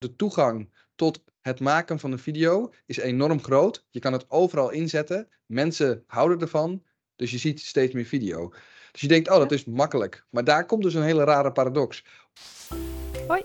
de 0.00 0.16
toegang 0.16 0.70
tot 0.94 1.24
het 1.40 1.60
maken 1.60 1.98
van 1.98 2.12
een 2.12 2.18
video 2.18 2.72
is 2.86 2.98
enorm 2.98 3.42
groot. 3.42 3.86
Je 3.90 3.98
kan 3.98 4.12
het 4.12 4.30
overal 4.30 4.70
inzetten. 4.70 5.28
Mensen 5.46 6.04
houden 6.06 6.40
ervan. 6.40 6.82
Dus 7.16 7.30
je 7.30 7.38
ziet 7.38 7.60
steeds 7.60 7.94
meer 7.94 8.04
video. 8.04 8.52
Dus 8.92 9.00
je 9.00 9.08
denkt, 9.08 9.30
oh, 9.30 9.36
dat 9.36 9.52
is 9.52 9.64
makkelijk. 9.64 10.24
Maar 10.30 10.44
daar 10.44 10.66
komt 10.66 10.82
dus 10.82 10.94
een 10.94 11.02
hele 11.02 11.24
rare 11.24 11.52
paradox. 11.52 12.04
Hoi, 13.26 13.42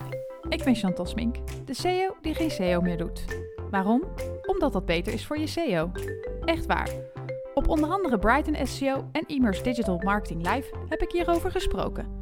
ik 0.49 0.63
ben 0.63 0.75
Chantal 0.75 1.05
Smink, 1.05 1.35
de 1.65 1.73
CEO 1.73 2.15
die 2.21 2.33
geen 2.33 2.51
SEO 2.51 2.81
meer 2.81 2.97
doet. 2.97 3.25
Waarom? 3.71 4.03
Omdat 4.45 4.73
dat 4.73 4.85
beter 4.85 5.13
is 5.13 5.25
voor 5.25 5.37
je 5.37 5.47
SEO. 5.47 5.91
Echt 6.45 6.65
waar. 6.65 6.89
Op 7.53 7.67
onder 7.67 7.89
andere 7.89 8.19
Brighton 8.19 8.67
SEO 8.67 9.09
en 9.11 9.27
Immers 9.27 9.63
Digital 9.63 9.97
Marketing 9.97 10.53
Live 10.53 10.75
heb 10.89 11.01
ik 11.01 11.11
hierover 11.11 11.51
gesproken. 11.51 12.19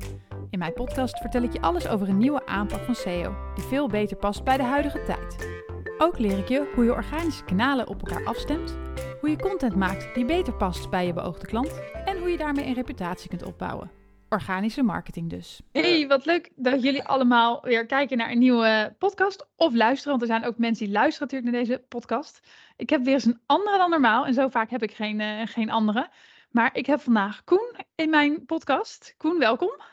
In 0.54 0.59
mijn 0.59 0.73
podcast 0.73 1.17
vertel 1.17 1.43
ik 1.43 1.54
je 1.54 1.61
alles 1.61 1.88
over 1.88 2.09
een 2.09 2.17
nieuwe 2.17 2.45
aanpak 2.45 2.83
van 2.83 2.95
SEO, 2.95 3.36
die 3.55 3.63
veel 3.63 3.88
beter 3.88 4.17
past 4.17 4.43
bij 4.43 4.57
de 4.57 4.63
huidige 4.63 5.04
tijd. 5.04 5.59
Ook 5.97 6.19
leer 6.19 6.37
ik 6.37 6.47
je 6.47 6.71
hoe 6.75 6.83
je 6.83 6.91
organische 6.91 7.43
kanalen 7.43 7.87
op 7.87 8.01
elkaar 8.01 8.25
afstemt, 8.25 8.78
hoe 9.19 9.29
je 9.29 9.37
content 9.37 9.75
maakt 9.75 10.15
die 10.15 10.25
beter 10.25 10.54
past 10.54 10.89
bij 10.89 11.05
je 11.05 11.14
beoogde 11.14 11.47
klant 11.47 11.81
en 12.05 12.18
hoe 12.18 12.29
je 12.29 12.37
daarmee 12.37 12.65
een 12.65 12.73
reputatie 12.73 13.29
kunt 13.29 13.43
opbouwen. 13.43 13.92
Organische 14.29 14.83
marketing 14.83 15.29
dus. 15.29 15.61
Hey, 15.71 16.07
wat 16.07 16.25
leuk 16.25 16.51
dat 16.56 16.83
jullie 16.83 17.04
allemaal 17.04 17.61
weer 17.61 17.86
kijken 17.86 18.17
naar 18.17 18.31
een 18.31 18.39
nieuwe 18.39 18.95
podcast 18.97 19.47
of 19.56 19.73
luisteren. 19.73 20.09
Want 20.09 20.21
er 20.21 20.37
zijn 20.37 20.45
ook 20.45 20.57
mensen 20.57 20.86
die 20.86 20.93
luisteren 20.93 21.28
natuurlijk 21.28 21.56
naar 21.56 21.64
deze 21.64 21.86
podcast. 21.87 22.47
Ik 22.75 22.89
heb 22.89 23.04
weer 23.04 23.14
eens 23.14 23.25
een 23.25 23.42
andere 23.45 23.78
dan 23.78 23.89
normaal 23.89 24.25
en 24.25 24.33
zo 24.33 24.47
vaak 24.47 24.70
heb 24.70 24.83
ik 24.83 24.92
geen, 24.92 25.20
uh, 25.20 25.42
geen 25.45 25.71
andere. 25.71 26.09
Maar 26.51 26.70
ik 26.73 26.86
heb 26.86 27.01
vandaag 27.01 27.43
Koen 27.43 27.75
in 27.95 28.09
mijn 28.09 28.45
podcast. 28.45 29.15
Koen, 29.17 29.39
welkom. 29.39 29.92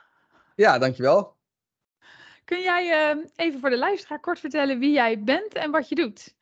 Ja, 0.61 0.79
dankjewel. 0.79 1.37
Kun 2.45 2.61
jij 2.63 3.15
uh, 3.15 3.25
even 3.37 3.61
voor 3.61 3.71
de 3.71 3.79
luisteraar 3.79 4.21
kort 4.21 4.39
vertellen 4.39 4.79
wie 4.79 4.93
jij 4.93 5.23
bent 5.23 5.55
en 5.55 5.71
wat 5.71 5.89
je 5.89 5.95
doet? 5.95 6.35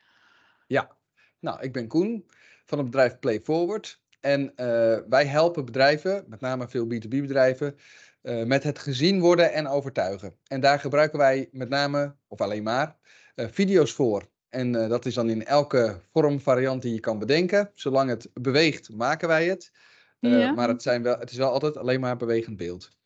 Ja, 0.66 0.96
nou, 1.38 1.60
ik 1.62 1.72
ben 1.72 1.86
Koen 1.86 2.26
van 2.64 2.78
het 2.78 2.86
bedrijf 2.86 3.18
Play 3.18 3.40
Forward. 3.40 4.00
En 4.20 4.42
uh, 4.42 4.98
wij 5.08 5.26
helpen 5.26 5.64
bedrijven, 5.64 6.24
met 6.26 6.40
name 6.40 6.68
veel 6.68 6.86
B2B-bedrijven, 6.86 7.78
uh, 8.22 8.44
met 8.44 8.62
het 8.62 8.78
gezien 8.78 9.20
worden 9.20 9.52
en 9.52 9.66
overtuigen. 9.66 10.36
En 10.46 10.60
daar 10.60 10.80
gebruiken 10.80 11.18
wij 11.18 11.48
met 11.52 11.68
name, 11.68 12.16
of 12.28 12.40
alleen 12.40 12.62
maar, 12.62 12.96
video's 13.34 13.92
voor. 13.92 14.28
En 14.48 14.72
dat 14.72 15.06
is 15.06 15.14
dan 15.14 15.30
in 15.30 15.44
elke 15.44 16.00
vorm, 16.12 16.40
variant 16.40 16.82
die 16.82 16.94
je 16.94 17.00
kan 17.00 17.18
bedenken. 17.18 17.70
Zolang 17.74 18.10
het 18.10 18.30
beweegt, 18.34 18.92
maken 18.92 19.28
wij 19.28 19.46
het. 19.46 19.72
Ja. 20.20 20.52
Maar 20.52 20.68
het, 20.68 20.82
zijn 20.82 21.02
wel, 21.02 21.18
het 21.18 21.30
is 21.30 21.36
wel 21.36 21.50
altijd 21.50 21.76
alleen 21.76 22.00
maar 22.00 22.16
bewegend 22.16 22.56
beeld. 22.56 22.96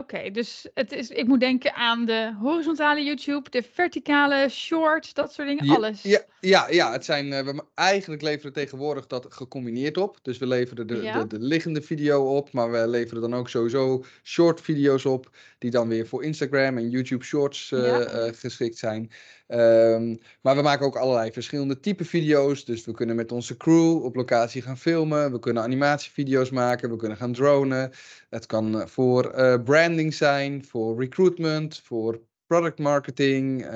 Oké, 0.00 0.30
dus 0.30 0.68
het 0.74 0.92
is, 0.92 1.08
ik 1.08 1.26
moet 1.26 1.40
denken 1.40 1.74
aan 1.74 2.04
de 2.04 2.34
horizontale 2.40 3.04
YouTube, 3.04 3.50
de 3.50 3.62
verticale 3.72 4.48
short, 4.48 5.14
dat 5.14 5.32
soort 5.32 5.48
dingen, 5.48 5.64
ja, 5.64 5.74
alles. 5.74 6.02
Ja, 6.02 6.20
ja, 6.40 6.66
ja 6.70 6.92
het 6.92 7.04
zijn, 7.04 7.26
uh, 7.26 7.40
we 7.40 7.64
eigenlijk 7.74 8.22
leveren 8.22 8.52
tegenwoordig 8.52 9.06
dat 9.06 9.26
gecombineerd 9.28 9.96
op. 9.96 10.18
Dus 10.22 10.38
we 10.38 10.46
leveren 10.46 10.86
de, 10.86 10.96
ja. 10.96 11.20
de, 11.20 11.26
de, 11.26 11.44
liggende 11.44 11.82
video 11.82 12.36
op, 12.36 12.52
maar 12.52 12.70
we 12.70 12.88
leveren 12.88 13.22
dan 13.22 13.34
ook 13.34 13.48
sowieso 13.48 14.04
short 14.22 14.60
video's 14.60 15.04
op, 15.04 15.30
die 15.58 15.70
dan 15.70 15.88
weer 15.88 16.06
voor 16.06 16.24
Instagram 16.24 16.78
en 16.78 16.90
YouTube 16.90 17.24
Shorts 17.24 17.70
uh, 17.70 17.86
ja. 17.86 18.26
uh, 18.26 18.32
geschikt 18.34 18.78
zijn. 18.78 19.10
Um, 19.48 20.18
maar 20.40 20.56
we 20.56 20.62
maken 20.62 20.86
ook 20.86 20.96
allerlei 20.96 21.32
verschillende 21.32 21.80
type 21.80 22.04
video's. 22.04 22.64
Dus 22.64 22.84
we 22.84 22.92
kunnen 22.92 23.16
met 23.16 23.32
onze 23.32 23.56
crew 23.56 24.04
op 24.04 24.14
locatie 24.14 24.62
gaan 24.62 24.78
filmen. 24.78 25.32
We 25.32 25.38
kunnen 25.38 25.62
animatievideo's 25.62 26.50
maken. 26.50 26.90
We 26.90 26.96
kunnen 26.96 27.16
gaan 27.16 27.32
dronen. 27.32 27.90
Het 28.30 28.46
kan 28.46 28.88
voor 28.88 29.32
uh, 29.38 29.54
branding 29.82 30.14
zijn, 30.14 30.64
voor 30.64 30.98
recruitment, 31.00 31.80
voor 31.84 32.20
product 32.46 32.78
marketing. 32.78 33.64
Uh, 33.64 33.70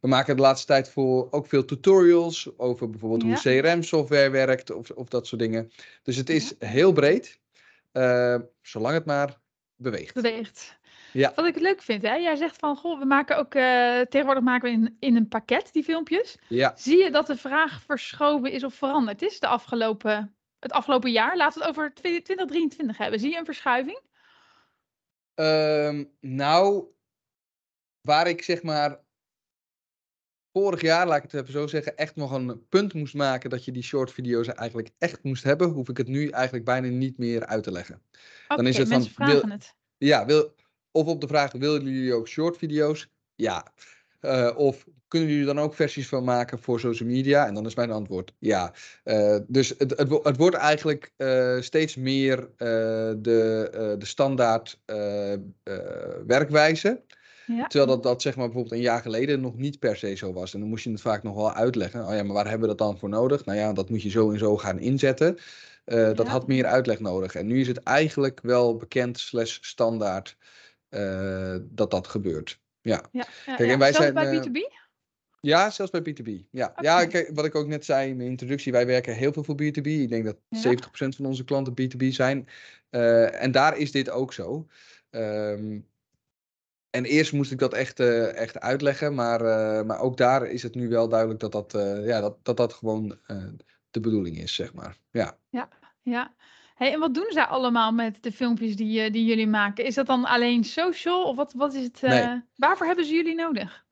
we 0.00 0.08
maken 0.08 0.36
de 0.36 0.42
laatste 0.42 0.66
tijd 0.66 0.90
voor 0.90 1.28
ook 1.30 1.46
veel 1.46 1.64
tutorials 1.64 2.48
over 2.56 2.90
bijvoorbeeld 2.90 3.22
ja. 3.22 3.28
hoe 3.28 3.60
CRM-software 3.60 4.30
werkt 4.30 4.70
of, 4.70 4.90
of 4.90 5.08
dat 5.08 5.26
soort 5.26 5.40
dingen. 5.40 5.72
Dus 6.02 6.16
het 6.16 6.30
is 6.30 6.54
ja. 6.58 6.66
heel 6.66 6.92
breed, 6.92 7.40
uh, 7.92 8.36
zolang 8.62 8.94
het 8.94 9.04
maar 9.04 9.38
beweegt. 9.76 10.14
Beweegt. 10.14 10.78
Ja. 11.12 11.32
Wat 11.34 11.46
ik 11.46 11.58
leuk 11.58 11.82
vind, 11.82 12.02
hè? 12.02 12.14
jij 12.14 12.36
zegt 12.36 12.56
van, 12.56 12.76
goh, 12.76 12.98
we 12.98 13.04
maken 13.04 13.38
ook, 13.38 13.54
uh, 13.54 14.00
tegenwoordig 14.00 14.44
maken 14.44 14.70
we 14.70 14.76
in, 14.76 14.96
in 14.98 15.16
een 15.16 15.28
pakket 15.28 15.72
die 15.72 15.84
filmpjes. 15.84 16.36
Ja. 16.48 16.72
Zie 16.76 17.02
je 17.04 17.10
dat 17.10 17.26
de 17.26 17.36
vraag 17.36 17.82
verschoven 17.82 18.52
is 18.52 18.64
of 18.64 18.74
veranderd 18.74 19.22
is 19.22 19.40
de 19.40 19.46
afgelopen, 19.46 20.34
het 20.58 20.72
afgelopen 20.72 21.10
jaar? 21.10 21.36
Laten 21.36 21.58
we 21.58 21.66
het 21.66 21.76
over 21.76 21.94
2023 21.94 22.98
hebben. 22.98 23.20
Zie 23.20 23.30
je 23.30 23.38
een 23.38 23.44
verschuiving? 23.44 24.08
Um, 25.40 26.12
nou, 26.20 26.84
waar 28.00 28.28
ik 28.28 28.42
zeg 28.42 28.62
maar 28.62 29.00
vorig 30.52 30.80
jaar, 30.80 31.06
laat 31.06 31.16
ik 31.16 31.30
het 31.30 31.40
even 31.40 31.52
zo 31.52 31.66
zeggen, 31.66 31.96
echt 31.96 32.16
nog 32.16 32.30
een 32.30 32.68
punt 32.68 32.94
moest 32.94 33.14
maken 33.14 33.50
dat 33.50 33.64
je 33.64 33.72
die 33.72 33.82
short 33.82 34.12
video's 34.12 34.48
eigenlijk 34.48 34.90
echt 34.98 35.22
moest 35.22 35.44
hebben, 35.44 35.68
hoef 35.68 35.88
ik 35.88 35.96
het 35.96 36.08
nu 36.08 36.28
eigenlijk 36.28 36.64
bijna 36.64 36.88
niet 36.88 37.18
meer 37.18 37.46
uit 37.46 37.62
te 37.62 37.72
leggen. 37.72 38.02
Okay, 38.44 38.56
Dan 38.56 38.66
is 38.66 38.76
het 38.76 38.88
van, 38.88 39.04
vragen 39.04 39.40
wil, 39.40 39.50
het. 39.50 39.74
Ja, 39.96 40.26
wil, 40.26 40.54
of 40.90 41.06
op 41.06 41.20
de 41.20 41.28
vraag, 41.28 41.52
willen 41.52 41.84
jullie 41.84 42.14
ook 42.14 42.28
short 42.28 42.56
video's? 42.56 43.08
Ja. 43.34 43.72
Uh, 44.20 44.54
of 44.56 44.86
kunnen 45.10 45.28
jullie 45.28 45.44
dan 45.44 45.60
ook 45.60 45.74
versies 45.74 46.08
van 46.08 46.24
maken 46.24 46.58
voor 46.58 46.80
social 46.80 47.08
media? 47.08 47.46
En 47.46 47.54
dan 47.54 47.66
is 47.66 47.74
mijn 47.74 47.90
antwoord 47.90 48.32
ja. 48.38 48.72
Uh, 49.04 49.36
dus 49.46 49.68
het, 49.78 49.90
het, 49.96 50.10
het, 50.22 50.36
wordt 50.36 50.56
eigenlijk 50.56 51.12
uh, 51.16 51.60
steeds 51.60 51.96
meer 51.96 52.48
de, 52.56 53.96
de 53.98 54.06
standaard 54.06 54.80
werkwijze. 56.26 57.02
Ja. 57.46 57.66
Terwijl 57.66 57.90
dat, 57.90 58.02
dat 58.02 58.22
zeg 58.22 58.36
maar 58.36 58.44
bijvoorbeeld 58.44 58.74
een 58.74 58.86
jaar 58.86 59.00
geleden 59.00 59.40
nog 59.40 59.56
niet 59.56 59.78
per 59.78 59.96
se 59.96 60.14
zo 60.14 60.32
was. 60.32 60.54
En 60.54 60.60
dan 60.60 60.68
moest 60.68 60.84
je 60.84 60.90
het 60.90 61.00
vaak 61.00 61.22
nog 61.22 61.34
wel 61.34 61.52
uitleggen. 61.52 62.06
Oh 62.06 62.14
ja, 62.14 62.22
maar 62.22 62.34
waar 62.34 62.48
hebben 62.48 62.68
we 62.68 62.76
dat 62.76 62.86
dan 62.86 62.98
voor 62.98 63.08
nodig? 63.08 63.44
Nou 63.44 63.58
ja, 63.58 63.72
dat 63.72 63.90
moet 63.90 64.02
je 64.02 64.10
zo 64.10 64.30
en 64.30 64.38
zo 64.38 64.56
gaan 64.56 64.78
inzetten. 64.78 65.38
Ja. 65.84 66.12
Dat 66.12 66.28
had 66.28 66.46
meer 66.46 66.66
uitleg 66.66 67.00
nodig. 67.00 67.34
En 67.34 67.46
nu 67.46 67.60
is 67.60 67.68
het 67.68 67.82
eigenlijk 67.82 68.40
wel 68.42 68.76
bekend 68.76 69.18
slash 69.18 69.58
standaard 69.60 70.36
dat 71.62 71.90
dat 71.90 72.08
gebeurt. 72.08 72.60
Ja. 72.82 73.04
ja, 73.12 73.26
ja 73.46 73.56
Kijk, 73.56 73.70
en 73.70 73.78
wij 73.78 73.92
zijn, 73.92 74.14
bij 74.14 74.38
B2B? 74.38 74.78
Ja, 75.40 75.70
zelfs 75.70 75.90
bij 75.90 76.00
B2B. 76.00 76.48
Ja, 76.50 76.66
okay. 76.66 76.84
ja 76.84 77.06
kijk, 77.06 77.30
wat 77.34 77.44
ik 77.44 77.54
ook 77.54 77.66
net 77.66 77.84
zei 77.84 78.10
in 78.10 78.16
mijn 78.16 78.28
introductie, 78.28 78.72
wij 78.72 78.86
werken 78.86 79.14
heel 79.14 79.32
veel 79.32 79.44
voor 79.44 79.54
B2B. 79.54 79.86
Ik 79.86 80.08
denk 80.08 80.24
dat 80.24 80.36
ja. 80.48 80.74
70% 80.74 81.16
van 81.16 81.26
onze 81.26 81.44
klanten 81.44 81.72
B2B 81.72 82.06
zijn. 82.08 82.48
Uh, 82.90 83.42
en 83.42 83.52
daar 83.52 83.76
is 83.76 83.92
dit 83.92 84.10
ook 84.10 84.32
zo. 84.32 84.66
Um, 85.10 85.88
en 86.90 87.04
eerst 87.04 87.32
moest 87.32 87.52
ik 87.52 87.58
dat 87.58 87.74
echt, 87.74 88.00
uh, 88.00 88.36
echt 88.36 88.60
uitleggen, 88.60 89.14
maar, 89.14 89.40
uh, 89.40 89.82
maar 89.86 90.00
ook 90.00 90.16
daar 90.16 90.46
is 90.46 90.62
het 90.62 90.74
nu 90.74 90.88
wel 90.88 91.08
duidelijk 91.08 91.40
dat 91.40 91.52
dat, 91.52 91.72
ja, 92.04 92.20
dat, 92.20 92.36
dat, 92.42 92.56
dat 92.56 92.72
gewoon 92.72 93.18
de 93.90 94.00
bedoeling 94.00 94.38
is, 94.38 94.54
zeg 94.54 94.74
maar. 94.74 94.96
Ja, 95.10 95.38
ja. 95.50 95.68
ja. 96.02 96.34
Hey, 96.74 96.92
en 96.92 97.00
wat 97.00 97.14
doen 97.14 97.28
zij 97.28 97.44
allemaal 97.44 97.92
met 97.92 98.22
de 98.22 98.32
filmpjes 98.32 98.76
die, 98.76 99.10
die 99.10 99.24
jullie 99.24 99.46
maken? 99.46 99.84
Is 99.84 99.94
dat 99.94 100.06
dan 100.06 100.24
alleen 100.24 100.64
social 100.64 101.24
of 101.24 101.36
wat, 101.36 101.52
wat 101.52 101.74
is 101.74 101.82
het? 101.82 102.00
Nee. 102.02 102.42
Waarvoor 102.56 102.86
hebben 102.86 103.04
ze 103.04 103.14
jullie 103.14 103.34
nodig? 103.34 103.84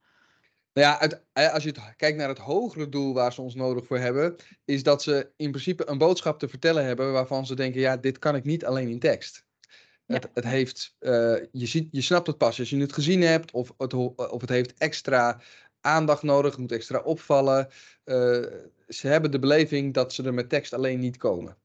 Nou 0.73 1.11
ja, 1.33 1.49
als 1.49 1.63
je 1.63 1.69
het, 1.69 1.97
kijkt 1.97 2.19
naar 2.19 2.29
het 2.29 2.39
hogere 2.39 2.89
doel 2.89 3.15
waar 3.15 3.33
ze 3.33 3.43
ons 3.43 3.55
nodig 3.55 3.87
voor 3.87 3.99
hebben, 3.99 4.37
is 4.65 4.83
dat 4.83 5.03
ze 5.03 5.31
in 5.37 5.51
principe 5.51 5.89
een 5.89 5.99
boodschap 5.99 6.39
te 6.39 6.49
vertellen 6.49 6.85
hebben 6.85 7.13
waarvan 7.13 7.47
ze 7.47 7.55
denken, 7.55 7.81
ja, 7.81 7.97
dit 7.97 8.19
kan 8.19 8.37
ik 8.37 8.45
niet 8.45 8.65
alleen 8.65 8.89
in 8.89 8.99
tekst. 8.99 9.47
Ja. 10.07 10.15
Het, 10.15 10.29
het, 10.35 10.45
heeft, 10.45 10.97
uh, 11.01 11.11
je, 11.53 11.67
ziet, 11.67 11.89
je 11.91 12.01
snapt 12.01 12.27
het 12.27 12.39
pas 12.39 12.59
als 12.59 12.71
je 12.71 12.81
het 12.81 12.93
gezien 12.93 13.23
hebt, 13.23 13.51
of 13.51 13.73
het, 13.79 13.95
of 14.17 14.41
het 14.41 14.49
heeft 14.51 14.75
extra 14.79 15.41
aandacht 15.81 16.23
nodig, 16.23 16.51
het 16.51 16.61
moet 16.61 16.73
extra 16.73 16.99
opvallen. 16.99 17.69
Uh, 18.05 18.45
ze 18.89 19.09
hebben 19.09 19.31
de 19.31 19.39
beleving 19.39 19.95
dat 19.95 20.13
ze 20.13 20.23
er 20.23 20.35
met 20.35 20.49
tekst 20.49 20.73
alleen 20.73 20.99
niet 20.99 21.17
komen. 21.17 21.57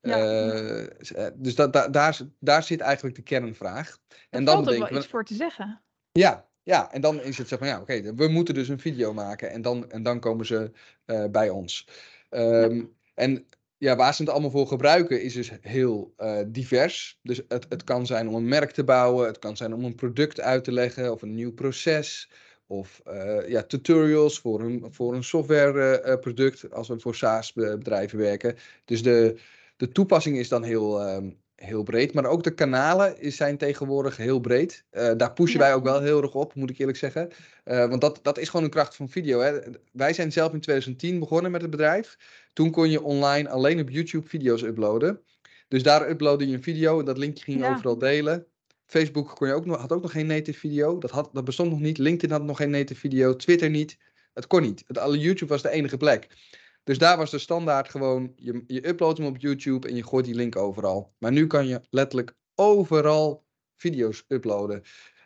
Ja. 0.00 0.52
Uh, 0.78 1.26
dus 1.34 1.54
dat, 1.54 1.72
da, 1.72 1.88
daar, 1.88 2.18
daar 2.38 2.62
zit 2.62 2.80
eigenlijk 2.80 3.16
de 3.16 3.22
kernvraag. 3.22 3.98
Er 4.08 4.16
en 4.30 4.44
dan 4.44 4.54
valt 4.54 4.66
er 4.66 4.78
wel 4.78 4.88
we, 4.88 4.96
iets 4.96 5.06
voor 5.06 5.24
te 5.24 5.34
zeggen. 5.34 5.82
Ja, 6.12 6.48
ja, 6.68 6.92
en 6.92 7.00
dan 7.00 7.22
is 7.22 7.38
het 7.38 7.48
zeg 7.48 7.58
van 7.58 7.68
ja, 7.68 7.80
oké, 7.80 7.92
okay, 7.92 8.14
we 8.14 8.28
moeten 8.28 8.54
dus 8.54 8.68
een 8.68 8.80
video 8.80 9.12
maken 9.12 9.50
en 9.50 9.62
dan, 9.62 9.90
en 9.90 10.02
dan 10.02 10.20
komen 10.20 10.46
ze 10.46 10.70
bij 11.30 11.50
ons. 11.50 11.88
Um, 12.30 12.76
ja. 12.76 12.84
En 13.14 13.46
ja, 13.78 13.96
waar 13.96 14.14
ze 14.14 14.22
het 14.22 14.30
allemaal 14.30 14.50
voor 14.50 14.66
gebruiken 14.66 15.22
is 15.22 15.34
dus 15.34 15.50
heel 15.60 16.14
uh, 16.18 16.40
divers. 16.46 17.18
Dus 17.22 17.42
het, 17.48 17.66
het 17.68 17.84
kan 17.84 18.06
zijn 18.06 18.28
om 18.28 18.34
een 18.34 18.48
merk 18.48 18.70
te 18.70 18.84
bouwen, 18.84 19.26
het 19.26 19.38
kan 19.38 19.56
zijn 19.56 19.74
om 19.74 19.84
een 19.84 19.94
product 19.94 20.40
uit 20.40 20.64
te 20.64 20.72
leggen 20.72 21.12
of 21.12 21.22
een 21.22 21.34
nieuw 21.34 21.52
proces. 21.52 22.30
Of 22.66 23.00
uh, 23.06 23.48
ja, 23.48 23.62
tutorials 23.62 24.40
voor 24.40 24.60
een, 24.60 24.86
voor 24.90 25.14
een 25.14 25.24
softwareproduct 25.24 26.72
als 26.72 26.88
we 26.88 27.00
voor 27.00 27.14
SaaS-bedrijven 27.14 28.18
werken. 28.18 28.56
Dus 28.84 29.02
de, 29.02 29.40
de 29.76 29.88
toepassing 29.88 30.38
is 30.38 30.48
dan 30.48 30.62
heel, 30.62 31.08
um, 31.14 31.36
heel 31.58 31.82
breed. 31.82 32.14
Maar 32.14 32.24
ook 32.24 32.42
de 32.42 32.54
kanalen 32.54 33.32
zijn 33.32 33.56
tegenwoordig 33.56 34.16
heel 34.16 34.40
breed. 34.40 34.84
Uh, 34.92 35.10
daar 35.16 35.32
pushen 35.32 35.60
ja. 35.60 35.66
wij 35.66 35.74
ook 35.74 35.84
wel 35.84 36.00
heel 36.00 36.22
erg 36.22 36.34
op, 36.34 36.54
moet 36.54 36.70
ik 36.70 36.78
eerlijk 36.78 36.98
zeggen. 36.98 37.28
Uh, 37.64 37.88
want 37.88 38.00
dat, 38.00 38.20
dat 38.22 38.38
is 38.38 38.48
gewoon 38.48 38.64
een 38.64 38.70
kracht 38.70 38.96
van 38.96 39.08
video. 39.08 39.40
Hè. 39.40 39.58
Wij 39.92 40.12
zijn 40.12 40.32
zelf 40.32 40.52
in 40.52 40.60
2010 40.60 41.18
begonnen 41.18 41.50
met 41.50 41.60
het 41.60 41.70
bedrijf. 41.70 42.16
Toen 42.52 42.70
kon 42.70 42.90
je 42.90 43.02
online 43.02 43.48
alleen 43.48 43.80
op 43.80 43.90
YouTube 43.90 44.28
video's 44.28 44.62
uploaden. 44.62 45.20
Dus 45.68 45.82
daar 45.82 46.10
uploadde 46.10 46.48
je 46.48 46.54
een 46.54 46.62
video 46.62 46.98
en 46.98 47.04
dat 47.04 47.18
linkje 47.18 47.44
ging 47.44 47.58
je 47.58 47.64
ja. 47.64 47.72
overal 47.74 47.98
delen. 47.98 48.46
Facebook 48.86 49.34
kon 49.34 49.48
je 49.48 49.54
ook 49.54 49.66
nog, 49.66 49.80
had 49.80 49.92
ook 49.92 50.02
nog 50.02 50.12
geen 50.12 50.26
native 50.26 50.58
video. 50.58 50.98
Dat, 50.98 51.10
had, 51.10 51.30
dat 51.32 51.44
bestond 51.44 51.70
nog 51.70 51.80
niet. 51.80 51.98
LinkedIn 51.98 52.36
had 52.36 52.44
nog 52.44 52.56
geen 52.56 52.70
native 52.70 53.00
video. 53.00 53.36
Twitter 53.36 53.70
niet. 53.70 53.98
Het 54.34 54.46
kon 54.46 54.62
niet. 54.62 54.84
Het, 54.86 55.14
YouTube 55.14 55.52
was 55.52 55.62
de 55.62 55.70
enige 55.70 55.96
plek. 55.96 56.28
Dus 56.88 56.98
daar 56.98 57.16
was 57.16 57.30
de 57.30 57.38
standaard 57.38 57.88
gewoon, 57.88 58.32
je, 58.36 58.64
je 58.66 58.88
uploadt 58.88 59.18
hem 59.18 59.26
op 59.26 59.38
YouTube 59.38 59.88
en 59.88 59.94
je 59.94 60.04
gooit 60.04 60.24
die 60.24 60.34
link 60.34 60.56
overal. 60.56 61.14
Maar 61.18 61.32
nu 61.32 61.46
kan 61.46 61.66
je 61.66 61.80
letterlijk 61.90 62.34
overal 62.54 63.44
video's 63.76 64.24
uploaden. 64.28 64.82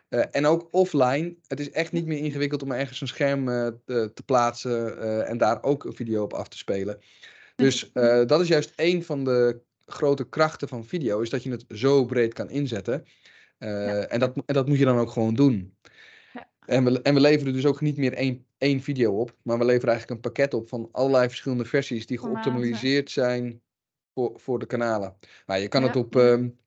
Uh, 0.09 0.23
en 0.31 0.45
ook 0.45 0.67
offline. 0.71 1.35
Het 1.47 1.59
is 1.59 1.71
echt 1.71 1.91
niet 1.91 2.05
meer 2.05 2.17
ingewikkeld 2.17 2.63
om 2.63 2.71
ergens 2.71 3.01
een 3.01 3.07
scherm 3.07 3.47
uh, 3.47 3.67
te, 3.85 4.11
te, 4.13 4.23
plaatsen 4.23 4.97
uh, 4.97 5.29
en 5.29 5.37
daar 5.37 5.63
ook 5.63 5.83
een 5.83 5.95
video 5.95 6.23
op 6.23 6.33
af 6.33 6.47
te 6.47 6.57
spelen. 6.57 6.99
Dus 7.55 7.91
dat 8.31 8.41
is 8.41 8.47
juist 8.47 8.73
een 8.75 9.03
van 9.03 9.23
de 9.23 9.61
grote 9.85 10.29
krachten 10.29 10.67
van 10.67 10.85
video, 10.85 11.19
is 11.19 11.29
dat 11.29 11.43
je 11.43 11.51
het 11.51 11.65
zo 11.67 12.05
breed 12.05 12.33
kan 12.33 12.49
inzetten. 12.49 13.05
Ja. 13.57 14.05
en, 14.07 14.19
dat, 14.19 14.33
en 14.45 14.53
dat 14.53 14.67
moet 14.67 14.79
je 14.79 14.85
dan 14.85 14.97
ook 14.97 15.11
gewoon 15.11 15.35
doen. 15.35 15.72
En, 16.65 16.83
we, 16.83 17.01
en 17.01 17.13
we 17.13 17.19
leveren 17.19 17.53
dus 17.53 17.65
ook 17.65 17.81
niet 17.81 17.97
meer 17.97 18.13
één, 18.13 18.45
één 18.57 18.81
video 18.81 19.19
op, 19.19 19.35
maar 19.41 19.57
we 19.57 19.65
leveren 19.65 19.89
eigenlijk 19.89 20.25
een 20.25 20.31
pakket 20.31 20.53
op 20.53 20.69
van 20.69 20.89
allerlei 20.91 21.27
verschillende 21.27 21.65
versies 21.65 22.05
die 22.05 22.17
geoptimaliseerd 22.17 23.11
zijn 23.11 23.61
voor, 24.13 24.39
voor 24.39 24.59
de 24.59 24.65
kanalen. 24.65 25.15
Nou, 25.45 25.61
je 25.61 25.67
kan 25.67 25.83
het 25.83 25.95
op, 25.95 26.15
um, 26.15 26.57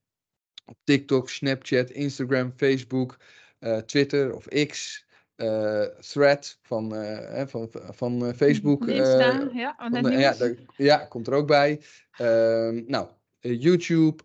op 0.65 0.77
TikTok, 0.85 1.31
Snapchat, 1.31 1.91
Instagram, 1.91 2.53
Facebook, 2.57 3.17
uh, 3.61 3.79
Twitter 3.79 4.35
of 4.35 4.47
X, 4.67 5.05
uh, 5.37 5.83
Thread 5.83 6.59
van, 6.63 6.95
uh, 6.95 7.47
van, 7.47 7.69
van 7.73 8.35
Facebook. 8.35 8.87
Insta, 8.87 9.51
ja, 9.53 9.75
van 9.79 10.03
de, 10.03 10.11
ja, 10.11 10.35
daar, 10.35 10.55
ja, 10.77 10.97
komt 10.97 11.27
er 11.27 11.33
ook 11.33 11.47
bij. 11.47 11.81
Ehm, 12.11 12.83
nou, 12.87 13.09
YouTube, 13.41 14.23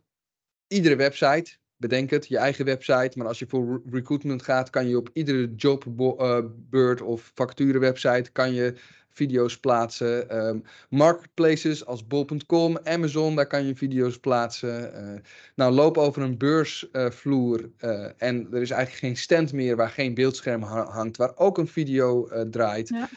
iedere 0.68 0.95
website. 0.95 1.59
Bedenk 1.81 2.10
het, 2.10 2.28
je 2.28 2.38
eigen 2.38 2.66
website. 2.66 3.12
Maar 3.16 3.28
als 3.28 3.39
je 3.39 3.45
voor 3.48 3.81
recruitment 3.92 4.42
gaat, 4.42 4.69
kan 4.69 4.88
je 4.88 4.98
op 4.98 5.10
iedere 5.13 5.54
jobbeurt 5.56 7.01
of 7.01 7.31
website 7.80 8.31
kan 8.31 8.54
je 8.54 8.74
video's 9.13 9.60
plaatsen. 9.60 10.38
Um, 10.48 10.63
marketplaces 10.89 11.86
als 11.86 12.07
bol.com, 12.07 12.78
Amazon, 12.83 13.36
daar 13.36 13.48
kan 13.48 13.66
je 13.66 13.75
video's 13.75 14.19
plaatsen. 14.19 14.92
Uh, 14.94 15.19
nou, 15.56 15.74
loop 15.74 15.98
over 15.98 16.22
een 16.22 16.38
beursvloer 16.38 17.69
uh, 17.80 18.06
en 18.18 18.48
er 18.51 18.62
is 18.62 18.72
eigenlijk 18.72 19.04
geen 19.04 19.18
stand 19.18 19.54
meer 19.54 19.75
waar 19.75 19.89
geen 19.89 20.13
beeldscherm 20.13 20.62
hangt, 20.62 21.18
waar 21.18 21.38
ook 21.38 21.57
een 21.57 21.68
video 21.68 22.30
uh, 22.30 22.42
draait. 22.42 22.89
Ja. 22.89 23.10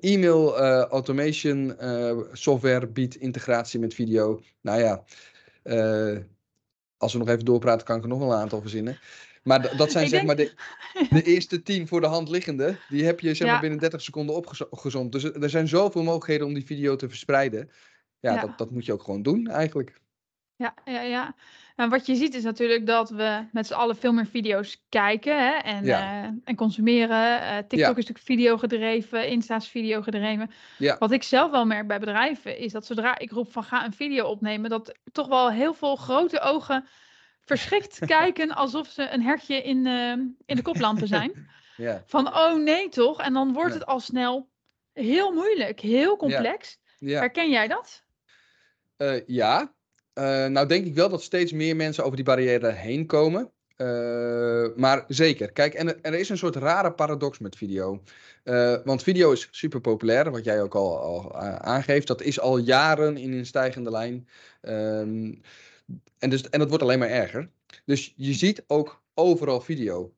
E-mail 0.00 0.58
automation 0.86 1.76
software 2.32 2.86
biedt 2.86 3.16
integratie 3.16 3.80
met 3.80 3.94
video. 3.94 4.40
Nou 4.60 4.80
ja, 4.80 5.04
als 7.04 7.12
we 7.12 7.18
nog 7.18 7.28
even 7.28 7.44
doorpraten, 7.44 7.86
kan 7.86 7.96
ik 7.96 8.02
er 8.02 8.08
nog 8.08 8.18
wel 8.18 8.32
een 8.32 8.38
aantal 8.38 8.60
verzinnen. 8.60 8.98
Maar 9.42 9.76
dat 9.76 9.90
zijn 9.90 10.08
zeg 10.08 10.24
maar 10.24 10.36
de, 10.36 10.52
de, 11.10 11.22
eerste 11.22 11.62
tien 11.62 11.88
voor 11.88 12.00
de 12.00 12.06
hand 12.06 12.28
liggende. 12.28 12.76
Die 12.88 13.04
heb 13.04 13.20
je 13.20 13.34
zeg 13.34 13.48
maar 13.48 13.60
binnen 13.60 13.78
30 13.78 14.02
seconden 14.02 14.36
opgezond. 14.70 15.12
Dus 15.12 15.24
er 15.24 15.50
zijn 15.50 15.68
zoveel 15.68 16.02
mogelijkheden 16.02 16.46
om 16.46 16.54
die 16.54 16.64
video 16.64 16.96
te 16.96 17.08
verspreiden. 17.08 17.70
Ja, 18.20 18.40
Dat, 18.40 18.58
dat 18.58 18.70
moet 18.70 18.84
je 18.84 18.92
ook 18.92 19.02
gewoon 19.02 19.22
doen 19.22 19.46
eigenlijk. 19.48 20.00
Ja, 20.56 20.74
ja, 20.84 21.00
ja. 21.00 21.34
En 21.76 21.90
wat 21.90 22.06
je 22.06 22.14
ziet 22.14 22.34
is 22.34 22.42
natuurlijk 22.42 22.86
dat 22.86 23.10
we 23.10 23.46
met 23.52 23.66
z'n 23.66 23.72
allen 23.72 23.96
veel 23.96 24.12
meer 24.12 24.26
video's 24.26 24.84
kijken 24.88 25.38
hè, 25.38 25.52
en, 25.52 25.84
uh, 25.84 26.22
en 26.44 26.56
consumeren. 26.56 27.42
Uh, 27.42 27.56
TikTok 27.56 27.78
is 27.78 28.06
natuurlijk 28.06 28.18
video 28.18 28.56
gedreven, 28.56 29.28
Insta 29.28 29.56
is 29.56 29.68
video 29.68 30.02
gedreven. 30.02 30.50
Wat 30.98 31.10
ik 31.10 31.22
zelf 31.22 31.50
wel 31.50 31.66
merk 31.66 31.86
bij 31.86 31.98
bedrijven 31.98 32.58
is 32.58 32.72
dat 32.72 32.86
zodra 32.86 33.18
ik 33.18 33.30
roep 33.30 33.52
van 33.52 33.64
ga 33.64 33.84
een 33.84 33.92
video 33.92 34.26
opnemen, 34.26 34.70
dat 34.70 34.98
toch 35.12 35.28
wel 35.28 35.50
heel 35.50 35.74
veel 35.74 35.96
grote 35.96 36.40
ogen 36.40 36.86
verschrikt 37.44 37.98
kijken 38.16 38.50
alsof 38.50 38.88
ze 38.88 39.10
een 39.10 39.22
hertje 39.22 39.62
in, 39.62 39.86
uh, 39.86 40.10
in 40.46 40.56
de 40.56 40.62
koplampen 40.62 41.08
zijn. 41.08 41.48
ja. 41.76 42.02
Van 42.06 42.36
oh 42.36 42.54
nee 42.54 42.88
toch? 42.88 43.20
En 43.20 43.32
dan 43.32 43.52
wordt 43.52 43.74
het 43.74 43.86
al 43.86 44.00
snel 44.00 44.48
heel 44.92 45.32
moeilijk, 45.32 45.80
heel 45.80 46.16
complex. 46.16 46.78
Herken 46.98 47.50
jij 47.50 47.68
dat? 47.68 48.02
Ja, 49.26 49.74
uh, 50.14 50.46
nou 50.46 50.66
denk 50.66 50.86
ik 50.86 50.94
wel 50.94 51.08
dat 51.08 51.22
steeds 51.22 51.52
meer 51.52 51.76
mensen 51.76 52.04
over 52.04 52.16
die 52.16 52.24
barrière 52.24 52.70
heen 52.70 53.06
komen. 53.06 53.50
Uh, 53.76 54.66
maar 54.76 55.04
zeker. 55.08 55.52
Kijk, 55.52 55.74
en 55.74 56.02
er 56.02 56.14
is 56.14 56.28
een 56.28 56.38
soort 56.38 56.56
rare 56.56 56.92
paradox 56.92 57.38
met 57.38 57.56
video. 57.56 58.02
Uh, 58.44 58.76
want 58.84 59.02
video 59.02 59.32
is 59.32 59.48
super 59.50 59.80
populair, 59.80 60.30
wat 60.30 60.44
jij 60.44 60.62
ook 60.62 60.74
al, 60.74 60.98
al 60.98 61.34
aangeeft. 61.60 62.06
Dat 62.06 62.22
is 62.22 62.40
al 62.40 62.58
jaren 62.58 63.16
in 63.16 63.32
een 63.32 63.46
stijgende 63.46 63.90
lijn. 63.90 64.28
Um, 64.62 65.40
en, 66.18 66.30
dus, 66.30 66.48
en 66.48 66.58
dat 66.58 66.68
wordt 66.68 66.82
alleen 66.82 66.98
maar 66.98 67.08
erger. 67.08 67.50
Dus 67.84 68.12
je 68.16 68.32
ziet 68.32 68.64
ook 68.66 69.02
overal 69.14 69.60
video. 69.60 70.12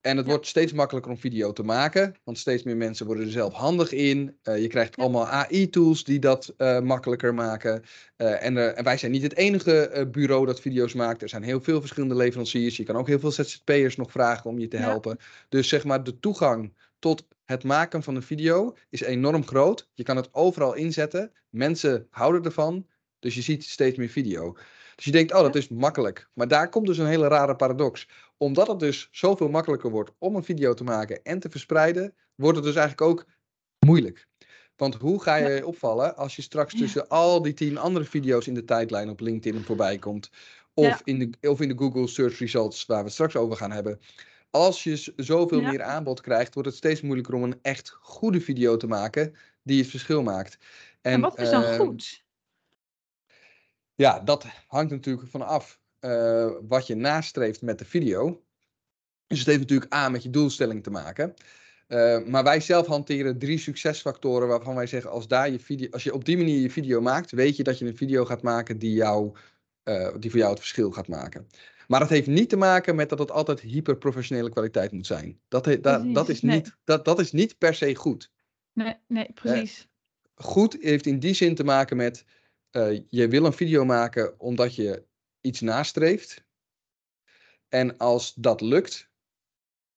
En 0.00 0.16
het 0.16 0.26
wordt 0.26 0.46
steeds 0.46 0.72
makkelijker 0.72 1.10
om 1.10 1.18
video 1.18 1.52
te 1.52 1.62
maken, 1.62 2.14
want 2.24 2.38
steeds 2.38 2.62
meer 2.62 2.76
mensen 2.76 3.06
worden 3.06 3.24
er 3.24 3.30
zelf 3.30 3.52
handig 3.52 3.92
in. 3.92 4.38
Uh, 4.42 4.60
je 4.60 4.66
krijgt 4.66 4.96
allemaal 4.96 5.26
AI-tools 5.26 6.04
die 6.04 6.18
dat 6.18 6.54
uh, 6.58 6.80
makkelijker 6.80 7.34
maken. 7.34 7.82
Uh, 8.16 8.44
en, 8.44 8.76
en, 8.76 8.84
wij 8.84 8.96
zijn 8.96 9.12
niet 9.12 9.22
het 9.22 9.36
enige 9.36 10.08
bureau 10.12 10.46
dat 10.46 10.60
video's 10.60 10.94
maakt. 10.94 11.22
Er 11.22 11.28
zijn 11.28 11.42
heel 11.42 11.60
veel 11.60 11.80
verschillende 11.80 12.14
leveranciers. 12.14 12.76
Je 12.76 12.84
kan 12.84 12.96
ook 12.96 13.06
heel 13.06 13.18
veel 13.18 13.30
ZZP'ers 13.30 13.96
nog 13.96 14.10
vragen 14.10 14.50
om 14.50 14.58
je 14.58 14.68
te 14.68 14.76
helpen. 14.76 15.18
Dus 15.48 15.68
zeg 15.68 15.84
maar, 15.84 16.04
de 16.04 16.18
toegang 16.18 16.72
tot 16.98 17.26
het 17.44 17.64
maken 17.64 18.02
van 18.02 18.14
een 18.14 18.22
video 18.22 18.76
is 18.88 19.00
enorm 19.00 19.46
groot. 19.46 19.88
Je 19.94 20.02
kan 20.02 20.16
het 20.16 20.28
overal 20.34 20.74
inzetten. 20.74 21.32
Mensen 21.48 22.06
houden 22.10 22.44
ervan. 22.44 22.86
Dus 23.18 23.34
je 23.34 23.42
ziet 23.42 23.64
steeds 23.64 23.96
meer 23.96 24.08
video. 24.08 24.56
Dus 24.98 25.06
je 25.06 25.12
denkt, 25.12 25.34
oh, 25.34 25.40
dat 25.40 25.54
is 25.54 25.68
makkelijk. 25.68 26.28
Maar 26.32 26.48
daar 26.48 26.68
komt 26.68 26.86
dus 26.86 26.98
een 26.98 27.06
hele 27.06 27.28
rare 27.28 27.56
paradox. 27.56 28.08
Omdat 28.36 28.66
het 28.66 28.78
dus 28.78 29.08
zoveel 29.10 29.48
makkelijker 29.48 29.90
wordt 29.90 30.10
om 30.18 30.36
een 30.36 30.44
video 30.44 30.74
te 30.74 30.84
maken 30.84 31.22
en 31.22 31.38
te 31.38 31.50
verspreiden, 31.50 32.14
wordt 32.34 32.56
het 32.56 32.66
dus 32.66 32.74
eigenlijk 32.76 33.10
ook 33.10 33.26
moeilijk. 33.86 34.26
Want 34.76 34.94
hoe 34.94 35.22
ga 35.22 35.36
je 35.36 35.66
opvallen 35.66 36.16
als 36.16 36.36
je 36.36 36.42
straks 36.42 36.74
tussen 36.74 37.08
al 37.08 37.42
die 37.42 37.54
tien 37.54 37.78
andere 37.78 38.04
video's 38.04 38.46
in 38.46 38.54
de 38.54 38.64
tijdlijn 38.64 39.08
op 39.08 39.20
LinkedIn 39.20 39.62
voorbij 39.62 39.98
komt? 39.98 40.30
Of, 40.74 41.00
in 41.04 41.18
de, 41.18 41.48
of 41.48 41.60
in 41.60 41.68
de 41.68 41.78
Google 41.78 42.06
Search 42.06 42.38
Results, 42.38 42.86
waar 42.86 42.98
we 42.98 43.04
het 43.04 43.12
straks 43.12 43.36
over 43.36 43.56
gaan 43.56 43.72
hebben. 43.72 44.00
Als 44.50 44.84
je 44.84 45.12
zoveel 45.16 45.60
meer 45.60 45.82
aanbod 45.82 46.20
krijgt, 46.20 46.54
wordt 46.54 46.68
het 46.68 46.78
steeds 46.78 47.00
moeilijker 47.00 47.34
om 47.34 47.42
een 47.42 47.58
echt 47.62 47.90
goede 48.00 48.40
video 48.40 48.76
te 48.76 48.86
maken 48.86 49.34
die 49.62 49.80
het 49.80 49.90
verschil 49.90 50.22
maakt. 50.22 50.58
En, 51.00 51.12
en 51.12 51.20
wat 51.20 51.38
is 51.38 51.50
dan 51.50 51.62
uh, 51.62 51.74
goed? 51.74 52.26
Ja, 53.98 54.20
dat 54.20 54.46
hangt 54.66 54.90
natuurlijk 54.90 55.28
vanaf 55.28 55.80
uh, 56.00 56.50
wat 56.68 56.86
je 56.86 56.94
nastreeft 56.94 57.62
met 57.62 57.78
de 57.78 57.84
video. 57.84 58.42
Dus 59.26 59.38
het 59.38 59.46
heeft 59.46 59.60
natuurlijk 59.60 59.92
aan 59.92 60.12
met 60.12 60.22
je 60.22 60.30
doelstelling 60.30 60.82
te 60.82 60.90
maken. 60.90 61.34
Uh, 61.88 62.24
maar 62.26 62.44
wij 62.44 62.60
zelf 62.60 62.86
hanteren 62.86 63.38
drie 63.38 63.58
succesfactoren 63.58 64.48
waarvan 64.48 64.74
wij 64.74 64.86
zeggen: 64.86 65.10
als, 65.10 65.28
daar 65.28 65.50
je 65.50 65.58
video, 65.58 65.90
als 65.90 66.04
je 66.04 66.14
op 66.14 66.24
die 66.24 66.36
manier 66.36 66.60
je 66.60 66.70
video 66.70 67.00
maakt, 67.00 67.30
weet 67.30 67.56
je 67.56 67.62
dat 67.62 67.78
je 67.78 67.86
een 67.86 67.96
video 67.96 68.24
gaat 68.24 68.42
maken 68.42 68.78
die, 68.78 68.92
jou, 68.92 69.36
uh, 69.84 70.14
die 70.18 70.30
voor 70.30 70.38
jou 70.38 70.50
het 70.50 70.60
verschil 70.60 70.90
gaat 70.90 71.08
maken. 71.08 71.48
Maar 71.86 72.00
dat 72.00 72.08
heeft 72.08 72.26
niet 72.26 72.48
te 72.48 72.56
maken 72.56 72.96
met 72.96 73.08
dat 73.08 73.18
het 73.18 73.30
altijd 73.30 73.60
hyperprofessionele 73.60 74.50
kwaliteit 74.50 74.92
moet 74.92 75.06
zijn. 75.06 75.40
Dat, 75.48 75.64
he, 75.64 75.80
dat, 75.80 76.14
dat, 76.14 76.28
is, 76.28 76.40
niet, 76.40 76.76
dat, 76.84 77.04
dat 77.04 77.18
is 77.18 77.32
niet 77.32 77.58
per 77.58 77.74
se 77.74 77.94
goed. 77.94 78.30
Nee, 78.72 78.94
nee 79.06 79.32
precies. 79.34 79.88
goed 80.34 80.76
heeft 80.80 81.06
in 81.06 81.18
die 81.18 81.34
zin 81.34 81.54
te 81.54 81.64
maken 81.64 81.96
met 81.96 82.24
uh, 82.72 83.00
je 83.08 83.28
wil 83.28 83.44
een 83.44 83.52
video 83.52 83.84
maken 83.84 84.40
omdat 84.40 84.74
je 84.74 85.06
iets 85.40 85.60
nastreeft. 85.60 86.46
En 87.68 87.96
als 87.96 88.34
dat 88.34 88.60
lukt, 88.60 89.10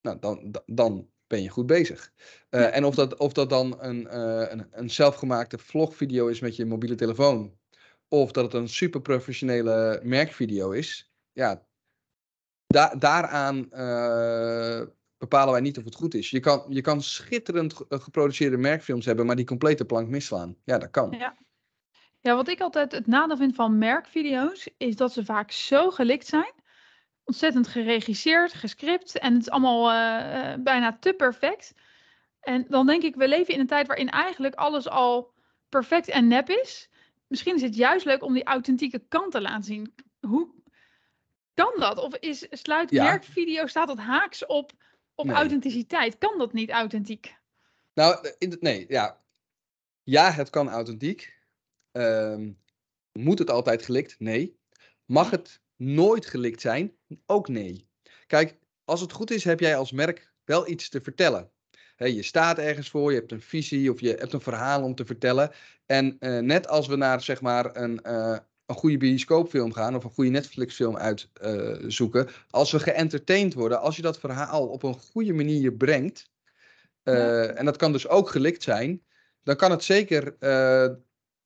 nou, 0.01 0.19
dan, 0.19 0.55
dan 0.65 1.09
ben 1.27 1.41
je 1.41 1.49
goed 1.49 1.65
bezig. 1.65 2.13
Uh, 2.49 2.75
en 2.75 2.85
of 2.85 2.95
dat, 2.95 3.17
of 3.17 3.33
dat 3.33 3.49
dan 3.49 3.81
een, 3.81 4.01
uh, 4.01 4.51
een, 4.51 4.67
een 4.71 4.89
zelfgemaakte 4.89 5.57
vlogvideo 5.57 6.27
is 6.27 6.39
met 6.39 6.55
je 6.55 6.65
mobiele 6.65 6.95
telefoon, 6.95 7.57
of 8.07 8.31
dat 8.31 8.43
het 8.43 8.53
een 8.53 8.69
super 8.69 9.01
professionele 9.01 9.99
merkvideo 10.03 10.71
is, 10.71 11.11
ja, 11.31 11.65
da 12.67 12.95
daaraan 12.95 13.69
bepalen 15.17 15.51
wij 15.51 15.61
niet 15.61 15.77
of 15.77 15.83
het 15.83 15.95
goed 15.95 16.13
is. 16.13 16.29
Je 16.29 16.39
kan, 16.39 16.65
je 16.69 16.81
kan 16.81 17.01
schitterend 17.01 17.73
geproduceerde 17.89 18.57
merkfilms 18.57 19.05
hebben, 19.05 19.25
maar 19.25 19.35
die 19.35 19.45
complete 19.45 19.85
plank 19.85 20.07
misslaan. 20.07 20.57
Ja, 20.63 20.77
dat 20.77 20.91
kan. 20.91 21.11
Ja. 21.11 21.37
Ja, 22.21 22.35
wat 22.35 22.47
ik 22.47 22.61
altijd 22.61 22.91
het 22.91 23.07
nadeel 23.07 23.37
vind 23.37 23.55
van 23.55 23.77
merkvideo's, 23.77 24.69
is 24.77 24.95
dat 24.95 25.13
ze 25.13 25.25
vaak 25.25 25.51
zo 25.51 25.91
gelikt 25.91 26.27
zijn. 26.27 26.53
Ontzettend 27.23 27.67
geregisseerd, 27.67 28.53
gescript 28.53 29.17
en 29.17 29.33
het 29.33 29.41
is 29.41 29.49
allemaal 29.49 29.91
uh, 29.91 30.63
bijna 30.63 30.97
te 30.99 31.13
perfect. 31.13 31.73
En 32.41 32.65
dan 32.69 32.85
denk 32.85 33.03
ik, 33.03 33.15
we 33.15 33.27
leven 33.27 33.53
in 33.53 33.59
een 33.59 33.67
tijd 33.67 33.87
waarin 33.87 34.09
eigenlijk 34.09 34.55
alles 34.55 34.89
al 34.89 35.33
perfect 35.69 36.07
en 36.07 36.27
nep 36.27 36.49
is. 36.49 36.89
Misschien 37.27 37.55
is 37.55 37.61
het 37.61 37.75
juist 37.75 38.05
leuk 38.05 38.23
om 38.23 38.33
die 38.33 38.43
authentieke 38.43 38.99
kant 39.07 39.31
te 39.31 39.41
laten 39.41 39.63
zien. 39.63 39.95
Hoe 40.19 40.53
kan 41.53 41.73
dat? 41.77 41.97
Of 41.97 42.15
is, 42.15 42.47
sluit 42.49 42.91
merkvideo, 42.91 43.67
staat 43.67 43.87
dat 43.87 43.97
haaks 43.97 44.45
op, 44.45 44.71
op 45.15 45.29
authenticiteit? 45.29 46.17
Kan 46.17 46.37
dat 46.37 46.53
niet 46.53 46.69
authentiek? 46.69 47.35
Nou, 47.93 48.33
in, 48.37 48.57
nee, 48.59 48.85
ja. 48.87 49.21
Ja, 50.03 50.31
het 50.31 50.49
kan 50.49 50.69
authentiek. 50.69 51.39
Um, 51.91 52.57
moet 53.11 53.39
het 53.39 53.49
altijd 53.49 53.85
gelikt? 53.85 54.15
Nee. 54.19 54.59
Mag 55.05 55.29
het 55.29 55.61
nooit 55.75 56.25
gelikt 56.25 56.61
zijn? 56.61 56.95
Ook 57.25 57.47
nee. 57.47 57.89
Kijk, 58.27 58.57
als 58.85 59.01
het 59.01 59.11
goed 59.11 59.31
is, 59.31 59.43
heb 59.43 59.59
jij 59.59 59.75
als 59.75 59.91
merk 59.91 60.33
wel 60.43 60.67
iets 60.67 60.89
te 60.89 61.01
vertellen. 61.01 61.51
je 61.97 62.23
staat 62.23 62.57
ergens 62.57 62.89
voor, 62.89 63.11
je 63.11 63.19
hebt 63.19 63.31
een 63.31 63.41
visie 63.41 63.91
of 63.91 63.99
je 63.99 64.09
hebt 64.09 64.33
een 64.33 64.41
verhaal 64.41 64.83
om 64.83 64.95
te 64.95 65.05
vertellen. 65.05 65.51
En 65.85 66.17
uh, 66.19 66.39
net 66.39 66.67
als 66.67 66.87
we 66.87 66.95
naar 66.95 67.21
zeg 67.21 67.41
maar 67.41 67.75
een, 67.75 67.99
uh, 68.05 68.37
een 68.65 68.75
goede 68.75 68.97
bioscoopfilm 68.97 69.73
gaan 69.73 69.95
of 69.95 70.03
een 70.03 70.11
goede 70.11 70.29
Netflix-film 70.29 70.97
uitzoeken, 70.97 72.25
uh, 72.27 72.33
als 72.49 72.71
we 72.71 72.79
geëntertained 72.79 73.53
worden, 73.53 73.81
als 73.81 73.95
je 73.95 74.01
dat 74.01 74.19
verhaal 74.19 74.67
op 74.67 74.83
een 74.83 74.93
goede 74.99 75.33
manier 75.33 75.73
brengt, 75.73 76.29
ja. 77.03 77.45
en 77.45 77.65
dat 77.65 77.77
kan 77.77 77.91
dus 77.91 78.07
ook 78.07 78.29
gelikt 78.29 78.63
zijn, 78.63 79.03
dan 79.43 79.55
kan 79.55 79.71
het 79.71 79.83
zeker 79.83 80.35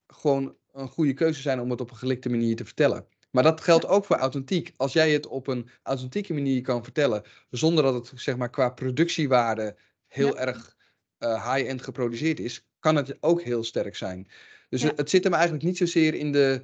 gewoon 0.08 0.56
een 0.72 0.88
goede 0.88 1.14
keuze 1.14 1.42
zijn 1.42 1.60
om 1.60 1.70
het 1.70 1.82
op 1.82 1.92
een 1.92 1.98
gelikte 1.98 2.30
manier 2.30 2.56
te 2.56 2.66
vertellen. 2.66 3.08
Maar 3.32 3.44
dat 3.44 3.62
geldt 3.62 3.88
ook 3.88 4.06
voor 4.06 4.16
authentiek. 4.16 4.74
Als 4.78 4.94
jij 4.94 5.12
het 5.12 5.28
op 5.28 5.48
een 5.48 5.70
authentieke 5.84 6.34
manier 6.34 6.62
kan 6.62 6.84
vertellen, 6.84 7.24
zonder 7.50 7.84
dat 7.84 7.94
het 7.94 8.22
zeg 8.22 8.38
maar, 8.38 8.50
qua 8.50 8.70
productiewaarde 8.70 9.78
heel 10.08 10.38
erg 10.40 10.76
uh, 11.20 11.54
high-end 11.54 11.82
geproduceerd 11.82 12.40
is, 12.40 12.68
kan 12.80 12.96
het 12.96 13.18
ook 13.20 13.42
heel 13.42 13.64
sterk 13.64 13.96
zijn. 13.96 14.28
Dus 14.70 14.82
ja. 14.82 14.88
het, 14.88 14.98
het, 14.98 15.10
zit 15.10 15.24
hem 15.24 15.34
eigenlijk 15.34 15.64
niet 15.64 15.78
zozeer 15.78 16.14
in 16.14 16.32
de, 16.32 16.64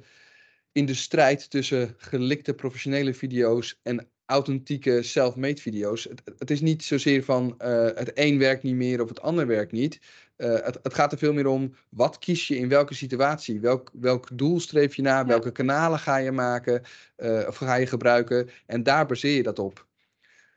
in 0.72 0.86
de 0.86 0.94
strijd 0.94 1.50
tussen 1.50 1.94
gelikte 1.96 2.54
professionele 2.54 3.14
video's 3.14 3.80
en 3.82 4.10
authentieke 4.32 5.02
self-made 5.02 5.60
video's. 5.60 6.04
Het, 6.04 6.22
het, 6.38 6.50
is 6.50 6.60
niet 6.60 6.84
zozeer 6.84 7.24
van 7.24 7.54
uh, 7.58 7.84
het 7.94 8.10
een 8.14 8.38
werkt 8.38 8.62
niet 8.62 8.74
meer 8.74 9.02
of 9.02 9.08
het 9.08 9.20
ander 9.20 9.46
werkt 9.46 9.72
niet. 9.72 10.00
Uh, 10.36 10.48
het, 10.48 10.78
het, 10.82 10.94
gaat 10.94 11.12
er 11.12 11.18
veel 11.18 11.32
meer 11.32 11.46
om 11.46 11.74
wat 11.88 12.18
kies 12.18 12.48
je 12.48 12.56
in 12.56 12.68
welke 12.68 12.94
situatie. 12.94 13.60
Welk, 13.60 13.90
welk 13.92 14.28
doel 14.32 14.60
streef 14.60 14.96
je 14.96 15.02
na? 15.02 15.18
Ja. 15.18 15.26
Welke 15.26 15.52
kanalen 15.52 15.98
ga 15.98 16.16
je 16.16 16.32
maken 16.32 16.82
uh, 17.16 17.44
of 17.48 17.56
ga 17.56 17.74
je 17.74 17.86
gebruiken? 17.86 18.50
En 18.66 18.82
daar 18.82 19.06
baseer 19.06 19.36
je 19.36 19.42
dat 19.42 19.58
op. 19.58 19.86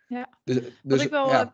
Ja, 0.07 0.29
dus, 0.43 0.55
dus, 0.55 0.71
wat 0.81 1.01
ik 1.01 1.09
wel, 1.09 1.29
ja. 1.29 1.53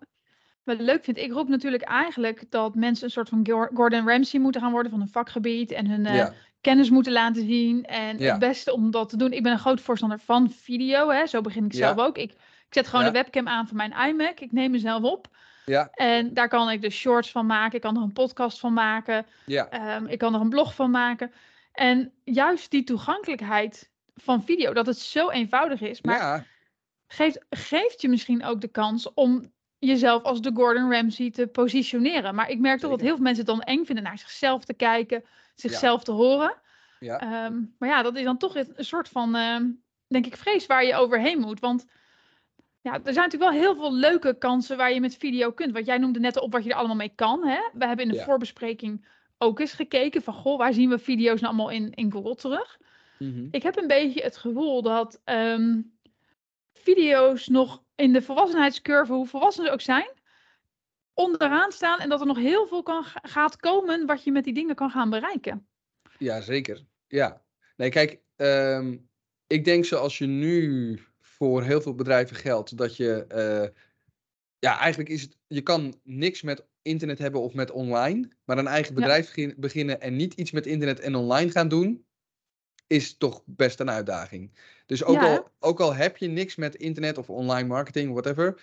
wel 0.63 0.77
leuk 0.77 1.03
vind. 1.03 1.17
Ik 1.17 1.31
roep 1.31 1.47
natuurlijk 1.47 1.83
eigenlijk 1.83 2.43
dat 2.49 2.75
mensen 2.75 3.05
een 3.05 3.11
soort 3.11 3.29
van 3.29 3.69
Gordon 3.73 4.07
Ramsay 4.07 4.39
moeten 4.39 4.61
gaan 4.61 4.71
worden 4.71 4.91
van 4.91 4.99
hun 4.99 5.09
vakgebied 5.09 5.71
en 5.71 5.87
hun 5.87 6.03
ja 6.03 6.33
kennis 6.61 6.89
moeten 6.89 7.11
laten 7.11 7.45
zien. 7.45 7.85
En 7.85 8.17
ja. 8.17 8.31
het 8.31 8.39
beste 8.39 8.73
om 8.73 8.91
dat 8.91 9.09
te 9.09 9.17
doen. 9.17 9.31
Ik 9.31 9.43
ben 9.43 9.51
een 9.51 9.59
groot 9.59 9.81
voorstander 9.81 10.19
van 10.19 10.51
video. 10.51 11.09
Hè. 11.09 11.25
Zo 11.25 11.41
begin 11.41 11.65
ik 11.65 11.73
zelf 11.73 11.97
ook. 11.97 12.17
Ik, 12.17 12.31
ik 12.31 12.73
zet 12.73 12.87
gewoon 12.87 13.05
ja. 13.05 13.11
de 13.11 13.17
webcam 13.17 13.47
aan 13.47 13.67
van 13.67 13.77
mijn 13.77 14.09
iMac. 14.09 14.39
Ik 14.39 14.51
neem 14.51 14.71
mezelf 14.71 15.03
op. 15.03 15.27
Ja. 15.65 15.89
En 15.91 16.33
daar 16.33 16.47
kan 16.47 16.69
ik 16.69 16.81
dus 16.81 16.95
shorts 16.95 17.31
van 17.31 17.45
maken. 17.45 17.75
Ik 17.75 17.81
kan 17.81 17.95
er 17.95 18.01
een 18.01 18.13
podcast 18.13 18.59
van 18.59 18.73
maken. 18.73 19.25
Ja. 19.45 19.95
Um, 19.95 20.07
ik 20.07 20.17
kan 20.17 20.33
er 20.33 20.41
een 20.41 20.49
blog 20.49 20.75
van 20.75 20.91
maken. 20.91 21.31
En 21.71 22.11
juist 22.23 22.71
die 22.71 22.83
toegankelijkheid 22.83 23.89
van 24.15 24.43
video, 24.43 24.73
dat 24.73 24.85
het 24.85 24.97
zo 24.97 25.29
eenvoudig 25.29 25.81
is. 25.81 26.01
Maar 26.01 26.17
ja. 26.17 26.45
geeft, 27.07 27.45
geeft 27.49 28.01
je 28.01 28.09
misschien 28.09 28.45
ook 28.45 28.61
de 28.61 28.67
kans 28.67 29.13
om 29.13 29.51
jezelf 29.87 30.23
als 30.23 30.41
de 30.41 30.51
Gordon 30.53 30.91
Ramsay 30.91 31.31
te 31.31 31.47
positioneren. 31.47 32.35
Maar 32.35 32.49
ik 32.49 32.59
merk 32.59 32.79
toch 32.79 32.89
dat 32.89 33.01
heel 33.01 33.15
veel 33.15 33.23
mensen 33.23 33.45
het 33.45 33.55
dan 33.55 33.61
eng 33.61 33.85
vinden 33.85 34.03
naar 34.03 34.17
zichzelf 34.17 34.63
te 34.63 34.73
kijken, 34.73 35.23
zichzelf 35.55 35.97
ja. 35.97 36.03
te 36.03 36.11
horen. 36.11 36.55
Ja. 36.99 37.45
Um, 37.45 37.75
maar 37.77 37.89
ja, 37.89 38.01
dat 38.01 38.15
is 38.15 38.23
dan 38.23 38.37
toch 38.37 38.55
een 38.55 38.73
soort 38.77 39.09
van, 39.09 39.35
uh, 39.35 39.57
denk 40.07 40.25
ik, 40.25 40.37
vrees 40.37 40.65
waar 40.65 40.85
je 40.85 40.95
overheen 40.95 41.39
moet. 41.39 41.59
Want 41.59 41.85
ja, 42.81 42.93
er 42.93 43.13
zijn 43.13 43.29
natuurlijk 43.29 43.51
wel 43.51 43.61
heel 43.61 43.75
veel 43.75 43.93
leuke 43.93 44.37
kansen 44.37 44.77
waar 44.77 44.93
je 44.93 45.01
met 45.01 45.17
video 45.17 45.51
kunt. 45.51 45.73
Want 45.73 45.85
jij 45.85 45.97
noemde 45.97 46.19
net 46.19 46.39
op 46.39 46.51
wat 46.51 46.63
je 46.63 46.69
er 46.69 46.75
allemaal 46.75 46.95
mee 46.95 47.13
kan. 47.15 47.47
Hè? 47.47 47.59
We 47.73 47.85
hebben 47.85 48.05
in 48.05 48.11
de 48.11 48.17
Ja. 48.17 48.23
voorbespreking 48.23 49.05
ook 49.37 49.59
eens 49.59 49.73
gekeken 49.73 50.21
van, 50.21 50.33
goh, 50.33 50.57
waar 50.57 50.73
zien 50.73 50.89
we 50.89 50.99
video's 50.99 51.41
nou 51.41 51.53
allemaal 51.53 51.69
in, 51.69 51.93
in 51.93 52.11
Google 52.11 52.35
terug? 52.35 52.79
Mhm. 53.19 53.47
Ik 53.51 53.63
heb 53.63 53.77
een 53.77 53.87
beetje 53.87 54.23
het 54.23 54.37
gevoel 54.37 54.81
dat 54.81 55.21
ehm, 55.23 55.81
video's 56.73 57.47
nog 57.47 57.83
in 58.01 58.13
de 58.13 58.21
volwassenheidscurve, 58.21 59.13
hoe 59.13 59.27
volwassen 59.27 59.65
ze 59.65 59.71
ook 59.71 59.81
zijn, 59.81 60.09
onderaan 61.13 61.71
staan 61.71 61.99
en 61.99 62.09
dat 62.09 62.19
er 62.19 62.25
nog 62.25 62.37
heel 62.37 62.67
veel 62.67 62.83
kan, 62.83 63.03
gaat 63.05 63.55
komen 63.55 64.05
wat 64.05 64.23
je 64.23 64.31
met 64.31 64.43
die 64.43 64.53
dingen 64.53 64.75
kan 64.75 64.89
gaan 64.89 65.09
bereiken. 65.09 65.67
Ja, 66.17 66.41
zeker. 66.41 66.85
Ja. 67.07 67.41
Nee, 67.75 67.89
kijk, 67.89 68.19
ehm, 68.35 68.97
ik 69.47 69.65
denk 69.65 69.85
zoals 69.85 70.17
je 70.17 70.25
nu 70.25 70.99
voor 71.21 71.63
heel 71.63 71.81
veel 71.81 71.95
bedrijven 71.95 72.35
geldt, 72.35 72.77
dat 72.77 72.95
je, 72.95 73.25
eh, 73.27 73.69
ja, 74.59 74.77
eigenlijk 74.79 75.09
is 75.09 75.21
het, 75.21 75.37
je 75.47 75.61
kan 75.61 75.99
niks 76.03 76.41
met 76.41 76.65
internet 76.81 77.19
hebben 77.19 77.41
of 77.41 77.53
met 77.53 77.71
online, 77.71 78.29
maar 78.43 78.57
een 78.57 78.67
eigen 78.67 78.93
bedrijf 78.93 79.25
begin- 79.25 79.55
beginnen 79.57 80.01
en 80.01 80.15
niet 80.15 80.33
iets 80.33 80.51
met 80.51 80.65
internet 80.65 80.99
en 80.99 81.15
online 81.15 81.51
gaan 81.51 81.67
doen, 81.67 82.05
is 82.87 83.17
toch 83.17 83.41
best 83.45 83.79
een 83.79 83.89
uitdaging. 83.89 84.51
Dus 84.85 85.03
ook, 85.03 85.15
Ja, 85.15 85.35
al, 85.35 85.50
ook 85.61 85.79
al 85.79 85.95
heb 85.95 86.17
je 86.17 86.27
niks 86.27 86.55
met 86.55 86.75
internet 86.75 87.17
of 87.17 87.29
online 87.29 87.67
marketing, 87.67 88.11
whatever, 88.11 88.61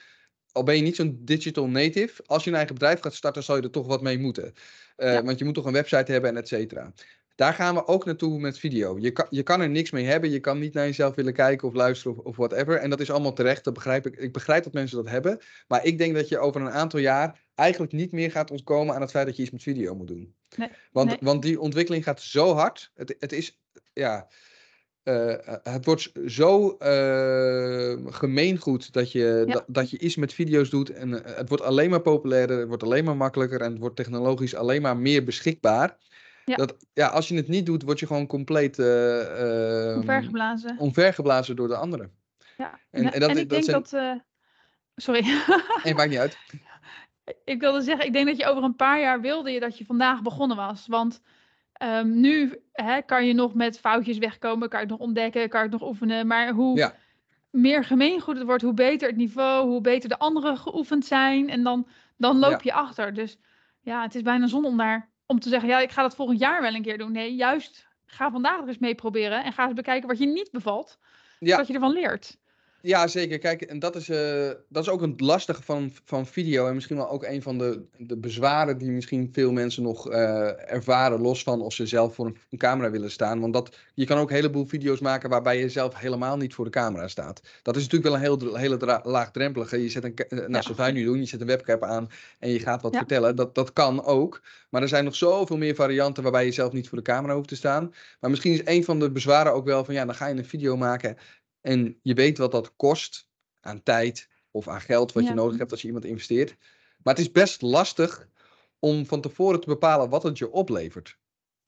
al 0.52 0.62
ben 0.62 0.76
je 0.76 0.82
niet 0.82 0.96
zo'n 0.96 1.18
digital 1.20 1.68
native, 1.68 2.22
als 2.26 2.44
je 2.44 2.50
een 2.50 2.56
eigen 2.56 2.74
bedrijf 2.74 3.00
gaat 3.00 3.14
starten, 3.14 3.42
zal 3.42 3.56
je 3.56 3.62
er 3.62 3.70
toch 3.70 3.86
wat 3.86 4.02
mee 4.02 4.18
moeten. 4.18 4.52
Eh, 4.96 5.12
Ja. 5.12 5.22
Want 5.22 5.38
je 5.38 5.44
moet 5.44 5.54
toch 5.54 5.64
een 5.66 5.72
website 5.72 6.12
hebben 6.12 6.30
en 6.30 6.36
et 6.36 6.48
cetera. 6.48 6.92
Daar 7.34 7.54
gaan 7.54 7.74
we 7.74 7.86
ook 7.86 8.04
naartoe 8.04 8.38
met 8.38 8.58
video. 8.58 8.98
Je 8.98 9.10
kan, 9.10 9.26
je 9.30 9.42
kan 9.42 9.60
er 9.60 9.68
niks 9.68 9.90
mee 9.90 10.04
hebben. 10.04 10.30
Je 10.30 10.40
kan 10.40 10.58
niet 10.58 10.74
naar 10.74 10.84
jezelf 10.86 11.14
willen 11.14 11.32
kijken 11.32 11.68
of 11.68 11.74
luisteren 11.74 12.16
of, 12.18 12.24
of 12.24 12.36
whatever. 12.36 12.76
En 12.76 12.90
dat 12.90 13.00
is 13.00 13.10
allemaal 13.10 13.32
terecht. 13.32 13.64
Dat 13.64 13.74
begrijp 13.74 14.06
ik. 14.06 14.16
Ik 14.16 14.32
begrijp 14.32 14.64
dat 14.64 14.72
mensen 14.72 14.96
dat 14.96 15.08
hebben. 15.08 15.38
Maar 15.68 15.84
ik 15.84 15.98
denk 15.98 16.14
dat 16.14 16.28
je 16.28 16.38
over 16.38 16.60
een 16.60 16.70
aantal 16.70 17.00
jaar 17.00 17.40
eigenlijk 17.54 17.92
niet 17.92 18.12
meer 18.12 18.30
gaat 18.30 18.50
ontkomen 18.50 18.94
aan 18.94 19.00
het 19.00 19.10
feit 19.10 19.26
dat 19.26 19.36
je 19.36 19.42
iets 19.42 19.50
met 19.50 19.62
video 19.62 19.94
moet 19.94 20.06
doen. 20.06 20.34
Nee, 20.56 20.68
Want, 20.92 21.08
nee. 21.08 21.18
want 21.20 21.42
die 21.42 21.60
ontwikkeling 21.60 22.04
gaat 22.04 22.20
zo 22.20 22.54
hard. 22.54 22.90
Het, 22.94 23.16
het 23.18 23.32
is, 23.32 23.60
ja, 23.92 24.28
eh, 25.08 25.54
het 25.74 25.84
wordt 25.84 26.12
zo 26.26 26.76
eh, 26.78 27.96
gemeengoed 28.06 28.92
dat 28.92 29.12
je, 29.12 29.44
Ja. 29.46 29.52
dat, 29.52 29.64
dat 29.66 29.90
je 29.90 29.98
iets 29.98 30.16
met 30.16 30.32
video's 30.32 30.70
doet. 30.70 30.90
En 30.90 31.24
eh, 31.24 31.36
het 31.36 31.48
wordt 31.48 31.64
alleen 31.64 31.90
maar 31.90 32.00
populairder, 32.00 32.58
het 32.58 32.68
wordt 32.68 32.82
alleen 32.82 33.04
maar 33.04 33.16
makkelijker 33.16 33.60
en 33.60 33.70
het 33.70 33.78
wordt 33.80 33.96
technologisch 33.96 34.54
alleen 34.54 34.82
maar 34.82 34.96
meer 34.96 35.24
beschikbaar. 35.24 35.96
Ja. 36.44 36.56
Dat, 36.56 36.76
ja, 36.92 37.06
als 37.08 37.28
je 37.28 37.36
het 37.36 37.48
niet 37.48 37.66
doet, 37.66 37.82
word 37.82 37.98
je 38.00 38.06
gewoon 38.06 38.26
compleet 38.26 38.78
eh, 38.78 39.88
ehm, 39.90 39.98
Omvergeblazen. 39.98 40.76
omvergeblazen 40.78 41.56
door 41.56 41.68
de 41.68 41.76
anderen. 41.76 42.12
Ja. 42.56 42.78
en- 42.90 43.04
En, 43.04 43.12
en 43.12 43.20
dat- 43.20 43.30
en 43.30 43.36
ik 43.36 43.48
dat 43.48 43.64
denk 43.64 43.90
dat. 43.90 44.20
Sorry. 44.96 45.24
En 45.84 45.94
maakt 45.96 46.10
niet 46.10 46.18
uit. 46.18 46.38
ik 47.44 47.60
wilde 47.60 47.80
zeggen, 47.82 48.06
ik 48.06 48.12
denk 48.12 48.26
dat 48.26 48.36
je 48.36 48.46
over 48.46 48.62
een 48.62 48.76
paar 48.76 49.00
jaar 49.00 49.20
wilde 49.20 49.50
je 49.50 49.60
dat 49.60 49.78
je 49.78 49.84
vandaag 49.84 50.22
begonnen 50.22 50.56
was. 50.56 50.86
Want 50.86 51.20
ehm, 51.78 52.20
nu 52.20 52.58
hè, 52.72 53.02
kan 53.02 53.26
je 53.26 53.32
nog 53.32 53.54
met 53.54 53.78
foutjes 53.78 54.18
wegkomen, 54.18 54.68
kan 54.68 54.80
je 54.80 54.86
het 54.86 54.94
nog 54.98 55.06
ontdekken, 55.06 55.48
kan 55.48 55.62
je 55.64 55.68
het 55.70 55.80
nog 55.80 55.88
oefenen. 55.88 56.26
Maar 56.26 56.50
hoe 56.52 56.76
Ja. 56.76 56.94
meer 57.50 57.84
gemeengoed 57.84 58.36
het 58.36 58.46
wordt, 58.46 58.62
hoe 58.62 58.74
beter 58.74 59.08
het 59.08 59.16
niveau, 59.16 59.68
hoe 59.68 59.80
beter 59.80 60.08
de 60.08 60.18
anderen 60.18 60.58
geoefend 60.58 61.06
zijn. 61.06 61.48
En 61.50 61.62
dan, 61.62 61.88
dan 62.16 62.38
loop 62.38 62.50
Ja. 62.50 62.58
je 62.62 62.72
achter. 62.72 63.14
Dus 63.14 63.38
ja, 63.80 64.02
het 64.02 64.14
is 64.14 64.22
bijna 64.22 64.46
zonde 64.46 64.68
om 64.68 64.76
daar 64.76 65.10
om 65.26 65.40
te 65.40 65.48
zeggen, 65.48 65.68
ja, 65.68 65.78
ik 65.78 65.90
ga 65.90 66.02
dat 66.02 66.14
volgend 66.14 66.38
jaar 66.38 66.62
wel 66.62 66.74
een 66.74 66.82
keer 66.82 66.98
doen. 66.98 67.12
Nee, 67.12 67.34
juist 67.34 67.86
ga 68.06 68.30
vandaag 68.30 68.60
er 68.60 68.68
eens 68.68 68.78
mee 68.78 68.94
proberen 68.94 69.44
en 69.44 69.52
ga 69.52 69.64
eens 69.64 69.72
bekijken 69.74 70.08
wat 70.08 70.18
je 70.18 70.26
niet 70.26 70.50
bevalt, 70.52 70.98
Ja. 71.38 71.50
zodat 71.50 71.66
je 71.66 71.74
ervan 71.74 71.92
leert. 71.92 72.38
Ja, 72.88 73.06
zeker. 73.06 73.38
Kijk, 73.38 73.62
en 73.62 73.78
dat 73.78 73.96
is, 73.96 74.08
eh, 74.08 74.50
dat 74.68 74.82
is 74.82 74.88
ook 74.88 75.02
een 75.02 75.14
lastige 75.16 75.62
van, 75.62 75.92
van 76.04 76.26
video. 76.26 76.66
En 76.66 76.74
misschien 76.74 76.96
wel 76.96 77.10
ook 77.10 77.24
een 77.24 77.42
van 77.42 77.58
de, 77.58 77.82
de 77.96 78.16
bezwaren 78.16 78.78
die 78.78 78.90
misschien 78.90 79.28
veel 79.32 79.52
mensen 79.52 79.82
nog 79.82 80.10
eh, 80.10 80.72
ervaren, 80.72 81.20
los 81.20 81.42
van 81.42 81.60
of 81.60 81.72
ze 81.72 81.86
zelf 81.86 82.14
voor 82.14 82.26
een, 82.26 82.58
camera 82.58 82.90
willen 82.90 83.10
staan. 83.10 83.40
Want 83.40 83.52
dat, 83.52 83.76
je 83.94 84.04
kan 84.04 84.18
ook 84.18 84.28
een 84.28 84.34
heleboel 84.34 84.66
video's 84.66 85.00
maken 85.00 85.30
waarbij 85.30 85.58
je 85.58 85.68
zelf 85.68 85.98
helemaal 85.98 86.36
niet 86.36 86.54
voor 86.54 86.64
de 86.64 86.70
camera 86.70 87.08
staat. 87.08 87.40
Dat 87.62 87.76
is 87.76 87.82
natuurlijk 87.82 88.10
wel 88.10 88.14
een 88.30 88.38
heel, 88.38 88.54
hele 88.54 89.00
laagdrempelige. 89.02 89.82
Je 89.82 89.88
zet 89.88 90.04
een, 90.04 90.14
eh, 90.16 90.38
nou, 90.38 90.52
Ja. 90.52 90.62
zoals 90.62 90.78
wij 90.78 90.92
nu 90.92 91.04
doen, 91.04 91.18
je 91.18 91.26
zet 91.26 91.40
een 91.40 91.46
webcam 91.46 91.84
aan 91.84 92.08
en 92.38 92.50
je 92.50 92.58
gaat 92.60 92.82
wat 92.82 92.92
Ja. 92.92 92.98
vertellen. 92.98 93.36
Dat, 93.36 93.54
dat 93.54 93.72
kan 93.72 94.04
ook. 94.04 94.42
Maar 94.70 94.82
er 94.82 94.88
zijn 94.88 95.04
nog 95.04 95.16
zoveel 95.16 95.56
meer 95.56 95.74
varianten 95.74 96.22
waarbij 96.22 96.44
je 96.44 96.52
zelf 96.52 96.72
niet 96.72 96.88
voor 96.88 96.98
de 96.98 97.04
camera 97.04 97.34
hoeft 97.34 97.48
te 97.48 97.56
staan. 97.56 97.94
Maar 98.20 98.30
misschien 98.30 98.52
is 98.52 98.60
een 98.64 98.84
van 98.84 98.98
de 98.98 99.10
bezwaren 99.10 99.52
ook 99.52 99.64
wel 99.64 99.84
van, 99.84 99.94
ja, 99.94 100.04
dan 100.04 100.14
ga 100.14 100.26
je 100.26 100.34
een 100.34 100.44
video 100.44 100.76
maken 100.76 101.16
en 101.68 101.98
je 102.02 102.14
weet 102.14 102.38
wat 102.38 102.52
dat 102.52 102.72
kost 102.76 103.28
aan 103.60 103.82
tijd 103.82 104.28
of 104.50 104.68
aan 104.68 104.80
geld 104.80 105.12
wat 105.12 105.26
je 105.26 105.34
nodig 105.34 105.58
hebt 105.58 105.70
als 105.70 105.80
je 105.80 105.86
iemand 105.86 106.04
investeert. 106.04 106.56
Maar 107.02 107.14
het 107.14 107.22
is 107.22 107.32
best 107.32 107.62
lastig 107.62 108.28
om 108.78 109.06
van 109.06 109.20
tevoren 109.20 109.60
te 109.60 109.66
bepalen 109.66 110.08
wat 110.08 110.22
het 110.22 110.38
je 110.38 110.50
oplevert. 110.50 111.18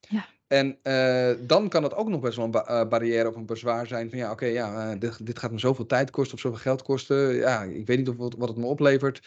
Ja. 0.08 0.28
En 0.46 0.78
eh, 0.82 1.30
dan 1.46 1.68
kan 1.68 1.82
het 1.82 1.94
ook 1.94 2.08
nog 2.08 2.20
best 2.20 2.36
wel 2.36 2.44
een 2.44 2.50
ba- 2.50 2.66
eh, 2.66 2.88
barrière 2.88 3.28
of 3.28 3.36
een 3.36 3.46
bezwaar 3.46 3.86
zijn 3.86 4.10
van 4.10 4.18
ja, 4.18 4.30
oké, 4.30 4.46
ja, 4.46 4.90
eh, 4.90 5.00
dit, 5.00 5.26
dit 5.26 5.38
gaat 5.38 5.52
me 5.52 5.58
zoveel 5.58 5.86
tijd 5.86 6.10
kosten 6.10 6.34
of 6.34 6.40
zoveel 6.40 6.58
geld 6.58 6.82
kosten. 6.82 7.34
Ja, 7.34 7.62
ik 7.62 7.86
weet 7.86 7.98
niet 7.98 8.08
of 8.08 8.16
wat, 8.16 8.34
wat 8.38 8.48
het 8.48 8.58
me 8.58 8.66
oplevert. 8.66 9.22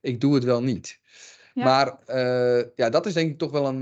Ik 0.00 0.20
doe 0.20 0.34
het 0.34 0.44
wel 0.44 0.62
niet. 0.62 0.98
Ja. 1.54 1.64
Maar 1.64 1.98
ja, 2.74 2.90
dat 2.90 3.06
is 3.06 3.12
denk 3.12 3.30
ik 3.30 3.38
toch 3.38 3.50
wel 3.50 3.66
een, 3.66 3.80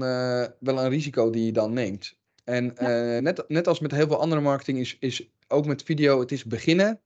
wel 0.59 0.79
een 0.79 0.89
risico 0.89 1.31
die 1.31 1.45
je 1.45 1.53
dan 1.53 1.73
neemt. 1.73 2.17
En 2.45 2.75
net, 3.23 3.45
net 3.49 3.67
als 3.67 3.81
met 3.81 3.91
heel 3.91 4.07
veel 4.07 4.21
andere 4.21 4.41
marketing 4.41 4.79
is, 4.79 4.97
is 5.01 5.29
ook 5.49 5.67
met 5.67 5.83
video, 5.83 6.21
het 6.21 6.33
is 6.33 6.45
beginnen. 6.45 7.01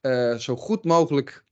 eh, 0.00 0.36
zo 0.36 0.56
goed 0.56 0.84
mogelijk 0.84 1.44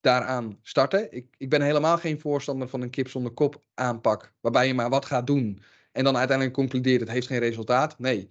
daaraan 0.00 0.58
starten. 0.62 1.12
Ik, 1.12 1.34
ik 1.36 1.48
ben 1.48 1.62
helemaal 1.62 1.98
geen 1.98 2.20
voorstander 2.20 2.68
van 2.68 2.80
een 2.80 2.90
kip 2.90 3.08
zonder 3.08 3.32
kop 3.32 3.64
aanpak. 3.74 4.32
Waarbij 4.40 4.66
je 4.66 4.74
maar 4.74 4.90
wat 4.90 5.04
gaat 5.04 5.26
doen. 5.26 5.62
En 5.92 6.04
dan 6.04 6.16
uiteindelijk 6.16 6.56
concludeert 6.56 7.00
het 7.00 7.10
heeft 7.10 7.26
geen 7.26 7.38
resultaat. 7.38 7.98
Nee, 7.98 8.28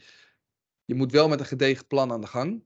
je 0.85 0.95
moet 0.95 1.11
wel 1.11 1.27
met 1.27 1.39
een 1.39 1.45
gedegen 1.45 1.87
plan 1.87 2.11
aan 2.11 2.21
de 2.21 2.27
gang. 2.27 2.63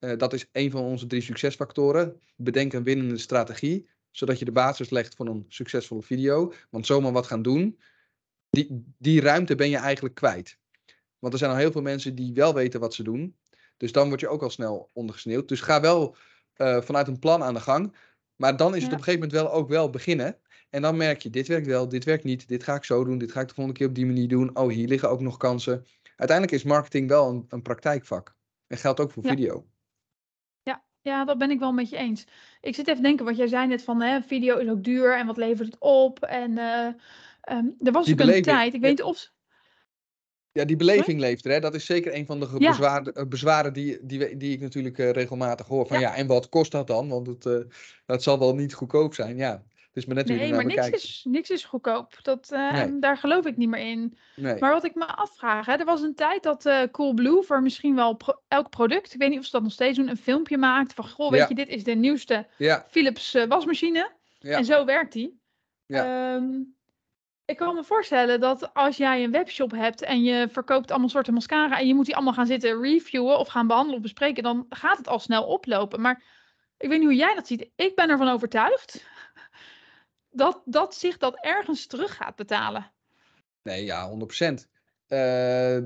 Uh, 0.00 0.16
dat 0.16 0.32
is 0.32 0.46
een 0.52 0.70
van 0.70 0.82
onze 0.82 1.06
drie 1.06 1.22
succesfactoren. 1.22 2.20
Bedenk 2.36 2.72
een 2.72 2.82
winnende 2.82 3.18
strategie, 3.18 3.88
zodat 4.10 4.38
je 4.38 4.44
de 4.44 4.52
basis 4.52 4.90
legt 4.90 5.14
voor 5.14 5.26
een 5.26 5.44
succesvolle 5.48 6.02
video. 6.02 6.52
Want 6.70 6.86
zomaar 6.86 7.12
wat 7.12 7.26
gaan 7.26 7.42
doen, 7.42 7.78
die, 8.50 8.84
die 8.98 9.20
ruimte 9.20 9.54
ben 9.54 9.70
je 9.70 9.76
eigenlijk 9.76 10.14
kwijt. 10.14 10.58
Want 11.18 11.32
er 11.32 11.38
zijn 11.38 11.50
al 11.50 11.56
heel 11.56 11.72
veel 11.72 11.82
mensen 11.82 12.14
die 12.14 12.34
wel 12.34 12.54
weten 12.54 12.80
wat 12.80 12.94
ze 12.94 13.02
doen. 13.02 13.36
Dus 13.76 13.92
dan 13.92 14.08
word 14.08 14.20
je 14.20 14.28
ook 14.28 14.42
al 14.42 14.50
snel 14.50 14.90
ondergesneeuwd. 14.92 15.48
Dus 15.48 15.60
ga 15.60 15.80
wel 15.80 16.16
uh, 16.56 16.80
vanuit 16.80 17.08
een 17.08 17.18
plan 17.18 17.42
aan 17.42 17.54
de 17.54 17.60
gang. 17.60 17.96
Maar 18.36 18.56
dan 18.56 18.74
is 18.74 18.82
het 18.82 18.92
op 18.92 18.98
een 18.98 19.04
gegeven 19.04 19.28
moment 19.28 19.42
wel 19.42 19.52
ook 19.52 19.68
wel 19.68 19.90
beginnen. 19.90 20.38
En 20.70 20.82
dan 20.82 20.96
merk 20.96 21.22
je, 21.22 21.30
dit 21.30 21.48
werkt 21.48 21.66
wel, 21.66 21.88
dit 21.88 22.04
werkt 22.04 22.24
niet, 22.24 22.48
dit 22.48 22.62
ga 22.62 22.74
ik 22.74 22.84
zo 22.84 23.04
doen, 23.04 23.18
dit 23.18 23.32
ga 23.32 23.40
ik 23.40 23.48
de 23.48 23.54
volgende 23.54 23.78
keer 23.78 23.88
op 23.88 23.94
die 23.94 24.06
manier 24.06 24.28
doen. 24.28 24.56
Oh, 24.56 24.72
hier 24.72 24.88
liggen 24.88 25.10
ook 25.10 25.20
nog 25.20 25.36
kansen. 25.36 25.86
Uiteindelijk 26.16 26.58
is 26.58 26.64
marketing 26.64 27.08
wel 27.08 27.28
een, 27.28 27.44
een 27.48 27.62
praktijkvak. 27.62 28.34
En 28.66 28.78
geldt 28.78 29.00
ook 29.00 29.10
voor 29.10 29.22
video. 29.22 29.66
Ja, 30.62 30.84
ja, 31.00 31.24
dat 31.24 31.38
ben 31.38 31.50
ik 31.50 31.58
wel 31.58 31.72
met 31.72 31.88
je 31.88 31.96
eens. 31.96 32.26
Ik 32.60 32.74
zit 32.74 32.86
even 32.86 33.02
te 33.02 33.08
denken, 33.08 33.24
wat 33.24 33.36
jij 33.36 33.46
zei 33.46 33.66
net 33.66 33.82
van, 33.82 34.02
hè, 34.02 34.22
video 34.22 34.56
is 34.56 34.68
ook 34.68 34.84
duur 34.84 35.18
en 35.18 35.26
wat 35.26 35.36
levert 35.36 35.68
het 35.68 35.76
op? 35.78 36.22
En 36.22 36.50
uh, 36.50 36.86
um, 37.50 37.76
er 37.80 37.92
was 37.92 38.12
ook 38.12 38.20
een 38.20 38.42
tijd, 38.42 38.74
ik 38.74 38.80
weet 38.80 38.90
niet 38.90 39.02
of... 39.02 39.34
Ja, 40.56 40.64
die 40.64 40.76
beleving 40.76 41.20
leeft 41.20 41.44
er. 41.44 41.52
Hè? 41.52 41.60
Dat 41.60 41.74
is 41.74 41.86
zeker 41.86 42.14
een 42.14 42.26
van 42.26 42.40
de 42.40 42.48
bezwaren, 42.58 43.14
eh, 43.14 43.24
bezwaren 43.26 43.72
die, 43.72 43.98
die, 44.02 44.36
die 44.36 44.52
ik 44.52 44.60
natuurlijk 44.60 44.98
uh, 44.98 45.10
regelmatig 45.10 45.66
hoor. 45.66 45.86
Van 45.86 46.00
ja. 46.00 46.14
en 46.14 46.26
wat 46.26 46.48
kost 46.48 46.72
dat 46.72 46.86
dan? 46.86 47.08
Want 47.08 47.26
het, 47.26 47.44
uh, 47.44 47.58
dat 48.06 48.22
zal 48.22 48.38
wel 48.38 48.54
niet 48.54 48.74
goedkoop 48.74 49.14
zijn. 49.14 49.36
Ja, 49.36 49.50
het 49.74 49.90
is 49.92 50.06
maar 50.06 50.16
net 50.16 50.26
nee, 50.26 50.52
maar 50.52 50.64
niks 50.64 50.88
is, 50.88 51.24
niks 51.28 51.50
is 51.50 51.64
goedkoop. 51.64 52.18
Dat, 52.22 52.48
nee. 52.50 52.98
Daar 52.98 53.18
geloof 53.18 53.46
ik 53.46 53.56
niet 53.56 53.68
meer 53.68 53.90
in. 53.90 54.16
Nee. 54.36 54.58
Maar 54.58 54.72
wat 54.72 54.84
ik 54.84 54.94
me 54.94 55.06
afvraag, 55.06 55.66
hè, 55.66 55.72
er 55.72 55.84
was 55.84 56.02
een 56.02 56.14
tijd 56.14 56.42
dat 56.42 56.66
uh, 56.66 56.82
Coolblue 56.92 57.42
voor 57.42 57.62
misschien 57.62 57.94
wel 57.94 58.14
pro 58.14 58.34
elk 58.48 58.70
product, 58.70 59.14
ik 59.14 59.20
weet 59.20 59.30
niet 59.30 59.38
of 59.38 59.44
ze 59.44 59.50
dat 59.50 59.62
nog 59.62 59.72
steeds 59.72 59.96
doen, 59.96 60.08
een 60.08 60.16
filmpje 60.16 60.58
maakt 60.58 60.94
van, 60.94 61.08
goh, 61.08 61.30
weet 61.30 61.48
je, 61.48 61.54
dit 61.54 61.68
is 61.68 61.84
de 61.84 61.94
nieuwste 61.94 62.46
Philips 62.88 63.36
wasmachine. 63.48 64.10
En 64.40 64.64
zo 64.64 64.84
werkt 64.84 65.12
die. 65.12 65.40
Ja. 65.86 66.34
Um, 66.34 66.75
ik 67.46 67.56
kan 67.56 67.74
me 67.74 67.84
voorstellen 67.84 68.40
dat 68.40 68.74
als 68.74 68.96
jij 68.96 69.24
een 69.24 69.30
webshop 69.30 69.70
hebt 69.70 70.02
en 70.02 70.22
je 70.22 70.48
verkoopt 70.50 70.90
allemaal 70.90 71.08
soorten 71.08 71.34
mascara 71.34 71.78
en 71.78 71.86
je 71.86 71.94
moet 71.94 72.04
die 72.04 72.14
allemaal 72.14 72.32
gaan 72.32 72.46
zitten 72.46 72.80
reviewen 72.82 73.38
of 73.38 73.48
gaan 73.48 73.66
behandelen 73.66 73.96
of 73.96 74.02
bespreken, 74.02 74.42
dan 74.42 74.66
gaat 74.68 74.98
het 74.98 75.08
al 75.08 75.18
snel 75.18 75.44
oplopen. 75.44 76.00
Maar 76.00 76.22
ik 76.76 76.88
weet 76.88 76.98
niet 76.98 77.08
hoe 77.08 77.16
jij 77.16 77.34
dat 77.34 77.46
ziet. 77.46 77.70
Ik 77.76 77.94
ben 77.94 78.10
ervan 78.10 78.28
overtuigd 78.28 79.04
dat, 80.30 80.62
dat 80.64 80.94
zich 80.94 81.16
dat 81.16 81.38
ergens 81.40 81.86
terug 81.86 82.16
gaat 82.16 82.36
betalen. 82.36 82.92
Nee, 83.62 83.84
ja, 83.84 84.10
100%. 84.10 84.14
Uh, 85.08 85.76
eh, 85.76 85.84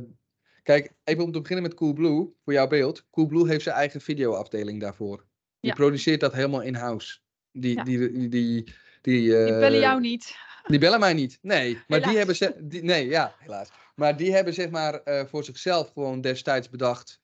kijk, 0.62 0.93
even 1.05 1.25
om 1.25 1.33
te 1.33 1.40
beginnen 1.40 1.64
met 1.64 1.75
Coolblue, 1.75 2.35
voor 2.45 2.52
jouw 2.52 2.67
beeld. 2.67 3.07
Coolblue 3.11 3.49
heeft 3.49 3.62
zijn 3.62 3.76
eigen 3.76 4.00
videoafdeling 4.00 4.81
daarvoor. 4.81 5.25
Die 5.61 5.73
produceert 5.73 6.21
dat 6.21 6.33
helemaal 6.33 6.62
in-house. 6.62 7.19
Die, 7.52 7.85
die, 7.85 7.99
die, 7.99 8.29
die, 8.29 8.75
die, 9.00 9.23
uh, 9.23 9.45
die 9.45 9.59
bellen 9.59 9.81
jou 9.81 10.00
niet. 10.00 10.35
Die 10.67 10.79
bellen 10.79 11.00
mij 11.00 11.12
niet. 11.12 11.38
Nee, 11.43 11.79
maar 11.88 12.02
die 12.02 12.17
hebben 12.17 12.37
ze. 12.37 12.55
Die, 12.59 12.83
nee, 12.83 13.09
ja, 13.09 13.35
helaas. 13.38 13.69
Maar 13.95 14.17
die 14.17 14.33
hebben 14.33 14.55
zeg 14.55 14.71
maar 14.71 15.00
uh, 15.05 15.25
voor 15.25 15.45
zichzelf 15.45 15.93
gewoon 15.93 16.21
destijds 16.21 16.69
bedacht. 16.69 17.21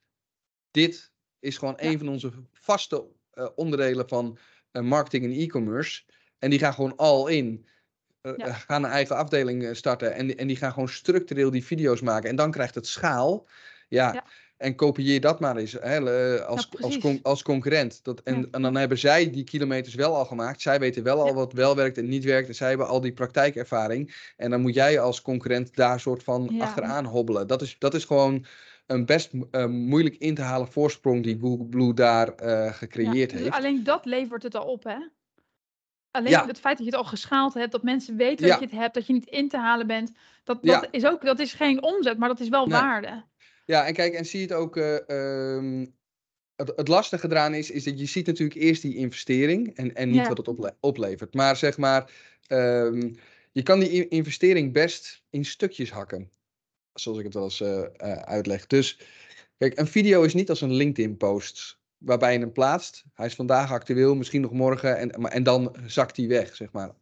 Dit 0.70 1.12
is 1.40 1.58
gewoon 1.58 1.74
ja. 1.76 1.88
een 1.88 1.98
van 1.98 2.08
onze 2.08 2.32
vaste 2.52 3.06
uh, 3.34 3.48
onderdelen 3.54 4.08
van 4.08 4.38
uh, 4.72 4.82
marketing 4.82 5.24
en 5.24 5.30
e-commerce. 5.30 6.02
En 6.38 6.50
die 6.50 6.58
gaan 6.58 6.74
gewoon 6.74 6.96
al 6.96 7.26
in. 7.26 7.66
Ja. 8.36 8.52
gaan 8.52 8.84
een 8.84 8.90
eigen 8.90 9.16
afdeling 9.16 9.76
starten. 9.76 10.14
En, 10.14 10.36
en 10.36 10.46
die 10.46 10.56
gaan 10.56 10.72
gewoon 10.72 10.88
structureel 10.88 11.50
die 11.50 11.64
video's 11.64 12.00
maken. 12.00 12.30
En 12.30 12.36
dan 12.36 12.50
krijgt 12.50 12.74
het 12.74 12.86
schaal. 12.86 13.48
ja. 13.88 14.12
ja. 14.12 14.24
En 14.56 14.74
kopieer 14.74 15.20
dat 15.20 15.40
maar 15.40 15.56
eens 15.56 15.72
hè, 15.80 16.00
als, 16.44 16.68
als, 16.80 16.98
con 16.98 17.18
als 17.22 17.42
concurrent. 17.42 18.04
Dat, 18.04 18.20
en, 18.20 18.48
en 18.50 18.62
dan 18.62 18.76
hebben 18.76 18.98
zij 18.98 19.30
die 19.30 19.44
kilometers 19.44 19.94
wel 19.94 20.14
al 20.14 20.24
gemaakt. 20.24 20.60
Zij 20.60 20.78
weten 20.78 21.02
wel 21.02 21.20
al 21.20 21.34
wat 21.34 21.52
wel 21.52 21.76
werkt 21.76 21.98
en 21.98 22.08
niet 22.08 22.24
werkt. 22.24 22.48
En 22.48 22.54
zij 22.54 22.68
hebben 22.68 22.88
al 22.88 23.00
die 23.00 23.12
praktijkervaring. 23.12 24.32
En 24.36 24.50
dan 24.50 24.60
moet 24.60 24.74
jij 24.74 25.00
als 25.00 25.22
concurrent 25.22 25.74
daar 25.74 26.00
soort 26.00 26.22
van 26.22 26.60
achteraan 26.60 27.04
hobbelen. 27.04 27.46
Dat 27.46 27.62
is, 27.62 27.76
dat 27.78 27.94
is 27.94 28.04
gewoon 28.04 28.46
een 28.86 29.06
best 29.06 29.32
uh, 29.32 29.66
moeilijk 29.66 30.16
in 30.16 30.34
te 30.34 30.42
halen 30.42 30.68
voorsprong 30.68 31.22
die 31.22 31.38
Google 31.40 31.66
Blue 31.66 31.94
daar 31.94 32.32
uh, 32.42 32.72
gecreëerd 32.72 33.30
dus 33.30 33.40
heeft. 33.40 33.52
Alleen 33.54 33.84
dat 33.84 34.04
levert 34.04 34.42
het 34.42 34.54
al 34.54 34.64
op, 34.64 34.84
hè? 34.84 34.96
Alleen 36.10 36.46
het 36.46 36.60
feit 36.60 36.76
dat 36.76 36.86
je 36.86 36.92
het 36.92 37.02
al 37.02 37.08
geschaald 37.08 37.54
hebt, 37.54 37.72
dat 37.72 37.82
mensen 37.82 38.16
weten 38.16 38.48
dat 38.48 38.58
je 38.58 38.64
het 38.64 38.74
hebt, 38.74 38.94
dat 38.94 39.06
je 39.06 39.12
niet 39.12 39.26
in 39.26 39.48
te 39.48 39.58
halen 39.58 39.86
bent, 39.86 40.12
dat, 40.44 40.58
dat 40.62 40.88
is 40.90 41.06
ook 41.06 41.24
dat 41.24 41.38
is 41.38 41.52
geen 41.52 41.82
omzet, 41.82 42.18
maar 42.18 42.28
dat 42.28 42.40
is 42.40 42.48
wel 42.48 42.68
waarde. 42.68 43.24
Ja, 43.66 43.86
en 43.86 43.94
kijk, 43.94 44.14
en 44.14 44.26
zie 44.26 44.40
het 44.40 44.52
ook. 44.52 44.76
Uh, 44.76 44.96
um, 45.54 45.94
het, 46.56 46.72
het, 46.76 46.88
lastige 46.88 47.30
eraan 47.30 47.54
is, 47.54 47.70
is 47.70 47.84
dat 47.84 47.98
je 47.98 48.06
ziet 48.06 48.26
natuurlijk 48.26 48.60
eerst 48.60 48.82
die 48.82 48.96
investering 48.96 49.76
en, 49.76 49.94
en 49.94 50.10
niet 50.10 50.28
wat 50.28 50.36
het 50.36 50.48
ople 50.48 50.76
oplevert. 50.80 51.34
Maar 51.34 51.56
zeg 51.56 51.76
maar, 51.76 52.12
um, 52.48 53.16
je 53.52 53.62
kan 53.62 53.80
die 53.80 54.08
investering 54.08 54.72
best 54.72 55.22
in 55.30 55.44
stukjes 55.44 55.90
hakken. 55.90 56.30
Zoals 56.94 57.18
ik 57.18 57.24
het 57.24 57.34
wel 57.34 57.44
eens 57.44 57.60
uh, 57.60 57.68
uh, 57.68 58.12
uitleg. 58.12 58.66
Dus 58.66 58.98
kijk, 59.58 59.78
een 59.78 59.86
video 59.86 60.22
is 60.22 60.34
niet 60.34 60.50
als 60.50 60.60
een 60.60 60.72
LinkedIn-post 60.72 61.78
waarbij 61.98 62.32
je 62.32 62.38
hem 62.38 62.52
plaatst. 62.52 63.04
Hij 63.14 63.26
is 63.26 63.34
vandaag 63.34 63.72
actueel, 63.72 64.14
misschien 64.14 64.40
nog 64.40 64.52
morgen. 64.52 64.98
En, 64.98 65.10
en 65.10 65.42
dan 65.42 65.76
zakt 65.86 66.16
hij 66.16 66.28
weg, 66.28 66.56
zeg 66.56 66.72
maar. 66.72 66.94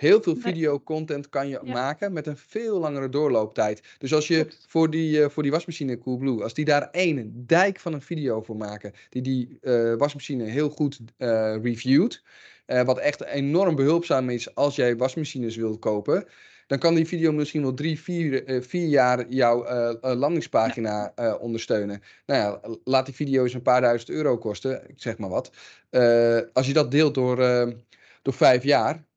Heel 0.00 0.22
veel 0.22 0.36
videocontent 0.36 1.28
kan 1.28 1.48
je 1.48 1.60
maken 1.64 2.12
met 2.12 2.26
een 2.26 2.36
veel 2.36 2.78
langere 2.78 3.08
doorlooptijd. 3.08 3.82
Dus 3.98 4.14
als 4.14 4.28
je 4.28 4.46
voor 4.66 4.90
die, 4.90 5.18
uh, 5.18 5.28
voor 5.28 5.42
die 5.42 5.52
wasmachine 5.52 5.98
Coolblue, 5.98 6.42
als 6.42 6.54
die 6.54 6.64
daar 6.64 6.88
één 6.90 7.44
dijk 7.46 7.80
van 7.80 7.92
een 7.92 8.02
video 8.02 8.42
voor 8.42 8.56
maken, 8.56 8.92
die 9.08 9.22
die 9.22 9.58
uh, 9.62 9.94
wasmachine 9.94 10.44
heel 10.44 10.68
goed 10.68 11.00
uh, 11.18 11.56
reviewt, 11.62 12.22
wat 12.66 12.98
echt 12.98 13.24
enorm 13.24 13.74
behulpzaam 13.74 14.30
is 14.30 14.54
als 14.54 14.76
jij 14.76 14.96
wasmachines 14.96 15.56
wilt 15.56 15.78
kopen, 15.78 16.24
dan 16.66 16.78
kan 16.78 16.94
die 16.94 17.06
video 17.06 17.32
misschien 17.32 17.62
wel 17.62 17.74
drie, 17.74 18.00
vier, 18.00 18.62
vier 18.62 18.86
jaar 18.86 19.28
jouw 19.28 19.64
landingspagina 20.00 21.12
ja. 21.16 21.34
ondersteunen. 21.34 22.02
Nou 22.26 22.40
ja, 22.40 22.76
laat 22.84 23.06
die 23.06 23.14
video 23.14 23.42
eens 23.42 23.54
een 23.54 23.62
paar 23.62 23.80
duizend 23.80 24.10
euro 24.10 24.38
kosten, 24.38 24.88
ik 24.88 24.94
zeg 24.96 25.18
maar 25.18 25.28
wat. 25.28 25.50
als 26.52 26.66
je 26.66 26.72
dat 26.72 26.90
deelt 26.90 27.14
door, 27.14 27.36
door 28.22 28.34
vijf 28.34 28.62
jaar, 28.62 29.08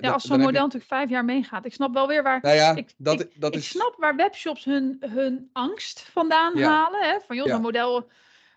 ja, 0.00 0.10
als 0.10 0.24
zo'n 0.24 0.40
model 0.40 0.62
natuurlijk 0.62 0.90
vijf 0.90 1.10
jaar 1.10 1.24
meegaat. 1.24 1.64
Ik 1.64 1.72
snap 1.72 1.94
wel 1.94 2.06
weer 2.06 2.22
waar. 2.22 2.38
Nou 2.42 2.56
ja, 2.56 2.74
ik, 2.74 2.92
dat, 2.96 3.20
ik, 3.20 3.40
dat 3.40 3.54
ik 3.54 3.60
is... 3.60 3.68
snap 3.68 3.94
waar 3.98 4.16
webshops 4.16 4.64
hun, 4.64 4.96
hun 5.00 5.50
angst 5.52 6.00
vandaan 6.12 6.58
halen. 6.58 7.00
Hè? 7.02 7.16
Van 7.26 7.36
joh, 7.36 7.48
zo'n 7.48 7.60
model. 7.60 8.08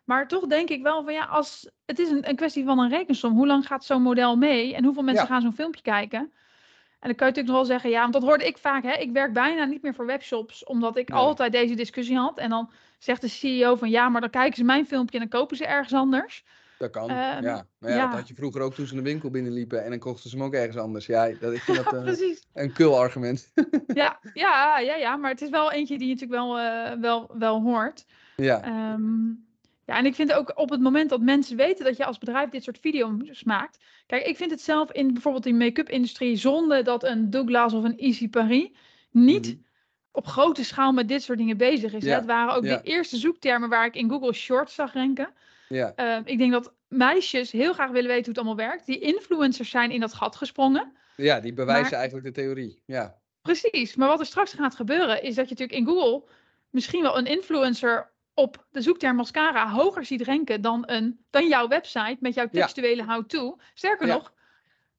Maar 0.04 0.28
toch 0.28 0.48
denk 0.48 0.70
ik 0.70 0.82
wel 0.84 1.04
van 1.04 1.14
ja, 1.14 1.26
als 1.26 1.70
het 1.86 2.00
is 2.00 2.10
een, 2.10 2.30
een 2.30 2.36
kwestie 2.36 2.66
van 2.66 2.80
een 2.80 2.90
rekensom. 2.90 3.34
Hoe 3.34 3.48
lang 3.48 3.68
gaat 3.68 3.86
zo'n 3.86 4.02
model 4.02 4.36
mee? 4.36 4.76
En 4.76 4.84
hoeveel 4.84 5.04
mensen 5.04 5.28
gaan 5.28 5.42
zo'n 5.42 5.54
filmpje 5.54 5.82
kijken? 5.82 6.20
En 6.20 7.10
dan 7.10 7.18
kan 7.18 7.28
je 7.28 7.34
natuurlijk 7.34 7.48
nog 7.48 7.56
wel 7.56 7.66
zeggen, 7.66 7.90
ja, 7.90 8.02
want 8.02 8.14
dat 8.14 8.24
hoorde 8.24 8.48
ik 8.48 8.58
vaak. 8.58 8.84
Hè? 8.84 8.94
Ik 8.94 9.12
werk 9.12 9.34
bijna 9.34 9.66
niet 9.66 9.82
meer 9.82 9.94
voor 9.94 10.06
webshops, 10.06 10.64
omdat 10.64 10.98
ik 10.98 11.10
altijd 11.10 11.52
deze 11.52 11.76
discussie 11.76 12.18
had. 12.18 12.38
En 12.38 12.50
dan 12.50 12.72
zegt 12.98 13.22
de 13.22 13.28
CEO 13.28 13.76
van 13.76 13.90
ja, 13.90 14.10
maar 14.10 14.22
dan 14.22 14.30
kijken 14.30 14.58
ze 14.58 14.64
mijn 14.64 14.88
filmpje 14.88 15.20
en 15.20 15.30
dan 15.30 15.40
kopen 15.40 15.58
ze 15.58 15.66
ergens 15.66 15.94
anders. 15.94 16.44
Dat 16.78 16.92
kan, 16.92 17.10
ehm, 17.10 17.44
ja. 17.44 17.66
Maar 17.80 17.92
ja, 17.92 18.08
dat 18.08 18.20
had 18.20 18.28
je 18.28 18.36
vroeger 18.36 18.62
ook 18.62 18.74
toen 18.74 18.88
ze 18.88 18.96
de 18.96 19.02
winkel 19.02 19.30
binnenliepen 19.30 19.84
en 19.84 19.90
dan 19.90 20.00
kochten 20.00 20.30
ze 20.30 20.36
hem 20.36 20.46
ook 20.46 20.54
ergens 20.54 20.78
anders. 20.78 21.06
Ja, 21.06 21.32
dat, 21.40 21.54
ik 21.54 21.62
vind 21.62 21.78
dat 21.84 22.22
uh, 22.22 22.36
een 22.54 22.74
kul 22.74 23.00
argument. 23.00 23.52
ja, 23.88 24.20
ja, 24.34 24.80
ja, 24.80 24.96
ja, 24.96 25.16
maar 25.16 25.32
het 25.32 25.42
is 25.42 25.50
wel 25.50 25.72
eentje 25.72 25.98
die 25.98 26.08
je 26.08 26.14
natuurlijk 26.14 26.42
wel, 26.42 26.60
uh, 26.60 26.92
wel, 27.02 27.32
wel 27.38 27.62
hoort. 27.62 28.06
Ja. 28.36 28.92
Um, 28.94 29.46
ja, 29.86 29.98
en 29.98 30.06
ik 30.06 30.16
vind 30.16 30.34
ook 30.34 30.52
op 30.56 30.70
het 30.70 30.82
moment 30.82 31.10
dat 31.10 31.22
mensen 31.22 31.58
weten 31.58 31.86
dat 31.86 31.98
je 31.98 32.06
als 32.06 32.18
bedrijf 32.18 32.50
dit 32.50 32.64
soort 32.64 32.80
video's 32.80 33.44
maakt. 33.44 33.78
Kijk, 34.08 34.26
ik 34.26 34.38
vind 34.38 34.52
het 34.52 34.62
zelf 34.62 34.92
in 34.92 35.14
bijvoorbeeld 35.14 35.44
die 35.44 35.54
make-up 35.54 35.90
industrie 35.90 36.36
zonde 36.36 36.82
dat 36.82 37.04
een 37.04 37.30
Douglas 37.30 37.74
of 37.74 37.84
een 37.84 37.98
Easy 37.98 38.30
Paris 38.30 38.70
niet... 39.12 39.46
Mm 39.46 39.52
-hmm 39.52 39.72
op 40.14 40.28
grote 40.28 40.64
schaal 40.64 40.92
met 40.92 41.08
dit 41.08 41.24
soort 41.24 41.38
dingen 41.38 41.58
bezig 41.58 41.94
is. 41.94 42.04
Ja. 42.04 42.16
Het 42.16 42.26
waren 42.26 42.56
ook 42.56 42.64
ja. 42.64 42.78
de 42.78 42.84
eerste 42.84 43.18
zoektermen 43.18 43.70
waar 43.70 43.86
ik 43.86 43.96
in 43.96 44.10
Google 44.10 44.34
Shorts 44.34 44.76
zag 44.76 44.94
renken. 44.94 45.30
Ja. 45.74 45.94
Uh, 45.96 46.20
ik 46.24 46.38
denk 46.38 46.52
dat 46.52 46.74
meisjes 46.88 47.52
heel 47.52 47.74
graag 47.74 47.92
willen 47.92 48.10
weten 48.10 48.26
hoe 48.26 48.34
het 48.34 48.38
allemaal 48.38 48.68
werkt. 48.68 48.86
Die 48.86 49.00
influencers 49.00 49.70
zijn 49.70 49.92
in 49.92 50.00
dat 50.00 50.14
gat 50.14 50.36
gesprongen. 50.36 50.94
Ja, 51.16 51.40
die 51.40 51.54
bewijzen 51.54 51.84
maar, 51.84 52.00
eigenlijk 52.00 52.26
de 52.26 52.42
theorie. 52.42 52.82
Ja. 52.86 53.22
Precies. 53.42 53.96
Maar 53.96 54.08
wat 54.08 54.20
er 54.20 54.26
straks 54.26 54.54
gaat 54.54 54.76
gebeuren 54.76 55.24
is 55.24 55.36
dat 55.36 55.50
je 55.50 55.56
natuurlijk 55.56 55.80
in 55.80 55.86
Google 55.86 56.30
misschien 56.70 57.02
wel 57.02 57.18
een 57.18 57.26
influencer 57.26 58.12
op 58.34 58.66
de 58.72 58.82
zoekterm 58.82 59.16
mascara 59.16 59.70
hoger 59.70 60.06
ziet 60.06 60.22
renken 60.22 60.62
dan, 60.62 60.84
een, 60.86 61.26
dan 61.30 61.48
jouw 61.48 61.68
website 61.68 62.18
met 62.20 62.34
jouw 62.34 62.50
textuele 62.50 63.02
ja. 63.02 63.06
how-to. 63.06 63.58
Sterker 63.74 64.08
ja. 64.08 64.14
nog, 64.14 64.34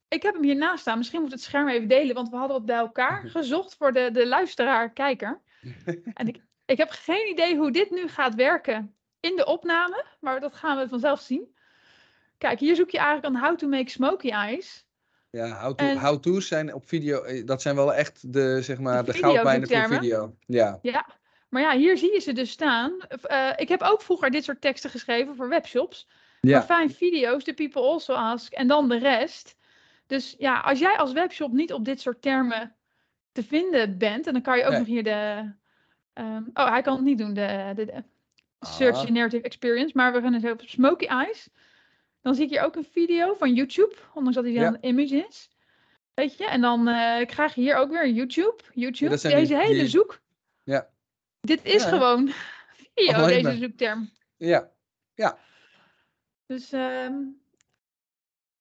ik 0.08 0.22
heb 0.22 0.34
hem 0.34 0.42
hiernaast 0.42 0.80
staan. 0.80 0.98
Misschien 0.98 1.20
moet 1.20 1.30
het 1.30 1.42
scherm 1.42 1.68
even 1.68 1.88
delen, 1.88 2.14
want 2.14 2.28
we 2.28 2.36
hadden 2.36 2.56
wat 2.56 2.66
bij 2.66 2.76
elkaar 2.76 3.28
gezocht 3.36 3.74
voor 3.76 3.92
de, 3.92 4.10
de 4.12 4.26
luisteraar, 4.26 4.92
kijker. 4.92 5.40
en 6.14 6.28
ik, 6.28 6.40
ik 6.64 6.78
heb 6.78 6.90
geen 6.90 7.30
idee 7.30 7.56
hoe 7.56 7.70
dit 7.70 7.90
nu 7.90 8.08
gaat 8.08 8.34
werken 8.34 8.94
in 9.24 9.36
de 9.36 9.46
opname, 9.46 10.04
maar 10.20 10.40
dat 10.40 10.54
gaan 10.54 10.78
we 10.78 10.88
vanzelf 10.88 11.20
zien. 11.20 11.54
Kijk, 12.38 12.58
hier 12.58 12.76
zoek 12.76 12.90
je 12.90 12.98
eigenlijk 12.98 13.26
aan 13.26 13.42
how 13.42 13.58
to 13.58 13.68
make 13.68 13.90
smoky 13.90 14.28
eyes. 14.28 14.86
Ja, 15.30 15.60
how-to's 15.60 15.92
to, 15.92 15.98
how 15.98 16.20
to's 16.20 16.48
zijn 16.48 16.74
op 16.74 16.88
video, 16.88 17.22
eh, 17.22 17.46
dat 17.46 17.62
zijn 17.62 17.74
wel 17.74 17.94
echt 17.94 18.32
de, 18.32 18.62
zeg 18.62 18.78
maar, 18.78 19.04
de, 19.04 19.12
de 19.12 19.18
goudmijnen 19.18 19.68
voor 19.68 19.88
video. 19.88 20.36
Ja. 20.46 20.78
ja, 20.82 21.06
Maar 21.48 21.62
ja, 21.62 21.76
hier 21.76 21.98
zie 21.98 22.12
je 22.12 22.20
ze 22.20 22.32
dus 22.32 22.50
staan. 22.50 22.96
Uh, 23.30 23.50
ik 23.56 23.68
heb 23.68 23.82
ook 23.82 24.02
vroeger 24.02 24.30
dit 24.30 24.44
soort 24.44 24.60
teksten 24.60 24.90
geschreven 24.90 25.36
voor 25.36 25.48
webshops. 25.48 26.08
Ja. 26.40 26.62
fijn 26.62 26.90
video's, 26.90 27.44
the 27.44 27.54
people 27.54 27.82
also 27.82 28.12
ask. 28.12 28.52
En 28.52 28.66
dan 28.66 28.88
de 28.88 28.98
rest. 28.98 29.56
Dus 30.06 30.34
ja, 30.38 30.60
als 30.60 30.78
jij 30.78 30.96
als 30.96 31.12
webshop 31.12 31.52
niet 31.52 31.72
op 31.72 31.84
dit 31.84 32.00
soort 32.00 32.22
termen 32.22 32.74
te 33.32 33.42
vinden 33.42 33.98
bent. 33.98 34.26
En 34.26 34.32
dan 34.32 34.42
kan 34.42 34.58
je 34.58 34.64
ook 34.64 34.78
nog 34.78 34.86
hier 34.86 35.02
de... 35.02 35.52
Um, 36.14 36.50
oh, 36.54 36.68
hij 36.68 36.82
kan 36.82 36.94
het 36.94 37.04
niet 37.04 37.18
doen, 37.18 37.34
de, 37.34 37.72
de, 37.74 37.84
de 37.84 38.04
Search 38.64 38.96
ah. 38.96 39.08
Narrative 39.08 39.42
Experience. 39.42 39.92
Maar 39.94 40.12
we 40.12 40.20
gaan 40.20 40.34
eens 40.34 40.44
even 40.44 40.68
Smoky 40.68 41.04
Eyes. 41.04 41.48
Dan 42.20 42.34
zie 42.34 42.44
ik 42.44 42.50
hier 42.50 42.62
ook 42.62 42.76
een 42.76 42.88
video 42.92 43.34
van 43.34 43.54
YouTube. 43.54 43.94
Ondanks 44.14 44.36
dat 44.36 44.44
hij 44.44 44.52
ja. 44.52 44.66
een 44.66 44.86
image 44.88 45.26
is. 45.28 45.50
Weet 46.14 46.36
je? 46.36 46.46
En 46.46 46.60
dan 46.60 46.88
uh, 46.88 47.26
krijg 47.26 47.54
je 47.54 47.60
hier 47.60 47.76
ook 47.76 47.90
weer 47.90 48.08
YouTube. 48.08 48.56
YouTube. 48.72 49.20
deze 49.20 49.56
hele 49.56 49.88
zoek. 49.88 50.20
Ja. 50.62 50.90
Dit 51.40 51.64
is 51.64 51.84
gewoon 51.84 52.32
video, 52.94 53.26
deze 53.26 53.56
zoekterm. 53.56 54.10
Ja. 54.36 54.70
Ja. 55.14 55.38
Dus 56.46 56.72
um, 56.72 57.40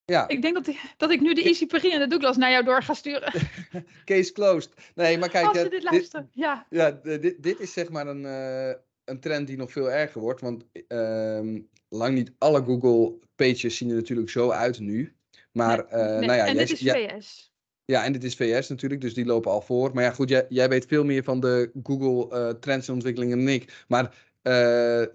ja. 0.06 0.28
ik 0.28 0.42
denk 0.42 0.54
dat 0.54 0.68
ik, 0.68 0.82
dat 0.98 1.12
ik 1.12 1.22
nu 1.22 1.34
de 1.34 1.44
Easy 1.44 1.66
Paris 1.66 1.94
en 1.94 2.00
de 2.00 2.08
Douglas 2.08 2.38
naar 2.38 2.52
jou 2.52 2.64
door 2.64 2.84
ga 2.84 2.94
sturen. 2.94 3.34
Case 4.06 4.32
closed. 4.32 4.74
Nee, 4.96 5.18
maar 5.18 5.30
kijk. 5.30 5.46
Als 5.46 5.60
ze 5.60 5.70
dit 5.70 5.84
luisteren, 5.84 6.30
ja. 6.32 6.66
Ja, 6.70 6.92
dit, 6.92 7.44
dit 7.44 7.60
is 7.60 7.74
zeg 7.74 7.90
maar 7.90 8.08
een, 8.08 8.22
uh, 8.22 8.74
een 9.06 9.20
trend 9.20 9.48
die 9.48 9.58
nog 9.58 9.72
veel 9.72 9.92
erger 9.92 10.22
wordt. 10.22 10.42
Want 10.42 10.66
um, 10.88 11.70
lang 11.90 12.16
niet 12.16 12.32
alle 12.38 12.64
Google 12.64 13.20
pages 13.36 13.78
zien 13.78 13.90
er 13.90 13.96
natuurlijk 13.96 14.30
zo 14.30 14.50
uit 14.50 14.80
nu. 14.80 15.16
Maar, 15.52 15.86
nee, 15.92 16.02
nee. 16.02 16.20
nou 16.20 16.38
ja, 16.38 16.46
en 16.46 16.56
jij, 16.56 16.66
dit 16.66 16.82
is 16.82 16.92
VS. 16.92 17.52
Ja, 17.86 18.04
en 18.04 18.14
dit 18.14 18.24
is 18.24 18.36
VS 18.36 18.70
natuurlijk, 18.70 19.02
dus 19.02 19.14
die 19.14 19.26
lopen 19.26 19.52
al 19.52 19.62
voor. 19.62 19.94
Maar 19.94 20.04
ja, 20.04 20.12
goed, 20.12 20.30
jij, 20.30 20.46
jij 20.50 20.70
weet 20.70 20.86
veel 20.86 21.04
meer 21.04 21.24
van 21.24 21.40
de 21.40 21.72
Google 21.84 22.38
uh, 22.38 22.50
trends 22.60 22.88
en 22.88 22.94
ontwikkelingen 22.94 23.38
dan 23.38 23.48
ik. 23.48 23.86
Maar 23.88 24.16
uh, 24.44 25.06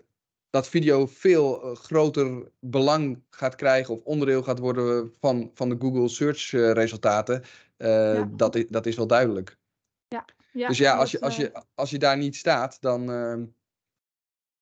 dat 0.51 0.69
video 0.69 1.07
veel 1.07 1.75
groter 1.75 2.51
belang 2.61 3.23
gaat 3.31 3.55
krijgen 3.55 3.95
of 3.95 4.01
onderdeel 4.03 4.43
gaat 4.43 4.59
worden 4.59 5.13
van, 5.21 5.51
van 5.55 5.69
de 5.69 5.77
Google 5.79 6.09
search 6.09 6.51
resultaten, 6.51 7.43
ja. 7.77 8.31
dat, 8.33 8.55
is, 8.55 8.65
dat 8.69 8.87
is 8.87 8.97
wel 8.97 9.07
duidelijk. 9.07 9.59
Ja, 10.09 10.25
ja 10.53 10.69
dus 10.69 10.79
ja, 10.79 10.97
als 10.97 11.11
je, 11.11 11.21
als, 11.21 11.37
je, 11.37 11.63
als 11.75 11.91
je 11.91 11.99
daar 11.99 12.17
niet 12.17 12.37
staat, 12.37 12.77
dan. 12.81 13.11
Ehm, 13.11 13.45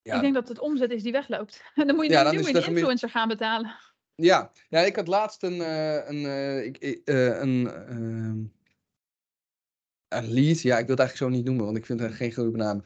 ja. 0.06 0.14
Ik 0.14 0.20
denk 0.20 0.34
dat 0.34 0.48
het 0.48 0.58
omzet 0.58 0.90
is 0.90 1.02
die 1.02 1.12
wegloopt. 1.12 1.62
dan 1.74 1.94
moet 1.94 2.06
je 2.06 2.10
ja, 2.10 2.30
nu 2.30 2.42
weer 2.42 2.68
influencer 2.68 3.10
gaan 3.10 3.28
betalen. 3.28 3.74
Ja, 4.14 4.50
ja 4.68 4.80
ik 4.80 4.96
had 4.96 5.06
laatst 5.06 5.42
een, 5.42 5.56
uh, 5.56 6.08
een, 6.08 6.22
uh, 6.22 6.64
ik, 6.64 7.00
uh, 7.04 7.40
een, 7.40 7.70
ehm, 7.70 8.44
een 10.08 10.32
lead. 10.32 10.60
Ja, 10.60 10.78
ik 10.78 10.86
wil 10.86 10.96
het 10.96 10.98
eigenlijk 10.98 11.16
zo 11.16 11.28
niet 11.28 11.44
noemen, 11.44 11.64
want 11.64 11.76
ik 11.76 11.86
vind 11.86 12.00
het 12.00 12.14
geen 12.14 12.32
goede 12.32 12.56
naam. 12.56 12.82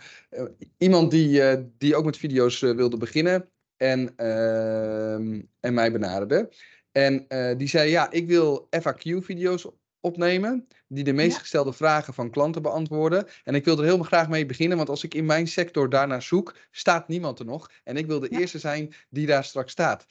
iemand 0.78 1.10
die, 1.10 1.42
die 1.78 1.96
ook 1.96 2.04
met 2.04 2.16
video's 2.16 2.60
wilde 2.60 2.96
beginnen 2.96 3.50
en, 3.76 4.16
ehm, 4.16 5.42
en 5.60 5.74
mij 5.74 5.92
benaderde. 5.92 6.52
En 6.92 7.26
die 7.56 7.68
zei, 7.68 7.90
ja, 7.90 8.10
ik 8.10 8.26
wil 8.26 8.68
FAQ-video's 8.70 9.66
opnemen 10.00 10.66
die 10.88 11.04
de 11.04 11.12
meest 11.12 11.38
gestelde 11.38 11.72
vragen 11.72 12.14
van 12.14 12.30
klanten 12.30 12.62
beantwoorden. 12.62 13.26
En 13.44 13.54
ik 13.54 13.64
wil 13.64 13.78
er 13.78 13.84
heel 13.84 14.02
graag 14.02 14.28
mee 14.28 14.46
beginnen, 14.46 14.76
want 14.76 14.88
als 14.88 15.04
ik 15.04 15.14
in 15.14 15.26
mijn 15.26 15.48
sector 15.48 15.88
daarnaar 15.88 16.22
zoek, 16.22 16.56
staat 16.70 17.08
niemand 17.08 17.38
er 17.38 17.44
nog. 17.44 17.70
En 17.84 17.96
ik 17.96 18.06
wil 18.06 18.20
de 18.20 18.28
eerste 18.28 18.58
zijn 18.58 18.94
die 19.10 19.26
daar 19.26 19.44
straks 19.44 19.72
staat. 19.72 20.06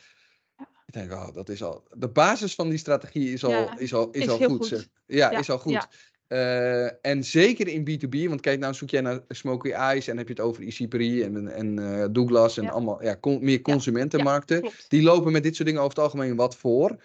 Ik 0.86 0.94
denk, 0.94 1.12
oh, 1.12 1.34
dat 1.34 1.50
is 1.50 1.64
al. 1.64 1.84
De 1.94 2.10
basis 2.10 2.56
van 2.56 2.70
die 2.70 2.78
strategie 2.78 3.34
is 3.34 3.44
al, 3.44 3.70
is 3.78 3.94
al, 3.94 4.10
is, 4.12 4.30
al 4.30 4.38
goed. 4.38 4.90
Ja, 5.06 5.30
is 5.30 5.50
al 5.50 5.60
goed. 5.60 5.88
Uh, 6.28 7.06
en 7.06 7.24
zeker 7.24 7.68
in 7.68 7.82
B2B, 7.90 8.30
want 8.30 8.42
kijk, 8.42 8.60
nou 8.60 8.74
zoek 8.74 8.90
jij 8.90 9.02
naar 9.02 9.20
Smoky 9.28 9.70
Eyes 9.70 10.08
en 10.08 10.18
heb 10.18 10.28
je 10.28 10.34
het 10.34 10.44
over 10.44 10.64
Isipri 10.64 11.24
en, 11.24 11.48
en 11.48 11.80
uh, 11.80 12.06
Douglas 12.12 12.58
en 12.58 12.70
allemaal 12.70 13.04
ja, 13.04 13.18
meer 13.22 13.62
consumentenmarkten. 13.62 14.70
Die 14.88 15.04
lopen 15.04 15.32
met 15.32 15.44
dit 15.44 15.56
soort 15.56 15.68
dingen 15.68 15.84
over 15.84 15.96
het 15.96 16.04
algemeen 16.04 16.36
wat 16.36 16.56
voor. 16.56 16.98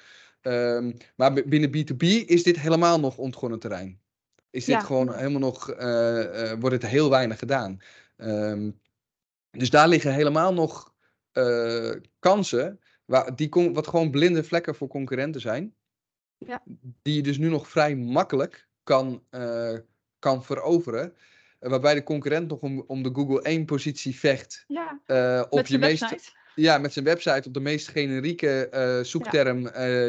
Um, 0.47 0.97
maar 1.17 1.33
binnen 1.33 1.71
B2B 1.71 2.27
is 2.27 2.43
dit 2.43 2.61
helemaal 2.61 3.01
nog 3.01 3.17
ontgonnen 3.17 3.59
terrein. 3.59 4.01
Is 4.51 4.65
dit 4.65 4.83
gewoon 4.83 5.15
helemaal 5.15 5.41
nog, 5.41 5.71
uh, 5.71 6.53
wordt 6.53 6.83
het 6.83 6.91
heel 6.91 7.11
weinig 7.11 7.39
gedaan. 7.39 7.79
Um, 8.17 8.81
dus 9.51 9.71
daar 9.71 9.89
liggen 9.89 10.15
helemaal 10.15 10.55
nog 10.55 10.93
kansen 12.19 12.81
Waar, 13.05 13.37
die 13.37 13.49
wat 13.73 13.87
gewoon 13.87 14.11
blinde 14.11 14.45
vlekken 14.45 14.75
voor 14.75 14.89
concurrenten 14.89 15.41
zijn. 15.41 15.75
Ja. 16.39 16.63
Die 17.03 17.15
je 17.15 17.23
dus 17.23 17.39
nu 17.39 17.49
nog 17.49 17.69
vrij 17.69 17.97
makkelijk 17.97 18.69
kan, 18.83 19.23
uh, 19.31 19.79
kan 20.19 20.45
veroveren. 20.45 21.15
Uh, 21.61 21.71
waarbij 21.71 21.95
de 21.95 22.03
concurrent 22.03 22.49
nog 22.49 22.61
om, 22.61 22.85
om 22.87 23.03
de 23.03 23.11
Google 23.13 23.43
1 23.43 23.65
positie 23.65 24.19
vecht. 24.19 24.65
Ja, 24.67 25.01
uh, 25.07 25.45
op 25.49 25.67
je 25.67 25.79
meest, 25.79 26.35
Ja, 26.55 26.79
met 26.79 26.93
zijn 26.93 27.05
website 27.05 27.49
op 27.49 27.55
de 27.55 27.61
meest 27.61 27.89
generieke 27.89 28.69
zoekterm 29.03 29.63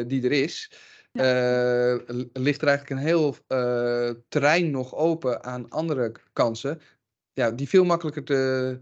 die 0.08 0.24
er 0.24 0.32
is. 0.32 0.72
Ja. 1.12 2.00
ligt 2.32 2.62
er 2.62 2.68
eigenlijk 2.68 2.90
een 2.90 3.06
heel 3.06 3.36
terrein 4.28 4.70
nog 4.70 4.94
open 4.94 5.44
aan 5.44 5.68
andere 5.68 6.12
kansen. 6.32 6.80
Ja, 7.32 7.50
die 7.50 7.68
veel 7.68 7.84
makkelijker 7.84 8.24
te, 8.24 8.80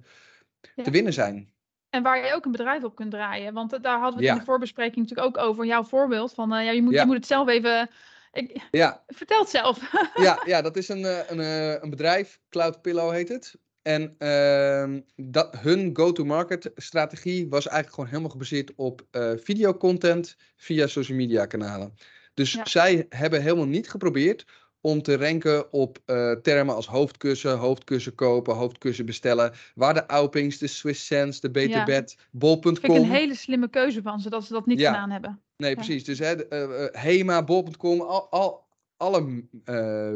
te 0.75 0.91
winnen 0.91 1.13
zijn. 1.13 1.55
En 1.95 2.03
waar 2.03 2.27
je 2.27 2.35
ook 2.35 2.45
een 2.45 2.51
bedrijf 2.51 2.85
op 2.85 2.95
kunt 2.95 3.11
draaien. 3.11 3.55
Want 3.55 3.83
daar 3.83 3.99
hadden 3.99 4.21
we 4.21 4.27
het 4.27 4.35
in 4.35 4.41
de 4.41 4.47
voorbespreking 4.47 4.97
natuurlijk 4.97 5.37
ook 5.39 5.45
over. 5.45 5.67
Jouw 5.67 5.85
voorbeeld 5.85 6.35
van 6.35 6.49
ja, 6.49 6.71
je, 6.71 6.83
moet, 6.83 6.95
je 6.95 7.07
moet 7.07 7.17
het 7.17 7.27
zelf 7.27 7.49
even. 7.49 7.91
Ik, 8.33 8.67
ja. 8.71 9.03
Vertel 9.07 9.41
het 9.41 9.49
zelf. 9.49 9.93
ja, 10.15 10.43
ja, 10.53 10.63
dat 10.63 10.77
is 10.77 10.89
een, 10.89 11.05
eh, 11.05 11.31
een, 11.31 11.41
eh, 11.41 11.83
een 11.83 11.91
bedrijf. 11.91 12.41
Cloud 12.49 12.83
Pillow 12.83 13.13
heet 13.13 13.29
het. 13.29 13.55
En 13.85 14.15
uh, 14.19 15.01
dat, 15.17 15.57
hun 15.59 15.91
go-to-market 15.93 16.71
strategie 16.75 17.49
was 17.49 17.67
eigenlijk 17.67 17.95
gewoon 17.95 18.11
helemaal 18.11 18.31
gebaseerd 18.31 18.73
op 18.77 19.03
uh, 19.13 19.33
videocontent 19.37 20.37
via 20.57 20.87
social 20.87 21.17
media 21.17 21.47
kanalen. 21.47 21.95
Dus 22.35 22.61
zij 22.63 23.07
hebben 23.09 23.43
helemaal 23.43 23.67
niet 23.67 23.91
geprobeerd 23.91 24.45
om 24.81 25.03
te 25.03 25.17
ranken 25.17 25.73
op 25.73 25.99
uh, 26.07 26.33
termen 26.33 26.75
als 26.75 26.87
hoofdkussen, 26.87 27.59
hoofdkussen 27.59 28.15
kopen, 28.15 28.55
hoofdkussen 28.55 29.07
bestellen. 29.07 29.53
Waar 29.75 29.95
de 29.95 30.07
Aupings, 30.07 30.59
de 30.59 30.67
Swiss 30.67 31.07
Sense, 31.07 31.41
de 31.41 31.51
Beterbed, 31.51 32.15
ja. 32.19 32.25
bol.com. 32.31 32.77
Vind 32.77 32.85
ik 32.85 32.91
een 32.91 33.11
hele 33.11 33.35
slimme 33.35 33.69
keuze 33.69 34.03
van 34.03 34.21
ze, 34.21 34.31
dat 34.31 34.45
ze 34.45 34.53
dat 34.53 34.67
niet 34.67 34.81
gedaan 34.81 35.11
hebben. 35.11 35.43
Nee, 35.57 35.75
precies. 35.75 36.05
Dus 36.05 36.19
hè, 36.19 36.53
uh, 36.53 36.89
Hema, 36.93 37.45
bol.com, 37.45 38.01
al, 38.01 38.31
al, 38.31 38.64
alle 38.97 39.45
uh, 39.65 40.15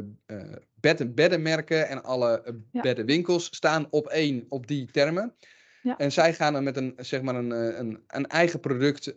bed 0.74 1.14
beddenmerken 1.14 1.88
en 1.88 2.02
alle 2.02 2.54
beddenwinkels 2.72 3.44
staan 3.44 3.86
op 3.90 4.06
één 4.06 4.44
op 4.48 4.66
die 4.66 4.90
termen. 4.90 5.34
Ja. 5.82 5.96
En 5.96 6.12
zij 6.12 6.34
gaan 6.34 6.52
dan 6.52 6.64
met 6.64 6.76
een, 6.76 6.94
zeg 6.96 7.22
maar 7.22 7.34
een, 7.34 7.50
een, 7.50 8.02
een 8.06 8.26
eigen 8.26 8.60
product 8.60 9.16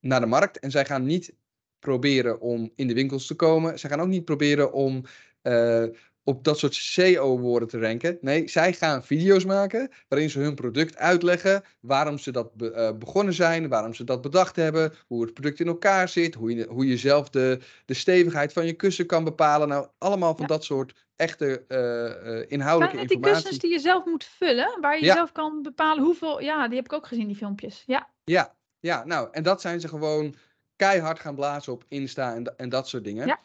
naar 0.00 0.20
de 0.20 0.26
markt. 0.26 0.58
En 0.58 0.70
zij 0.70 0.84
gaan 0.84 1.04
niet 1.04 1.34
proberen 1.78 2.40
om 2.40 2.72
in 2.74 2.86
de 2.86 2.94
winkels 2.94 3.26
te 3.26 3.34
komen. 3.34 3.78
Ze 3.78 3.88
gaan 3.88 4.00
ook 4.00 4.08
niet 4.08 4.24
proberen 4.24 4.72
om 4.72 5.04
uh, 5.42 5.84
op 6.26 6.44
dat 6.44 6.58
soort 6.58 6.74
SEO-woorden 6.74 7.68
te 7.68 7.80
ranken. 7.80 8.18
Nee, 8.20 8.48
zij 8.48 8.72
gaan 8.72 9.04
video's 9.04 9.44
maken 9.44 9.90
waarin 10.08 10.30
ze 10.30 10.38
hun 10.38 10.54
product 10.54 10.96
uitleggen, 10.96 11.62
waarom 11.80 12.18
ze 12.18 12.30
dat 12.30 12.54
be 12.54 12.72
uh, 12.72 12.98
begonnen 12.98 13.34
zijn, 13.34 13.68
waarom 13.68 13.94
ze 13.94 14.04
dat 14.04 14.20
bedacht 14.20 14.56
hebben, 14.56 14.92
hoe 15.06 15.22
het 15.22 15.34
product 15.34 15.60
in 15.60 15.66
elkaar 15.66 16.08
zit, 16.08 16.34
hoe 16.34 16.54
je, 16.54 16.66
hoe 16.68 16.86
je 16.86 16.96
zelf 16.96 17.30
de, 17.30 17.58
de 17.84 17.94
stevigheid 17.94 18.52
van 18.52 18.66
je 18.66 18.72
kussen 18.72 19.06
kan 19.06 19.24
bepalen. 19.24 19.68
Nou, 19.68 19.88
allemaal 19.98 20.32
van 20.32 20.46
ja. 20.48 20.54
dat 20.54 20.64
soort 20.64 20.94
echte 21.16 21.64
uh, 21.68 22.50
inhoudelijke 22.50 22.96
Zijn 22.96 23.08
het 23.08 23.22
die 23.22 23.32
kussens 23.32 23.58
die 23.58 23.70
je 23.70 23.78
zelf 23.78 24.04
moet 24.04 24.24
vullen, 24.24 24.78
waar 24.80 24.98
je 24.98 25.04
ja. 25.04 25.14
zelf 25.14 25.32
kan 25.32 25.62
bepalen 25.62 26.04
hoeveel... 26.04 26.40
Ja, 26.40 26.68
die 26.68 26.76
heb 26.76 26.84
ik 26.84 26.92
ook 26.92 27.06
gezien, 27.06 27.26
die 27.26 27.36
filmpjes. 27.36 27.82
Ja, 27.86 28.08
ja, 28.24 28.54
ja 28.80 29.04
nou, 29.04 29.28
en 29.30 29.42
dat 29.42 29.60
zijn 29.60 29.80
ze 29.80 29.88
gewoon 29.88 30.34
keihard 30.76 31.20
gaan 31.20 31.34
blazen 31.34 31.72
op 31.72 31.84
Insta 31.88 32.34
en, 32.34 32.56
en 32.56 32.68
dat 32.68 32.88
soort 32.88 33.04
dingen. 33.04 33.26
Ja. 33.26 33.38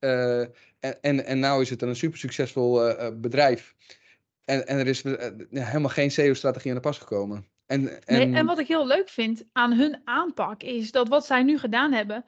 Uh, 0.00 0.46
en, 0.80 1.00
en, 1.00 1.24
en 1.24 1.38
nou 1.38 1.62
is 1.62 1.70
het 1.70 1.82
een 1.82 1.96
super 1.96 2.18
succesvol 2.18 2.88
uh, 2.88 3.08
bedrijf. 3.14 3.74
En, 4.44 4.66
en 4.66 4.78
er 4.78 4.86
is 4.86 5.02
uh, 5.02 5.14
helemaal 5.50 5.90
geen 5.90 6.10
SEO-strategie 6.10 6.70
aan 6.70 6.76
de 6.76 6.82
pas 6.82 6.98
gekomen. 6.98 7.46
En, 7.66 8.06
en... 8.06 8.30
Nee, 8.30 8.38
en 8.38 8.46
wat 8.46 8.58
ik 8.58 8.68
heel 8.68 8.86
leuk 8.86 9.08
vind 9.08 9.44
aan 9.52 9.72
hun 9.72 10.00
aanpak 10.04 10.62
is 10.62 10.90
dat 10.90 11.08
wat 11.08 11.26
zij 11.26 11.42
nu 11.42 11.58
gedaan 11.58 11.92
hebben. 11.92 12.24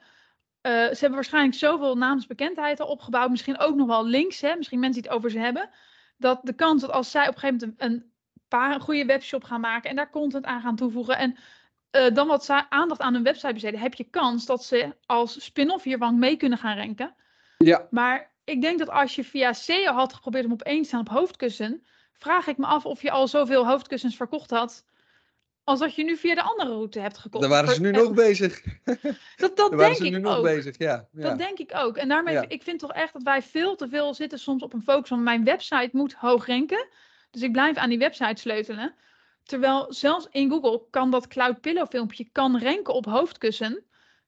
ze 0.61 0.97
hebben 0.99 1.11
waarschijnlijk 1.11 1.55
zoveel 1.55 1.97
naamsbekendheid 1.97 2.79
al 2.79 2.87
opgebouwd. 2.87 3.29
Misschien 3.29 3.59
ook 3.59 3.75
nog 3.75 3.87
wel 3.87 4.05
links, 4.05 4.41
hè? 4.41 4.55
misschien 4.55 4.79
mensen 4.79 5.01
die 5.01 5.11
het 5.11 5.19
over 5.19 5.31
ze 5.31 5.39
hebben. 5.39 5.69
Dat 6.17 6.39
de 6.43 6.53
kans 6.53 6.81
dat 6.81 6.91
als 6.91 7.11
zij 7.11 7.27
op 7.27 7.33
een 7.33 7.39
gegeven 7.39 7.59
moment 7.59 7.81
een, 7.81 7.91
een 7.91 8.11
paar 8.47 8.73
een 8.73 8.81
goede 8.81 9.05
webshop 9.05 9.43
gaan 9.43 9.61
maken 9.61 9.89
en 9.89 9.95
daar 9.95 10.09
content 10.09 10.45
aan 10.45 10.61
gaan 10.61 10.75
toevoegen. 10.75 11.17
En 11.17 11.37
uh, 11.91 12.13
dan 12.13 12.27
wat 12.27 12.49
aandacht 12.69 13.01
aan 13.01 13.13
hun 13.13 13.23
website 13.23 13.53
besteden, 13.53 13.79
heb 13.79 13.93
je 13.93 14.03
kans 14.03 14.45
dat 14.45 14.63
ze 14.63 14.95
als 15.05 15.43
spin-off 15.43 15.83
hiervan 15.83 16.19
mee 16.19 16.37
kunnen 16.37 16.57
gaan 16.57 16.77
ranken. 16.77 17.15
Ja. 17.57 17.87
Maar 17.89 18.30
ik 18.51 18.61
denk 18.61 18.79
dat 18.79 18.89
als 18.89 19.15
je 19.15 19.23
via 19.23 19.53
SEO 19.53 19.93
had 19.93 20.13
geprobeerd 20.13 20.45
om 20.45 20.51
op 20.51 20.61
één 20.61 20.81
te 20.81 20.87
staan 20.87 20.99
op 20.99 21.09
hoofdkussen, 21.09 21.85
vraag 22.13 22.47
ik 22.47 22.57
me 22.57 22.65
af 22.65 22.85
of 22.85 23.01
je 23.01 23.11
al 23.11 23.27
zoveel 23.27 23.67
hoofdkussens 23.67 24.15
verkocht 24.15 24.49
had. 24.49 24.85
Als 25.63 25.79
dat 25.79 25.95
je 25.95 26.03
nu 26.03 26.17
via 26.17 26.35
de 26.35 26.41
andere 26.41 26.69
route 26.69 26.99
hebt 26.99 27.17
gekocht. 27.17 27.41
Dan 27.41 27.51
waren 27.51 27.73
ze 27.75 27.81
nu 27.81 27.91
nog 27.91 28.13
bezig. 28.13 28.61
Dat, 29.35 29.57
dat 29.57 29.77
denk 29.77 29.97
ik 29.97 30.11
nu 30.11 30.27
ook. 30.27 30.43
bezig, 30.43 30.77
ja. 30.77 31.07
ja. 31.11 31.29
Dat 31.29 31.37
denk 31.37 31.57
ik 31.57 31.71
ook. 31.75 31.97
En 31.97 32.07
daarmee, 32.07 32.33
ja. 32.33 32.45
ik 32.47 32.63
vind 32.63 32.79
toch 32.79 32.93
echt 32.93 33.13
dat 33.13 33.23
wij 33.23 33.41
veel 33.41 33.75
te 33.75 33.87
veel 33.87 34.13
zitten 34.13 34.39
soms 34.39 34.63
op 34.63 34.73
een 34.73 34.81
focus 34.81 35.07
van 35.09 35.23
mijn 35.23 35.43
website 35.43 35.89
moet 35.91 36.13
hoog 36.13 36.45
ranken. 36.45 36.87
Dus 37.31 37.41
ik 37.41 37.51
blijf 37.51 37.77
aan 37.77 37.89
die 37.89 37.97
website 37.97 38.41
sleutelen. 38.41 38.93
Terwijl 39.43 39.85
zelfs 39.93 40.27
in 40.31 40.49
Google 40.49 40.81
kan 40.89 41.11
dat 41.11 41.27
Cloud 41.27 41.61
Pillow 41.61 41.87
filmpje 41.89 42.29
kan 42.31 42.57
renken 42.57 42.93
op 42.93 43.05
hoofdkussen. 43.05 43.83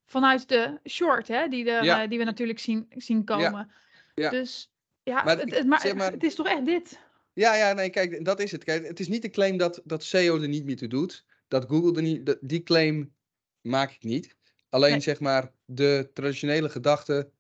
Vanuit 0.06 0.50
de 0.50 0.80
short, 0.90 1.28
hè, 1.28 1.48
die, 1.48 1.66
Ja. 1.66 2.02
eh, 2.02 2.10
die 2.10 2.18
we 2.18 2.24
natuurlijk 2.24 2.60
zien, 2.60 2.86
zien 2.90 3.24
komen. 3.24 3.52
Ja. 3.52 3.68
Dus 4.14 4.72
ja, 5.04 5.24
Maar 5.24 5.38
het, 5.38 5.48
ik- 5.48 5.54
het, 5.54 5.68
maar, 5.68 5.80
zeg 5.82 5.96
maar- 5.96 6.12
het 6.12 6.24
is 6.24 6.36
toch 6.36 6.48
echt 6.48 6.66
dit. 6.66 7.00
Ja, 7.34 7.56
ja, 7.56 7.74
nee, 7.74 7.90
kijk, 7.90 8.26
dat 8.26 8.40
is 8.40 8.52
het. 8.52 8.64
Kijk, 8.64 8.88
het 8.88 9.00
is 9.00 9.08
niet 9.08 9.22
de 9.22 9.30
claim 9.30 9.58
dat, 9.58 9.82
dat 9.84 10.04
SEO 10.04 10.42
er 10.42 10.48
niet 10.48 10.66
meer 10.66 10.78
toe 10.78 10.88
doet. 10.88 11.26
Dat 11.48 11.66
Google 11.66 11.96
er 11.96 12.02
niet, 12.02 12.26
dat- 12.26 12.38
die 12.42 12.64
claim 12.64 13.14
maak 13.62 13.92
ik 13.92 14.04
niet. 14.04 14.36
Alleen 14.70 14.92
Nee. 14.92 15.00
zeg 15.00 15.20
maar 15.20 15.52
de 15.66 16.10
traditionele 16.14 16.70
gedachte 16.70 17.32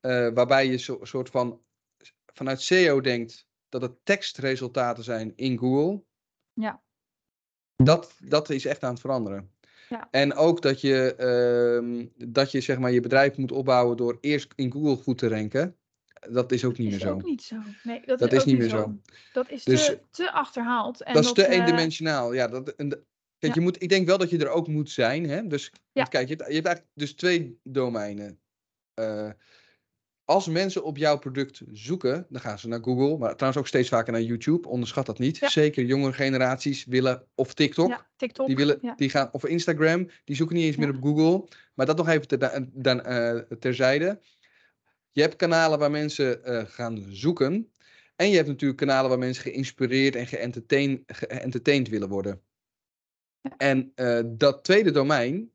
eh, 0.00 0.28
waarbij 0.34 0.66
je 0.66 0.76
zo, 0.76 0.98
soort 1.02 1.30
van 1.30 1.60
vanuit 2.34 2.60
SEO 2.62 3.00
denkt 3.00 3.46
dat 3.68 3.82
het 3.82 3.92
tekstresultaten 4.04 5.04
zijn 5.04 5.32
in 5.36 5.58
Google. 5.58 6.02
Ja. 6.52 6.82
Dat, 7.76 8.14
dat 8.18 8.50
is 8.50 8.64
echt 8.64 8.82
aan 8.82 8.90
het 8.90 9.00
veranderen. 9.00 9.52
Ja. 9.88 10.08
En 10.10 10.34
ook 10.34 10.62
dat 10.62 10.80
je, 10.80 11.14
ehm, 11.14 12.06
dat 12.30 12.50
je 12.50 12.60
zeg 12.60 12.78
maar, 12.78 12.90
je 12.92 13.00
bedrijf 13.00 13.36
moet 13.36 13.52
opbouwen 13.52 13.96
door 13.96 14.18
eerst 14.20 14.52
in 14.56 14.72
Google 14.72 14.96
goed 14.96 15.18
te 15.18 15.28
ranken. 15.28 15.76
Dat 16.30 16.52
is 16.52 16.64
ook 16.64 16.78
niet 16.78 16.86
meer 16.86 16.96
is 16.96 17.02
zo. 17.02 17.12
ook 17.12 17.24
niet 17.24 17.42
zo. 17.42 17.56
Nee, 17.82 18.02
dat, 18.06 18.18
Dat 18.18 18.32
is, 18.32 18.38
is 18.38 18.44
niet 18.44 18.58
meer 18.58 18.68
zo. 18.68 18.98
Dat 19.32 19.50
is 19.50 19.64
Dus- 19.64 19.84
te, 19.86 20.00
te 20.10 20.32
achterhaald. 20.32 21.02
En 21.02 21.14
dat 21.14 21.24
is 21.24 21.32
te 21.32 21.44
eh, 21.44 21.58
eendimensionaal. 21.58 22.32
Ja, 22.32 22.48
dat, 22.48 22.68
en, 22.68 22.88
kijk, 22.88 23.04
Ja. 23.38 23.50
je 23.54 23.60
moet, 23.60 23.82
ik 23.82 23.88
denk 23.88 24.06
wel 24.06 24.18
dat 24.18 24.30
je 24.30 24.38
er 24.38 24.48
ook 24.48 24.68
moet 24.68 24.90
zijn. 24.90 25.28
Hè? 25.28 25.46
Dus 25.46 25.72
Ja. 25.92 26.04
kijk, 26.04 26.28
je 26.28 26.34
hebt, 26.34 26.48
je 26.48 26.54
hebt 26.54 26.66
eigenlijk 26.66 26.96
dus 26.96 27.12
twee 27.14 27.58
domeinen. 27.62 28.38
Eh, 28.94 29.30
als 30.24 30.46
mensen 30.46 30.84
op 30.84 30.96
jouw 30.96 31.18
product 31.18 31.62
zoeken, 31.72 32.26
dan 32.28 32.40
gaan 32.40 32.58
ze 32.58 32.68
naar 32.68 32.82
Google, 32.82 33.18
maar 33.18 33.34
trouwens 33.34 33.60
ook 33.62 33.66
steeds 33.68 33.88
vaker 33.88 34.12
naar 34.12 34.22
YouTube. 34.22 34.68
Onderschat 34.68 35.06
dat 35.06 35.18
niet. 35.18 35.38
Ja. 35.38 35.48
Zeker 35.48 35.84
jongere 35.84 36.12
generaties 36.12 36.84
willen, 36.84 37.24
of 37.34 37.54
TikTok, 37.54 37.88
ja, 37.88 38.06
TikTok. 38.16 38.46
die 38.46 38.56
willen, 38.56 38.78
ja. 38.82 38.94
die 38.94 39.10
gaan, 39.10 39.28
of 39.32 39.44
Instagram, 39.46 40.10
die 40.24 40.36
zoeken 40.36 40.56
niet 40.56 40.64
eens 40.64 40.76
meer 40.76 40.88
op 40.88 41.02
Google. 41.02 41.48
Maar 41.74 41.86
dat 41.86 41.96
nog 41.96 42.08
even 42.08 42.70
dan, 42.72 43.02
eh, 43.02 43.36
terzijde. 43.58 44.20
Je 45.18 45.24
hebt 45.24 45.36
kanalen 45.36 45.78
waar 45.78 45.90
mensen 45.90 46.44
eh, 46.44 46.64
gaan 46.66 47.06
zoeken. 47.08 47.72
En 48.16 48.28
je 48.30 48.36
hebt 48.36 48.48
natuurlijk 48.48 48.80
kanalen 48.80 49.08
waar 49.08 49.18
mensen 49.18 49.42
geïnspireerd 49.42 50.16
en 50.16 50.26
geëntertain, 50.26 51.02
geëntertained 51.06 51.88
willen 51.88 52.08
worden. 52.08 52.40
En 53.56 53.92
eh, 53.94 54.20
dat 54.26 54.64
tweede 54.64 54.90
domein, 54.90 55.52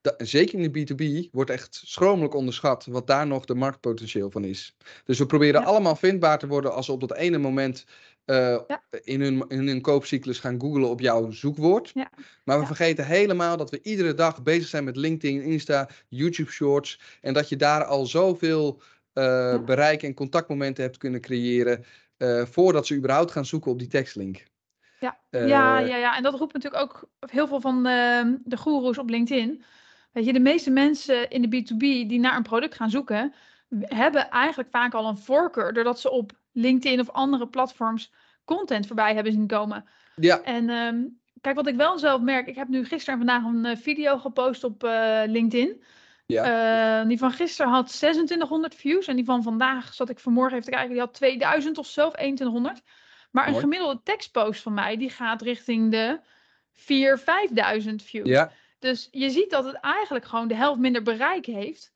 da- 0.00 0.14
zeker 0.18 0.58
in 0.58 0.72
de 0.72 0.86
B2B, 1.26 1.30
wordt 1.30 1.50
echt 1.50 1.82
schromelijk 1.84 2.34
onderschat 2.34 2.84
wat 2.86 3.06
daar 3.06 3.26
nog 3.26 3.44
de 3.44 3.54
marktpotentieel 3.54 4.30
van 4.30 4.44
is. 4.44 4.76
Dus 5.04 5.18
we 5.18 5.26
proberen 5.26 5.60
Ja. 5.60 5.66
allemaal 5.66 5.96
vindbaar 5.96 6.38
te 6.38 6.46
worden 6.46 6.74
als 6.74 6.86
we 6.86 6.92
op 6.92 7.00
dat 7.00 7.14
ene 7.16 7.38
moment 7.38 7.84
eh, 8.24 8.36
Ja. 8.68 8.82
in, 9.04 9.20
hun, 9.20 9.44
in 9.48 9.66
hun 9.68 9.80
koopcyclus 9.80 10.38
gaan 10.38 10.60
googlen 10.60 10.88
op 10.88 11.00
jouw 11.00 11.30
zoekwoord. 11.30 11.90
Ja. 11.94 12.10
Maar 12.44 12.60
we 12.60 12.66
vergeten 12.66 13.06
helemaal 13.06 13.56
dat 13.56 13.70
we 13.70 13.82
iedere 13.82 14.14
dag 14.14 14.42
bezig 14.42 14.68
zijn 14.68 14.84
met 14.84 14.96
LinkedIn, 14.96 15.42
Insta, 15.42 15.88
YouTube 16.08 16.50
Shorts. 16.50 17.00
En 17.20 17.34
dat 17.34 17.48
je 17.48 17.56
daar 17.56 17.84
al 17.84 18.06
zoveel 18.06 18.82
eh, 19.12 19.64
bereik 19.64 20.02
en 20.02 20.14
contactmomenten 20.14 20.84
hebt 20.84 20.96
kunnen 20.96 21.20
creëren. 21.20 21.84
eh, 22.16 22.44
voordat 22.44 22.86
ze 22.86 22.96
überhaupt 22.96 23.30
gaan 23.30 23.46
zoeken 23.46 23.70
op 23.70 23.78
die 23.78 23.88
tekstlink. 23.88 24.44
Ja. 25.00 25.18
Eh, 25.30 25.48
ja, 25.48 25.78
ja, 25.78 25.96
ja, 25.96 26.16
en 26.16 26.22
dat 26.22 26.34
roept 26.34 26.52
natuurlijk 26.52 26.82
ook 26.82 27.08
heel 27.30 27.46
veel 27.46 27.60
van 27.60 27.82
de, 27.82 28.38
de 28.44 28.56
goeroes 28.56 28.98
op 28.98 29.08
LinkedIn. 29.08 29.62
Weet 30.12 30.24
je, 30.24 30.32
de 30.32 30.40
meeste 30.40 30.70
mensen 30.70 31.30
in 31.30 31.42
de 31.42 31.62
B2B 31.62 31.78
die 31.78 32.18
naar 32.18 32.36
een 32.36 32.42
product 32.42 32.74
gaan 32.74 32.90
zoeken, 32.90 33.34
hebben 33.80 34.30
eigenlijk 34.30 34.70
vaak 34.70 34.94
al 34.94 35.08
een 35.08 35.18
voorkeur 35.18 35.72
doordat 35.72 36.00
ze 36.00 36.10
op 36.10 36.32
LinkedIn 36.52 37.00
of 37.00 37.10
andere 37.10 37.48
platforms 37.48 38.12
content 38.44 38.86
voorbij 38.86 39.14
hebben 39.14 39.32
zien 39.32 39.46
komen. 39.46 39.84
Ja, 40.14 40.42
En 40.42 40.68
ehm, 40.68 41.02
kijk, 41.40 41.56
wat 41.56 41.66
ik 41.66 41.76
wel 41.76 41.98
zelf 41.98 42.20
merk, 42.20 42.46
ik 42.46 42.56
heb 42.56 42.68
nu 42.68 42.84
gisteren 42.84 43.20
en 43.20 43.26
vandaag 43.26 43.44
een 43.44 43.76
video 43.76 44.18
gepost 44.18 44.64
op 44.64 44.82
LinkedIn. 45.26 45.82
Ja. 46.30 47.00
Eh, 47.00 47.08
die 47.08 47.18
van 47.18 47.30
gisteren 47.32 47.72
had 47.72 47.86
2600 47.86 48.74
views 48.74 49.06
en 49.06 49.16
die 49.16 49.24
van 49.24 49.42
vandaag 49.42 49.94
zat 49.94 50.10
ik 50.10 50.18
vanmorgen 50.18 50.52
even 50.52 50.64
te 50.64 50.76
kijken, 50.76 50.90
die 50.90 51.00
had 51.00 51.14
2000 51.14 51.78
of 51.78 51.86
zo, 51.86 52.06
of 52.06 52.12
2100. 52.12 52.82
Maar 53.30 53.48
een 53.48 53.54
gemiddelde 53.54 54.00
tekstpost 54.02 54.62
van 54.62 54.74
mij, 54.74 54.96
die 54.96 55.10
gaat 55.10 55.42
richting 55.42 55.90
de 55.90 56.20
4.000, 56.72 57.84
5.000 57.84 57.94
views. 57.94 58.28
ja. 58.28 58.52
Dus 58.78 59.08
je 59.10 59.30
ziet 59.30 59.50
dat 59.50 59.64
het 59.64 59.74
eigenlijk 59.74 60.24
gewoon 60.24 60.48
de 60.48 60.54
helft 60.54 60.80
minder 60.80 61.02
bereik 61.02 61.46
heeft. 61.46 61.92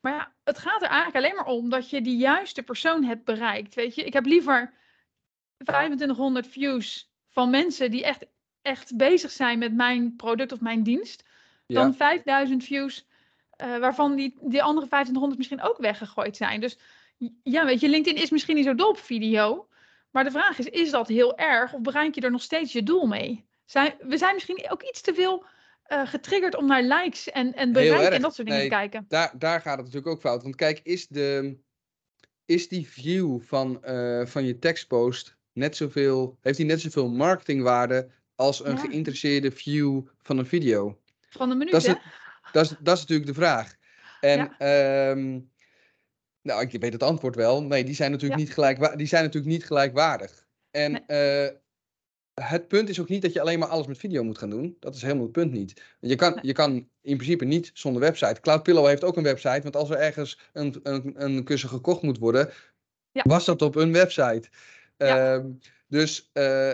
Maar 0.00 0.12
ja, 0.12 0.32
het 0.44 0.58
gaat 0.58 0.82
er 0.82 0.88
eigenlijk 0.88 1.16
alleen 1.16 1.36
maar 1.36 1.54
om 1.54 1.68
dat 1.68 1.90
je 1.90 2.00
die 2.00 2.16
juiste 2.16 2.62
persoon 2.62 3.04
hebt 3.04 3.24
bereikt. 3.24 3.74
Weet 3.74 3.94
je, 3.94 4.04
ik 4.04 4.12
heb 4.12 4.24
liever 4.26 4.72
2500 5.58 6.46
views 6.46 7.12
van 7.28 7.50
mensen 7.50 7.90
die 7.90 8.04
echt, 8.04 8.26
echt 8.62 8.96
bezig 8.96 9.30
zijn 9.30 9.58
met 9.58 9.74
mijn 9.74 10.16
product 10.16 10.52
of 10.52 10.60
mijn 10.60 10.82
dienst. 10.82 11.24
ja. 11.66 11.80
Dan 11.80 11.94
5000 11.94 12.64
views 12.64 13.06
eh, 13.56 13.78
waarvan 13.78 14.16
die, 14.16 14.36
die 14.40 14.62
andere 14.62 14.86
2500 14.86 15.36
misschien 15.38 15.62
ook 15.62 15.78
weggegooid 15.78 16.36
zijn. 16.36 16.60
Dus 16.60 16.78
ja, 17.42 17.64
weet 17.64 17.80
je, 17.80 17.88
LinkedIn 17.88 18.22
is 18.22 18.30
misschien 18.30 18.56
niet 18.56 18.64
zo 18.64 18.74
dol 18.74 18.88
op 18.88 18.98
video. 18.98 19.68
Maar 20.10 20.24
de 20.24 20.30
vraag 20.30 20.58
is, 20.58 20.66
is 20.66 20.90
dat 20.90 21.08
heel 21.08 21.38
erg? 21.38 21.72
Of 21.72 21.80
bereik 21.80 22.14
je 22.14 22.20
er 22.20 22.30
nog 22.30 22.42
steeds 22.42 22.72
je 22.72 22.82
doel 22.82 23.06
mee? 23.06 23.44
Zijn, 23.64 23.94
we 24.00 24.16
zijn 24.16 24.34
misschien 24.34 24.70
ook 24.70 24.82
iets 24.82 25.00
te 25.00 25.14
veel 25.14 25.44
eh, 25.84 26.06
getriggerd 26.06 26.56
om 26.56 26.66
naar 26.66 26.82
likes 26.82 27.30
en, 27.30 27.54
en 27.54 27.72
bereik 27.72 28.12
en 28.12 28.20
dat 28.22 28.34
soort 28.34 28.46
dingen 28.48 28.62
Nee, 28.62 28.70
te 28.70 28.74
kijken. 28.74 29.04
Daar, 29.08 29.32
daar 29.38 29.60
gaat 29.60 29.76
het 29.76 29.86
natuurlijk 29.86 30.12
ook 30.14 30.20
fout. 30.20 30.42
Want 30.42 30.56
kijk, 30.56 30.80
is, 30.82 31.06
de, 31.08 31.56
is 32.44 32.68
die 32.68 32.88
view 32.88 33.40
van, 33.40 33.84
eh, 33.84 34.26
van 34.26 34.44
je 34.44 34.58
tekstpost 34.58 35.36
net 35.52 35.76
zoveel, 35.76 36.38
heeft 36.40 36.56
die 36.56 36.66
net 36.66 36.80
zoveel 36.80 37.08
marketingwaarde 37.08 38.10
als 38.34 38.64
een 38.64 38.74
Ja. 38.74 38.80
geïnteresseerde 38.80 39.50
view 39.50 40.02
van 40.22 40.38
een 40.38 40.46
video? 40.46 40.98
Van 41.28 41.48
de 41.48 41.54
minuut, 41.54 41.72
Dat 41.72 41.82
is, 41.82 41.88
hè? 41.88 41.94
Dat, 42.52 42.64
is, 42.64 42.74
dat 42.80 42.94
is 42.96 43.00
natuurlijk 43.00 43.28
de 43.28 43.34
vraag. 43.34 43.74
En 44.20 44.54
ehm, 44.58 45.40
nou, 46.42 46.60
ik 46.62 46.80
weet 46.80 46.92
het 46.92 47.02
antwoord 47.02 47.34
wel. 47.36 47.62
Nee, 47.62 47.84
die 47.84 47.94
zijn 47.94 48.10
natuurlijk, 48.10 48.40
Ja. 48.40 48.44
niet, 48.46 48.54
gelijkwa- 48.54 48.96
die 48.96 49.06
zijn 49.06 49.22
natuurlijk 49.24 49.52
niet 49.52 49.66
gelijkwaardig. 49.66 50.46
En 50.70 50.92
Nee. 50.92 51.02
eh, 51.06 51.54
het 52.44 52.68
punt 52.68 52.88
is 52.88 53.00
ook 53.00 53.08
niet 53.08 53.22
dat 53.22 53.32
je 53.32 53.40
alleen 53.40 53.58
maar 53.58 53.68
alles 53.68 53.86
met 53.86 53.98
video 53.98 54.22
moet 54.24 54.38
gaan 54.38 54.50
doen. 54.50 54.76
Dat 54.80 54.94
is 54.94 55.02
helemaal 55.02 55.22
het 55.22 55.32
punt 55.32 55.52
niet. 55.52 55.82
Je 56.00 56.14
kan, 56.14 56.38
je 56.42 56.52
kan 56.52 56.72
in 57.02 57.16
principe 57.16 57.44
niet 57.44 57.70
zonder 57.74 58.02
website. 58.02 58.40
Cloudpillow 58.40 58.86
heeft 58.86 59.04
ook 59.04 59.16
een 59.16 59.22
website. 59.22 59.62
Want 59.62 59.76
als 59.76 59.90
er 59.90 59.96
ergens 59.96 60.38
een, 60.52 60.80
een, 60.82 61.14
een 61.24 61.44
kussen 61.44 61.68
gekocht 61.68 62.02
moet 62.02 62.18
worden, 62.18 62.50
Ja. 63.12 63.22
was 63.26 63.44
dat 63.44 63.62
op 63.62 63.74
een 63.74 63.92
website. 63.92 64.48
Ja. 64.96 65.34
Ehm, 65.34 65.46
dus 65.88 66.30
eh, 66.32 66.72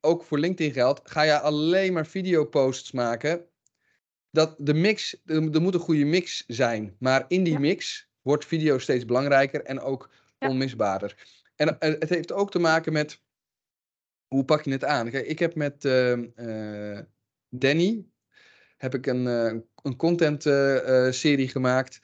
ook 0.00 0.24
voor 0.24 0.38
LinkedIn 0.38 0.72
geldt, 0.72 1.00
ga 1.04 1.22
je 1.22 1.40
alleen 1.40 1.92
maar 1.92 2.06
videoposts 2.06 2.92
maken. 2.92 3.46
Dat 4.32 4.54
de 4.58 4.74
mix, 4.74 5.20
er, 5.24 5.54
er 5.54 5.62
moet 5.62 5.74
een 5.74 5.80
goede 5.80 6.04
mix 6.04 6.44
zijn. 6.46 6.96
Maar 6.98 7.24
in 7.28 7.42
die 7.44 7.52
Ja. 7.52 7.58
mix 7.58 8.08
wordt 8.22 8.44
video 8.46 8.78
steeds 8.78 9.04
belangrijker 9.04 9.62
en 9.62 9.80
ook 9.80 10.10
Ja. 10.38 10.48
onmisbaarder. 10.48 11.40
En 11.56 11.78
eh, 11.78 11.90
het 11.98 12.08
heeft 12.08 12.32
ook 12.32 12.50
te 12.50 12.58
maken 12.58 12.92
met 12.92 13.20
hoe 14.28 14.44
pak 14.44 14.62
je 14.64 14.70
het 14.70 14.84
aan? 14.84 15.10
Kijk, 15.10 15.26
ik 15.26 15.38
heb 15.38 15.54
met 15.54 15.84
ehm, 15.84 16.24
eh, 16.34 16.98
Danny 17.48 18.06
heb 18.76 18.94
ik 18.94 19.06
een, 19.06 19.26
eh, 19.26 19.54
een 19.82 19.96
content 19.96 20.46
eh, 20.46 21.06
eh, 21.06 21.12
serie 21.12 21.48
gemaakt 21.48 22.00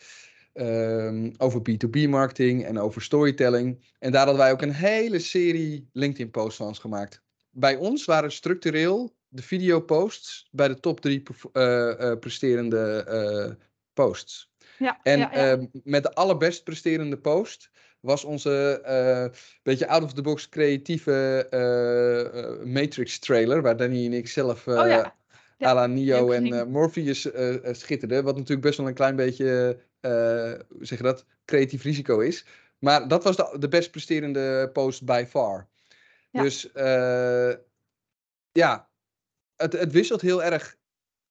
ehm, 0.52 1.32
over 1.36 1.60
B2B 1.62 2.08
marketing 2.08 2.64
en 2.64 2.78
over 2.78 3.02
storytelling. 3.02 3.84
En 3.98 4.10
daar 4.12 4.20
hadden 4.20 4.40
wij 4.42 4.52
ook 4.52 4.62
een 4.62 4.72
hele 4.72 5.18
serie 5.18 5.88
LinkedIn 5.92 6.30
posts 6.30 6.56
van 6.56 6.66
ons 6.66 6.78
gemaakt. 6.78 7.22
Bij 7.50 7.76
ons 7.76 8.04
waren 8.04 8.32
structureel 8.32 9.16
de 9.28 9.42
videoposts 9.42 10.48
bij 10.50 10.68
de 10.68 10.80
top 10.80 11.00
drie 11.00 11.22
eh, 11.52 12.10
eh, 12.10 12.18
presterende 12.18 13.04
eh, 13.04 13.64
posts. 13.92 14.50
Ja, 14.78 15.00
En 15.02 15.18
ja, 15.18 15.30
ja. 15.32 15.52
eh, 15.52 15.64
met 15.84 16.02
de 16.02 16.14
allerbest 16.14 16.64
presterende 16.64 17.18
post 17.18 17.70
was 18.00 18.24
onze 18.24 18.82
beetje 19.62 19.88
out-of-the-box 19.88 20.48
creatieve 20.48 21.46
Matrix 22.64 23.18
trailer, 23.18 23.62
waar 23.62 23.76
Danny 23.76 24.06
en 24.06 24.12
ik 24.12 24.28
zelf 24.28 24.66
eh 24.66 24.78
oh 24.78 24.86
ja. 24.86 25.16
Ja, 25.56 25.68
à 25.70 25.74
la 25.74 25.86
Neo 25.86 26.30
en 26.30 26.70
Morpheus 26.70 27.28
schitterden. 27.62 28.24
Wat 28.24 28.34
natuurlijk 28.34 28.66
best 28.66 28.78
wel 28.78 28.86
een 28.86 28.94
klein 28.94 29.16
beetje, 29.16 29.78
zeg 30.80 30.98
je 30.98 31.04
dat, 31.04 31.24
creatief 31.44 31.82
risico 31.82 32.18
is. 32.18 32.44
Maar 32.78 33.08
dat 33.08 33.24
was 33.24 33.36
de, 33.36 33.56
de 33.58 33.68
best 33.68 33.90
presterende 33.90 34.70
post 34.72 35.04
by 35.04 35.24
far. 35.28 35.68
Ja. 36.30 36.42
Dus 36.42 36.68
ja, 38.52 38.88
het, 39.58 39.72
het 39.72 39.92
wisselt 39.92 40.20
heel 40.20 40.42
erg. 40.42 40.76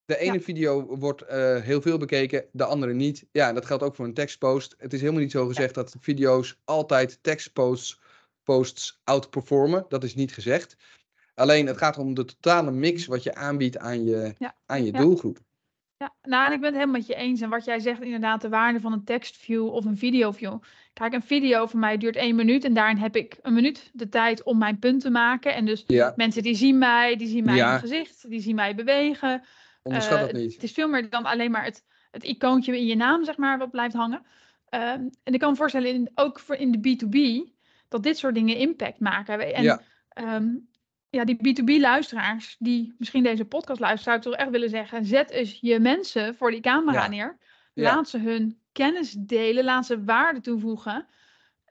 De 0.06 0.18
ene 0.18 0.34
Ja. 0.34 0.40
video 0.40 0.98
wordt 0.98 1.22
eh, 1.22 1.62
heel 1.62 1.82
veel 1.82 1.98
bekeken, 1.98 2.46
de 2.52 2.64
andere 2.66 2.94
niet. 2.94 3.26
Ja, 3.32 3.48
en 3.48 3.54
dat 3.54 3.66
geldt 3.66 3.84
ook 3.84 3.96
voor 3.96 4.06
een 4.06 4.14
tekstpost. 4.14 4.76
Het 4.78 4.94
is 4.94 5.00
helemaal 5.00 5.22
niet 5.22 5.32
zo 5.32 5.48
gezegd 5.48 5.74
dat 5.74 5.96
video's 6.00 6.60
altijd 6.66 7.20
tekstposts 7.22 8.00
posts 8.44 9.00
outperformen. 9.04 9.86
Dat 9.90 10.04
is 10.04 10.16
niet 10.16 10.34
gezegd. 10.34 10.76
Alleen 11.36 11.68
het 11.68 11.78
gaat 11.78 11.98
om 11.98 12.14
de 12.14 12.26
totale 12.26 12.72
mix 12.72 13.06
wat 13.06 13.24
je 13.24 13.36
aanbiedt 13.36 13.78
aan 13.78 14.06
je, 14.06 14.34
Ja. 14.38 14.56
aan 14.66 14.84
je 14.86 14.92
doelgroep. 14.92 15.40
Ja, 15.98 16.14
nou, 16.22 16.46
en 16.46 16.54
ik 16.54 16.60
ben 16.60 16.70
het 16.70 16.80
helemaal 16.80 17.00
met 17.00 17.08
je 17.08 17.16
eens. 17.16 17.42
En 17.42 17.50
wat 17.50 17.66
jij 17.66 17.80
zegt, 17.80 18.02
inderdaad, 18.02 18.42
de 18.42 18.50
waarde 18.50 18.80
van 18.80 18.94
een 18.94 19.04
tekstview 19.04 19.68
of 19.68 19.86
een 19.86 19.98
videoview. 19.98 20.58
Kijk, 20.94 21.14
een 21.14 21.24
video 21.24 21.66
van 21.66 21.80
mij 21.80 21.98
duurt 21.98 22.16
één 22.16 22.36
minuut 22.36 22.64
en 22.64 22.74
daarin 22.74 22.98
heb 22.98 23.16
ik 23.16 23.38
een 23.42 23.54
minuut 23.54 23.90
de 23.94 24.10
tijd 24.10 24.44
om 24.44 24.58
mijn 24.58 24.80
punt 24.80 25.02
te 25.02 25.10
maken. 25.10 25.56
En 25.56 25.66
dus 25.66 25.86
mensen 26.16 26.44
die 26.44 26.56
zien 26.56 26.78
mij, 26.78 27.16
die 27.16 27.28
zien 27.28 27.44
mijn 27.44 27.80
gezicht, 27.80 28.30
die 28.30 28.42
zien 28.42 28.56
mij 28.56 28.76
bewegen. 28.76 29.44
Onderschat 29.84 30.20
dat 30.20 30.32
niet. 30.32 30.54
Het 30.54 30.64
is 30.64 30.72
veel 30.72 30.88
meer 30.88 31.10
dan 31.10 31.26
alleen 31.26 31.52
maar 31.52 31.64
het, 31.64 31.84
het 32.12 32.24
icoontje 32.24 32.78
in 32.78 32.86
je 32.86 32.96
naam, 32.96 33.24
zeg 33.24 33.38
maar, 33.38 33.58
wat 33.58 33.72
blijft 33.72 33.96
hangen. 33.96 34.26
Ehm, 34.70 35.02
en 35.24 35.34
ik 35.34 35.40
kan 35.40 35.50
me 35.50 35.56
voorstellen, 35.56 35.94
in, 35.94 36.12
ook 36.16 36.40
voor 36.40 36.56
in 36.56 36.72
de 36.72 36.78
B2B, 36.78 37.50
dat 37.88 38.04
dit 38.04 38.18
soort 38.18 38.36
dingen 38.36 38.56
impact 38.56 39.00
maken. 39.00 39.54
En 39.54 39.64
ja. 39.64 39.82
Ehm, 40.10 40.48
ja, 41.10 41.26
die 41.26 41.38
B2B-luisteraars, 41.38 42.56
die 42.60 42.96
misschien 42.98 43.24
deze 43.24 43.46
podcast 43.46 43.80
luisteren, 43.80 44.04
zou 44.04 44.16
ik 44.16 44.24
toch 44.24 44.46
echt 44.46 44.52
willen 44.52 44.70
zeggen: 44.70 45.06
zet 45.06 45.30
eens 45.30 45.58
je 45.62 45.80
mensen 45.80 46.36
voor 46.36 46.52
die 46.52 46.62
camera 46.62 47.08
neer. 47.08 47.38
Laat 47.74 48.10
ze 48.10 48.20
hun 48.20 48.60
kennis 48.72 49.12
delen, 49.12 49.64
laat 49.64 49.86
ze 49.86 50.04
waarde 50.04 50.40
toevoegen. 50.40 51.08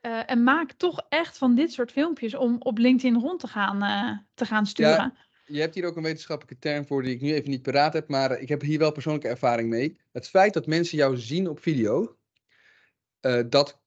Uh, 0.01 0.31
en 0.31 0.43
maak 0.43 0.71
toch 0.71 1.05
echt 1.09 1.37
van 1.37 1.55
dit 1.55 1.73
soort 1.73 1.91
filmpjes 1.91 2.35
om 2.35 2.55
op 2.59 2.77
LinkedIn 2.77 3.19
rond 3.19 3.39
te 3.39 3.47
gaan, 3.47 3.83
uh, 3.83 4.17
te 4.33 4.45
gaan 4.45 4.65
sturen. 4.65 4.93
Ja, 4.93 5.13
je 5.45 5.59
hebt 5.59 5.75
hier 5.75 5.85
ook 5.85 5.95
een 5.95 6.03
wetenschappelijke 6.03 6.59
term 6.59 6.85
voor 6.85 7.03
die 7.03 7.13
ik 7.13 7.21
nu 7.21 7.33
even 7.33 7.49
niet 7.49 7.61
paraat 7.61 7.93
heb, 7.93 8.07
maar 8.07 8.39
ik 8.39 8.49
heb 8.49 8.61
hier 8.61 8.79
wel 8.79 8.91
persoonlijke 8.91 9.27
ervaring 9.27 9.69
mee. 9.69 9.99
Het 10.11 10.29
feit 10.29 10.53
dat 10.53 10.67
mensen 10.67 10.97
jou 10.97 11.17
zien 11.17 11.49
op 11.49 11.59
video, 11.59 12.17
uh, 13.21 13.41
dat 13.49 13.81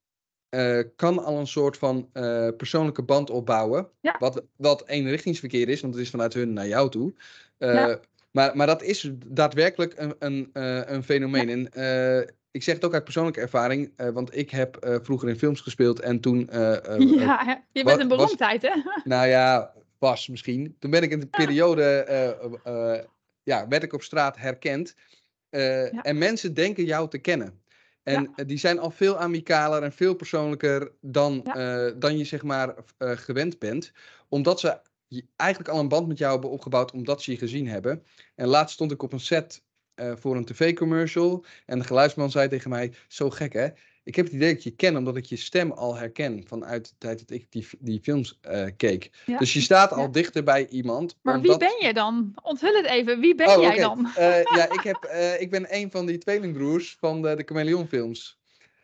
uh, 0.51 0.83
kan 0.97 1.25
al 1.25 1.39
een 1.39 1.47
soort 1.47 1.77
van 1.77 2.09
uh, 2.15 2.49
persoonlijke 2.57 3.03
band 3.03 3.31
opbouwen. 3.31 3.89
Ja. 4.01 4.17
Wat, 4.19 4.43
wat 4.57 4.89
eenrichtingsverkeer 4.89 5.69
is, 5.69 5.81
want 5.81 5.95
het 5.95 6.03
is 6.03 6.11
vanuit 6.11 6.35
hun 6.35 6.53
naar 6.53 6.69
jou 6.69 6.91
toe. 6.91 7.13
Uh, 7.59 7.75
ja. 7.75 8.01
maar, 8.31 8.57
maar 8.57 8.67
dat 8.67 8.83
is 8.83 9.11
daadwerkelijk 9.27 9.95
een, 9.97 10.15
een, 10.19 10.51
een 10.95 11.03
fenomeen. 11.03 11.49
Ja. 11.49 11.55
En 11.73 12.35
ik 12.51 12.63
zeg 12.63 12.75
het 12.75 12.85
ook 12.85 12.95
uit 12.95 13.05
persoonlijke 13.05 13.41
ervaring, 13.41 13.93
want 14.13 14.37
ik 14.37 14.51
heb 14.51 15.01
vroeger 15.03 15.29
in 15.29 15.39
films 15.39 15.61
gespeeld 15.61 16.01
en 16.01 16.21
toen. 16.21 16.49
ja, 17.19 17.65
je 17.73 17.85
bent 17.85 18.01
een 18.01 18.09
beroemdheid, 18.09 18.63
hè? 18.63 18.73
Nou 19.05 19.27
ja, 19.29 19.73
was 19.99 20.29
misschien. 20.29 20.77
Toen 20.79 20.91
ben 20.91 21.03
ik 21.03 21.11
in 21.11 21.21
de 21.21 21.27
periode. 21.27 22.05
ja, 23.43 23.69
werd 23.69 23.83
ik 23.83 23.93
op 23.93 24.03
straat 24.03 24.37
herkend. 24.37 24.95
En 26.03 26.19
mensen 26.19 26.55
denken 26.55 26.85
jou 26.85 27.09
te 27.09 27.19
kennen. 27.19 27.61
En 28.15 28.47
die 28.47 28.59
zijn 28.59 28.79
al 28.79 28.91
veel 28.91 29.19
amicaler 29.19 29.83
en 29.83 29.93
veel 29.93 30.15
persoonlijker 30.15 30.93
dan, 31.01 31.45
eh, 31.45 31.91
dan 31.99 32.19
je 32.19 32.25
zeg 32.25 32.43
maar 32.43 32.75
uh, 32.99 33.11
gewend 33.17 33.59
bent. 33.59 33.93
Omdat 34.29 34.61
ze 34.61 34.81
eigenlijk 35.37 35.71
al 35.71 35.81
een 35.81 35.89
band 35.89 36.09
met 36.09 36.19
jou 36.19 36.33
hebben 36.33 36.51
opgebouwd 36.51 36.93
omdat 36.93 37.23
ze 37.23 37.31
je 37.31 37.39
gezien 37.39 37.69
hebben. 37.69 38.05
En 38.35 38.47
laatst 38.47 38.75
stond 38.75 38.93
ik 38.93 39.03
op 39.03 39.13
een 39.13 39.21
set 39.21 39.63
uh, 39.95 40.13
voor 40.17 40.37
een 40.37 40.45
tv-commercial. 40.45 41.45
En 41.67 41.79
de 41.79 41.85
geluidsman 41.85 42.31
zei 42.31 42.49
tegen 42.49 42.71
mij, 42.71 42.93
zo 43.09 43.31
gek 43.31 43.53
hè, 43.53 43.69
ik 44.11 44.17
heb 44.17 44.25
het 44.25 44.35
idee 44.35 44.49
dat 44.49 44.57
ik 44.57 44.65
je 44.65 44.71
ken, 44.71 44.97
omdat 44.97 45.17
ik 45.17 45.25
je 45.25 45.37
stem 45.37 45.71
al 45.71 45.97
herken 45.97 46.45
vanuit 46.47 46.89
de 46.89 46.95
tijd 46.99 47.19
dat 47.19 47.31
ik 47.31 47.47
die, 47.51 47.69
die 47.79 48.01
films 48.03 48.39
uh, 48.51 48.67
keek. 48.77 49.11
Dus 49.39 49.53
je 49.53 49.61
staat 49.61 49.93
al 49.93 50.11
dichter 50.11 50.45
bij 50.45 50.67
iemand. 50.69 51.17
Maar 51.23 51.41
wie 51.41 51.57
ben 51.57 51.77
je 51.81 51.95
dan? 51.95 52.33
Onthul 52.43 52.75
het 52.75 52.87
even, 52.87 53.21
wie 53.21 53.35
ben 53.35 53.49
oh, 53.49 53.63
jij 53.63 53.77
dan? 53.77 54.07
Uh, 54.19 54.43
ja, 54.57 54.73
ik, 54.73 54.81
heb, 54.83 55.11
uh, 55.13 55.41
ik 55.41 55.51
ben 55.51 55.75
een 55.75 55.91
van 55.91 56.07
die 56.07 56.19
tweelingbroers 56.19 56.97
van 57.01 57.23
de, 57.23 57.35
de 57.35 57.43
Chameleon 57.47 57.87
films. 57.87 58.39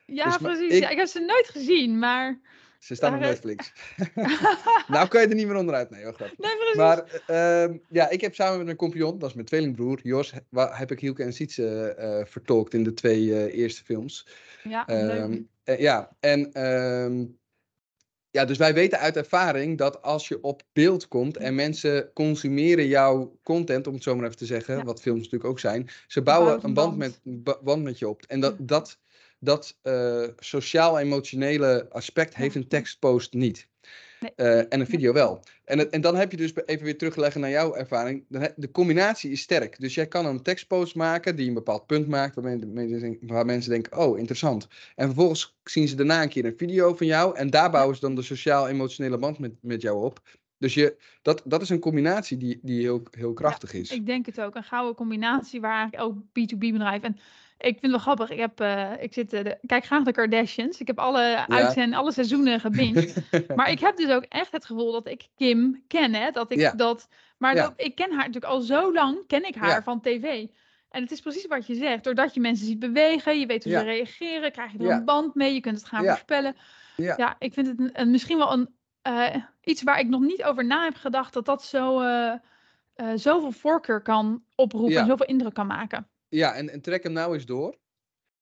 Ja, 0.07 0.25
dus, 0.25 0.37
precies. 0.37 0.73
Ik... 0.73 0.83
Ja, 0.83 0.89
ik 0.89 0.97
heb 0.97 1.07
ze 1.07 1.21
nooit 1.21 1.49
gezien, 1.49 1.99
maar... 1.99 2.41
Ze 2.87 2.95
staan 2.95 3.15
op 3.15 3.21
Netflix. 3.21 3.73
nou 4.89 5.09
kan 5.09 5.21
je 5.21 5.27
er 5.27 5.35
niet 5.35 5.47
meer 5.47 5.57
onderuit. 5.57 5.91
Nee, 5.91 6.05
wacht 6.05 6.19
Nee. 6.19 6.75
Maar 6.75 7.23
uh, 7.31 7.77
ja, 7.89 8.09
ik 8.09 8.21
heb 8.21 8.35
samen 8.35 8.57
met 8.57 8.65
mijn 8.65 8.77
compagnon, 8.77 9.19
dat 9.19 9.29
is 9.29 9.35
mijn 9.35 9.47
tweelingbroer, 9.47 10.01
Jos, 10.03 10.33
heb 10.55 10.91
ik 10.91 11.01
Hielke 11.01 11.23
en 11.23 11.33
Sietse 11.33 11.97
uh, 11.99 12.31
vertolkt 12.31 12.75
in 12.75 12.85
de 12.85 12.95
twee 12.95 13.25
uh, 13.25 13.59
eerste 13.59 13.85
films. 13.85 14.27
Ja, 14.63 14.89
um, 15.23 15.49
ja, 15.65 16.17
en 16.21 16.65
um, 16.65 17.39
ja, 18.31 18.45
dus 18.45 18.59
wij 18.59 18.75
weten 18.75 18.99
uit 18.99 19.17
ervaring 19.17 19.79
dat 19.79 20.03
als 20.03 20.29
je 20.29 20.43
op 20.43 20.63
beeld 20.73 21.09
komt 21.09 21.37
en 21.37 21.55
mensen 21.55 22.11
consumeren 22.13 22.87
jouw 22.87 23.39
content, 23.43 23.87
om 23.87 23.95
het 23.95 24.03
zo 24.03 24.15
maar 24.15 24.25
even 24.25 24.37
te 24.37 24.47
zeggen, 24.47 24.77
ja. 24.77 24.85
wat 24.85 25.01
films 25.01 25.19
natuurlijk 25.19 25.51
ook 25.51 25.61
zijn, 25.61 25.89
ze 26.07 26.23
bouwen 26.23 26.65
een 26.65 26.75
band, 26.75 26.99
band, 26.99 27.21
met, 27.25 27.59
band 27.63 27.83
met 27.83 27.99
je 27.99 28.09
op. 28.09 28.23
En 28.27 28.41
dat, 28.41 28.57
dat 28.59 28.99
dat 29.47 29.77
uh, 29.83 30.29
sociaal-emotionele 30.39 31.87
aspect 31.91 32.37
heeft 32.37 32.55
een 32.55 32.69
tekstpost 32.69 33.33
niet. 33.33 33.69
Nee. 34.21 34.33
Uh, 34.37 34.59
en 34.59 34.81
een 34.81 34.87
video 34.87 35.13
wel. 35.13 35.43
En, 35.65 35.79
het, 35.79 35.91
en 35.91 36.01
dan 36.01 36.17
heb 36.17 36.31
je 36.31 36.37
dus 36.37 36.53
even 36.65 36.85
weer 36.85 36.99
terugleggen 36.99 37.41
naar 37.41 37.51
jouw 37.51 37.75
ervaring. 37.75 38.25
De 38.57 38.71
combinatie 38.71 39.31
is 39.31 39.41
sterk. 39.41 39.81
Dus 39.81 39.95
jij 39.95 40.07
kan 40.07 40.27
een 40.27 40.43
tekstpost 40.43 40.95
maken 40.95 41.37
die 41.37 41.49
een 41.49 41.55
bepaald 41.55 41.87
punt 41.87 42.09
maakt, 42.09 42.35
waar 42.35 42.45
mensen, 42.45 43.19
waar 43.21 43.47
mensen 43.47 43.71
denken, 43.71 43.99
oh, 43.99 44.19
interessant. 44.19 44.67
En 44.95 45.07
vervolgens 45.07 45.59
zien 45.65 45.89
ze 45.89 45.95
daarna 45.95 46.23
een 46.23 46.29
keer 46.29 46.45
een 46.45 46.57
video 46.57 46.95
van 46.95 47.07
jou 47.07 47.37
en 47.37 47.51
daar 47.51 47.71
bouwen 47.71 47.95
ze 47.95 48.01
dan 48.01 48.15
de 48.15 48.23
sociaal-emotionele 48.23 49.19
band 49.19 49.39
met, 49.39 49.53
met 49.61 49.83
jou 49.83 50.05
op. 50.05 50.21
Dus 50.59 50.75
je, 50.75 50.97
dat, 51.23 51.43
dat 51.45 51.63
is 51.63 51.69
een 51.69 51.81
combinatie 51.81 52.37
die, 52.37 52.59
die 52.63 52.81
heel, 52.81 53.03
heel 53.11 53.33
krachtig 53.33 53.73
ja, 53.73 53.79
is. 53.79 53.91
Ik 53.91 54.07
denk 54.07 54.27
het 54.27 54.41
ook. 54.41 54.55
Een 54.55 54.65
gouden 54.65 54.95
combinatie 54.95 55.61
waar 55.61 55.79
eigenlijk 55.79 56.03
ook 56.03 56.17
B2B-bedrijven... 56.23 57.19
En 57.57 57.69
ik 57.69 57.79
vind 57.79 57.93
het 57.93 58.05
wel 58.05 58.15
grappig. 58.15 58.31
Ik, 58.31 58.39
heb, 58.39 58.61
uh, 58.61 59.03
ik 59.03 59.13
zit, 59.13 59.33
uh, 59.33 59.45
de, 59.45 59.59
kijk 59.67 59.85
graag 59.85 60.05
de 60.05 60.13
Kardashians. 60.13 60.81
Ik 60.81 60.87
heb 60.87 60.99
alle 60.99 61.23
ja. 61.23 61.49
uitzend, 61.49 61.95
alle 61.95 62.13
seizoenen 62.13 62.61
gebinged. 62.61 63.15
maar 63.57 63.71
ik 63.71 63.81
heb 63.81 63.97
dus 63.97 64.11
ook 64.11 64.25
echt 64.29 64.53
het 64.53 64.65
gevoel 64.65 64.93
dat 64.93 65.09
ik 65.09 65.29
Kim 65.37 65.83
ken. 65.89 66.15
Hè? 66.15 66.31
Dat 66.31 66.53
ik 66.53 66.59
ja. 66.59 66.73
dat, 66.73 67.09
maar 67.39 67.55
dat, 67.55 67.73
ik 67.77 67.95
ken 67.95 68.11
haar 68.11 68.27
natuurlijk 68.27 68.53
al 68.53 68.61
zo 68.61 68.93
lang, 68.93 69.27
ken 69.27 69.47
ik 69.47 69.55
haar 69.55 69.83
van 69.83 70.01
tv. 70.01 70.47
En 70.91 71.03
het 71.03 71.11
is 71.11 71.21
precies 71.21 71.47
wat 71.47 71.67
je 71.67 71.75
zegt. 71.75 72.05
Doordat 72.05 72.35
je 72.35 72.41
mensen 72.41 72.67
ziet 72.67 72.79
bewegen, 72.79 73.41
je 73.41 73.47
weet 73.47 73.65
hoe 73.65 73.73
ze 73.73 73.83
reageren, 73.83 74.53
krijg 74.53 74.73
je 74.73 74.79
er 74.79 74.91
een 74.91 75.05
band 75.05 75.35
mee, 75.35 75.55
je 75.55 75.61
kunt 75.61 75.79
het 75.79 75.89
gaan 75.89 76.05
voorspellen. 76.05 76.57
Ja. 76.97 77.37
ik 77.39 77.53
vind 77.53 77.67
het 77.67 77.79
een, 77.79 77.91
een, 77.93 78.11
misschien 78.11 78.39
wel 78.39 78.53
een, 78.53 78.69
uh, 79.07 79.37
iets 79.61 79.83
waar 79.83 79.99
ik 79.99 80.09
nog 80.09 80.21
niet 80.21 80.43
over 80.43 80.65
na 80.65 80.85
heb 80.85 80.95
gedacht, 80.95 81.33
dat 81.33 81.45
dat 81.45 81.65
zo, 81.65 82.03
zoveel 83.15 83.53
voorkeur 83.53 84.03
kan 84.03 84.45
oproepen 84.55 84.97
en 84.97 85.07
zoveel 85.07 85.27
indruk 85.27 85.55
kan 85.55 85.67
maken. 85.67 86.09
Ja, 86.29 86.55
en, 86.55 86.71
en 86.71 86.81
trek 86.81 87.03
hem 87.03 87.13
nou 87.13 87.35
eens 87.35 87.47
door. 87.47 87.77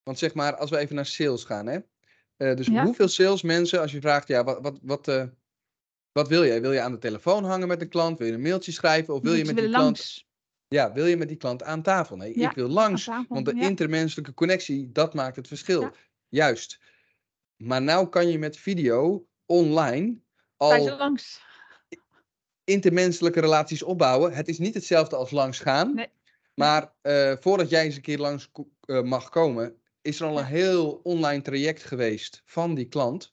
Want 0.03 0.19
zeg 0.19 0.35
maar, 0.35 0.57
als 0.57 0.71
we 0.71 0.79
even 0.79 0.95
naar 0.95 1.07
sales 1.07 1.45
gaan, 1.45 1.67
hè. 1.67 1.79
Uh, 2.37 2.57
dus 2.57 2.67
ja. 2.67 2.85
hoeveel 2.85 3.09
salesmensen, 3.09 3.81
als 3.81 3.93
je 3.93 4.01
vraagt, 4.01 4.29
ja, 4.29 4.45
wat, 4.45 4.59
wat, 4.63 4.79
wat, 4.83 5.09
uh, 5.09 5.25
wat 6.13 6.29
wil 6.29 6.45
jij? 6.45 6.61
Wil 6.61 6.73
je 6.73 6.81
aan 6.81 6.93
de 6.93 6.99
telefoon 6.99 7.45
hangen 7.45 7.69
met 7.69 7.81
een 7.81 7.89
klant? 7.89 8.19
Wil 8.19 8.27
je 8.27 8.33
een 8.33 8.43
mailtje 8.43 8.73
schrijven? 8.73 9.15
Of 9.15 9.23
wil 9.23 9.35
je 9.35 9.45
met 9.45 9.57
die 9.57 9.69
klant... 9.69 9.85
Langs. 9.85 10.29
Ja, 10.69 10.93
wil 10.93 11.07
je 11.07 11.17
met 11.17 11.29
die 11.29 11.37
klant 11.37 11.63
aan 11.63 11.83
tafel? 11.83 12.17
Nee, 12.17 12.39
ja, 12.39 12.51
ik 12.51 12.57
wil 12.57 12.69
langs. 12.69 13.05
Tafel, 13.05 13.35
want 13.35 13.47
de 13.47 13.55
intermenselijke 13.55 14.35
connectie, 14.35 14.93
dat 14.93 15.15
maakt 15.15 15.37
het 15.37 15.49
verschil. 15.49 15.91
Juist. 16.29 16.81
Maar 17.57 17.83
nou 17.83 18.09
kan 18.09 18.29
je 18.29 18.39
met 18.39 18.57
video 18.57 19.27
online 19.47 20.21
al 20.73 20.97
langs. 20.97 21.41
intermenselijke 22.65 23.41
relaties 23.41 23.83
opbouwen. 23.83 24.33
Het 24.33 24.49
is 24.49 24.59
niet 24.59 24.75
hetzelfde 24.75 25.17
als 25.17 25.31
langs 25.31 25.59
gaan. 25.59 25.95
Nee. 25.95 26.09
Maar 26.55 26.93
uh, 27.03 27.33
voordat 27.41 27.71
jij 27.71 27.85
eens 27.85 27.97
een 27.97 28.03
keer 28.03 28.19
langs 28.19 28.51
uh, 28.87 29.03
mag 29.03 29.29
komen, 29.29 29.77
is 30.03 30.21
er 30.21 30.27
al 30.27 30.39
een 30.39 30.45
heel 30.45 31.01
online 31.03 31.43
traject 31.43 31.85
geweest 31.85 32.43
van 32.45 32.75
die 32.75 32.89
klant. 32.89 33.33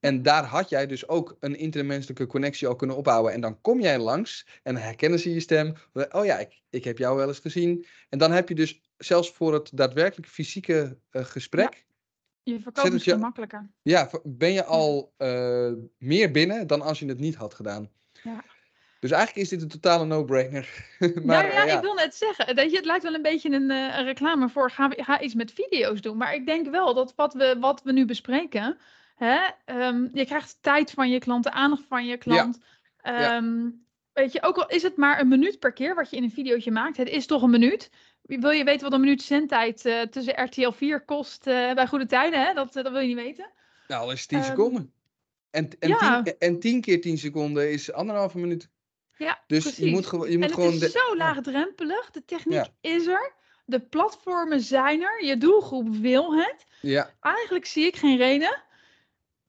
En 0.00 0.22
daar 0.22 0.44
had 0.44 0.68
jij 0.68 0.86
dus 0.86 1.08
ook 1.08 1.36
een 1.40 1.56
intermenselijke 1.56 2.26
connectie 2.26 2.68
al 2.68 2.76
kunnen 2.76 2.96
opbouwen. 2.96 3.32
En 3.32 3.40
dan 3.40 3.60
kom 3.60 3.80
jij 3.80 3.98
langs 3.98 4.46
en 4.62 4.76
herkennen 4.76 5.18
ze 5.18 5.32
je 5.32 5.40
stem. 5.40 5.74
Oh 6.10 6.24
ja, 6.24 6.38
ik, 6.38 6.62
ik 6.70 6.84
heb 6.84 6.98
jou 6.98 7.16
wel 7.16 7.28
eens 7.28 7.38
gezien. 7.38 7.86
En 8.08 8.18
dan 8.18 8.32
heb 8.32 8.48
je 8.48 8.54
dus 8.54 8.80
zelfs 8.96 9.30
voor 9.30 9.52
het 9.52 9.70
daadwerkelijk 9.74 10.28
fysieke 10.28 10.98
uh, 11.12 11.24
gesprek. 11.24 11.86
Je 12.44 12.60
verkoopt 12.60 12.92
het 12.92 13.04
je, 13.04 13.16
makkelijker. 13.16 13.70
Ja, 13.82 14.10
ben 14.22 14.52
je 14.52 14.64
al 14.64 15.14
meer 15.98 16.30
binnen 16.30 16.66
dan 16.66 16.80
als 16.80 16.98
je 16.98 17.06
het 17.06 17.18
niet 17.18 17.34
had 17.34 17.54
gedaan. 17.54 17.90
Ja. 18.22 18.44
Dus 19.04 19.12
eigenlijk 19.12 19.42
is 19.42 19.48
dit 19.48 19.62
een 19.62 19.80
totale 19.80 20.04
no-brainer. 20.04 20.68
maar, 21.24 21.46
ja, 21.46 21.52
ja, 21.52 21.64
ja, 21.64 21.76
ik 21.76 21.80
wil 21.80 21.94
net 21.94 22.14
zeggen. 22.14 22.56
Dat 22.56 22.70
je, 22.70 22.76
het 22.76 22.84
lijkt 22.84 23.02
wel 23.02 23.14
een 23.14 23.22
beetje 23.22 23.50
een, 23.50 23.70
uh, 23.70 23.98
een 23.98 24.04
reclame 24.04 24.48
voor 24.48 24.70
ga, 24.70 24.88
ga, 24.90 25.20
iets 25.20 25.34
met 25.34 25.52
video's 25.52 26.00
doen. 26.00 26.16
Maar 26.16 26.34
ik 26.34 26.46
denk 26.46 26.70
wel 26.70 26.94
dat 26.94 27.12
wat 27.16 27.34
we, 27.34 27.56
wat 27.60 27.82
we 27.82 27.92
nu 27.92 28.04
bespreken. 28.04 28.78
Hè, 29.14 29.38
um, 29.66 30.10
je 30.12 30.26
krijgt 30.26 30.58
tijd 30.60 30.90
van 30.90 31.10
je 31.10 31.18
klant, 31.18 31.44
de 31.44 31.50
aandacht 31.50 31.84
van 31.88 32.06
je 32.06 32.16
klant. 32.16 32.58
Ja. 33.02 33.36
Um, 33.36 33.86
weet 34.12 34.32
je, 34.32 34.42
ook 34.42 34.56
al 34.56 34.68
is 34.68 34.82
het 34.82 34.96
maar 34.96 35.20
een 35.20 35.28
minuut 35.28 35.58
per 35.58 35.72
keer 35.72 35.94
wat 35.94 36.10
je 36.10 36.16
in 36.16 36.22
een 36.22 36.30
videootje 36.30 36.70
maakt. 36.70 36.96
Het 36.96 37.08
is 37.08 37.26
toch 37.26 37.42
een 37.42 37.50
minuut. 37.50 37.90
Wil 38.26 38.50
je 38.50 38.64
weten 38.64 38.82
wat 38.82 38.92
een 38.92 39.00
minuut 39.00 39.22
zendtijd 39.22 39.84
uh, 39.84 40.02
tussen 40.02 40.44
RTL 40.44 40.70
4 40.70 41.04
kost 41.04 41.46
uh, 41.46 41.74
bij 41.74 41.86
goede 41.86 42.06
tijden? 42.06 42.46
Hè? 42.46 42.54
Dat, 42.54 42.72
dat 42.72 42.90
wil 42.90 43.00
je 43.00 43.06
niet 43.06 43.24
weten. 43.24 43.50
Nou, 43.88 44.06
dat 44.06 44.16
is 44.16 44.26
10 44.26 44.38
um, 44.38 44.44
seconden. 44.44 44.92
En, 45.50 45.70
en, 45.78 45.88
ja. 45.88 46.22
tien, 46.22 46.38
en 46.38 46.60
10 46.60 46.80
keer 46.80 47.00
10 47.00 47.18
seconden 47.18 47.70
is 47.70 47.92
anderhalve 47.92 48.38
minuut. 48.38 48.68
Ja, 49.16 49.42
dus 49.46 49.62
precies. 49.62 49.84
je 49.84 49.90
moet, 49.90 50.10
je 50.10 50.16
moet 50.16 50.28
en 50.28 50.42
het 50.42 50.52
gewoon. 50.52 50.72
Het 50.72 50.82
is 50.82 50.92
zo 50.92 51.16
laagdrempelig. 51.16 52.10
De 52.10 52.24
techniek 52.24 52.54
ja. 52.54 52.68
is 52.80 53.06
er. 53.06 53.32
De 53.64 53.80
platformen 53.80 54.60
zijn 54.60 55.02
er. 55.02 55.24
Je 55.24 55.36
doelgroep 55.36 55.96
wil 55.96 56.34
het. 56.34 56.66
Ja. 56.80 57.10
Eigenlijk 57.20 57.66
zie 57.66 57.86
ik 57.86 57.96
geen 57.96 58.16
reden 58.16 58.62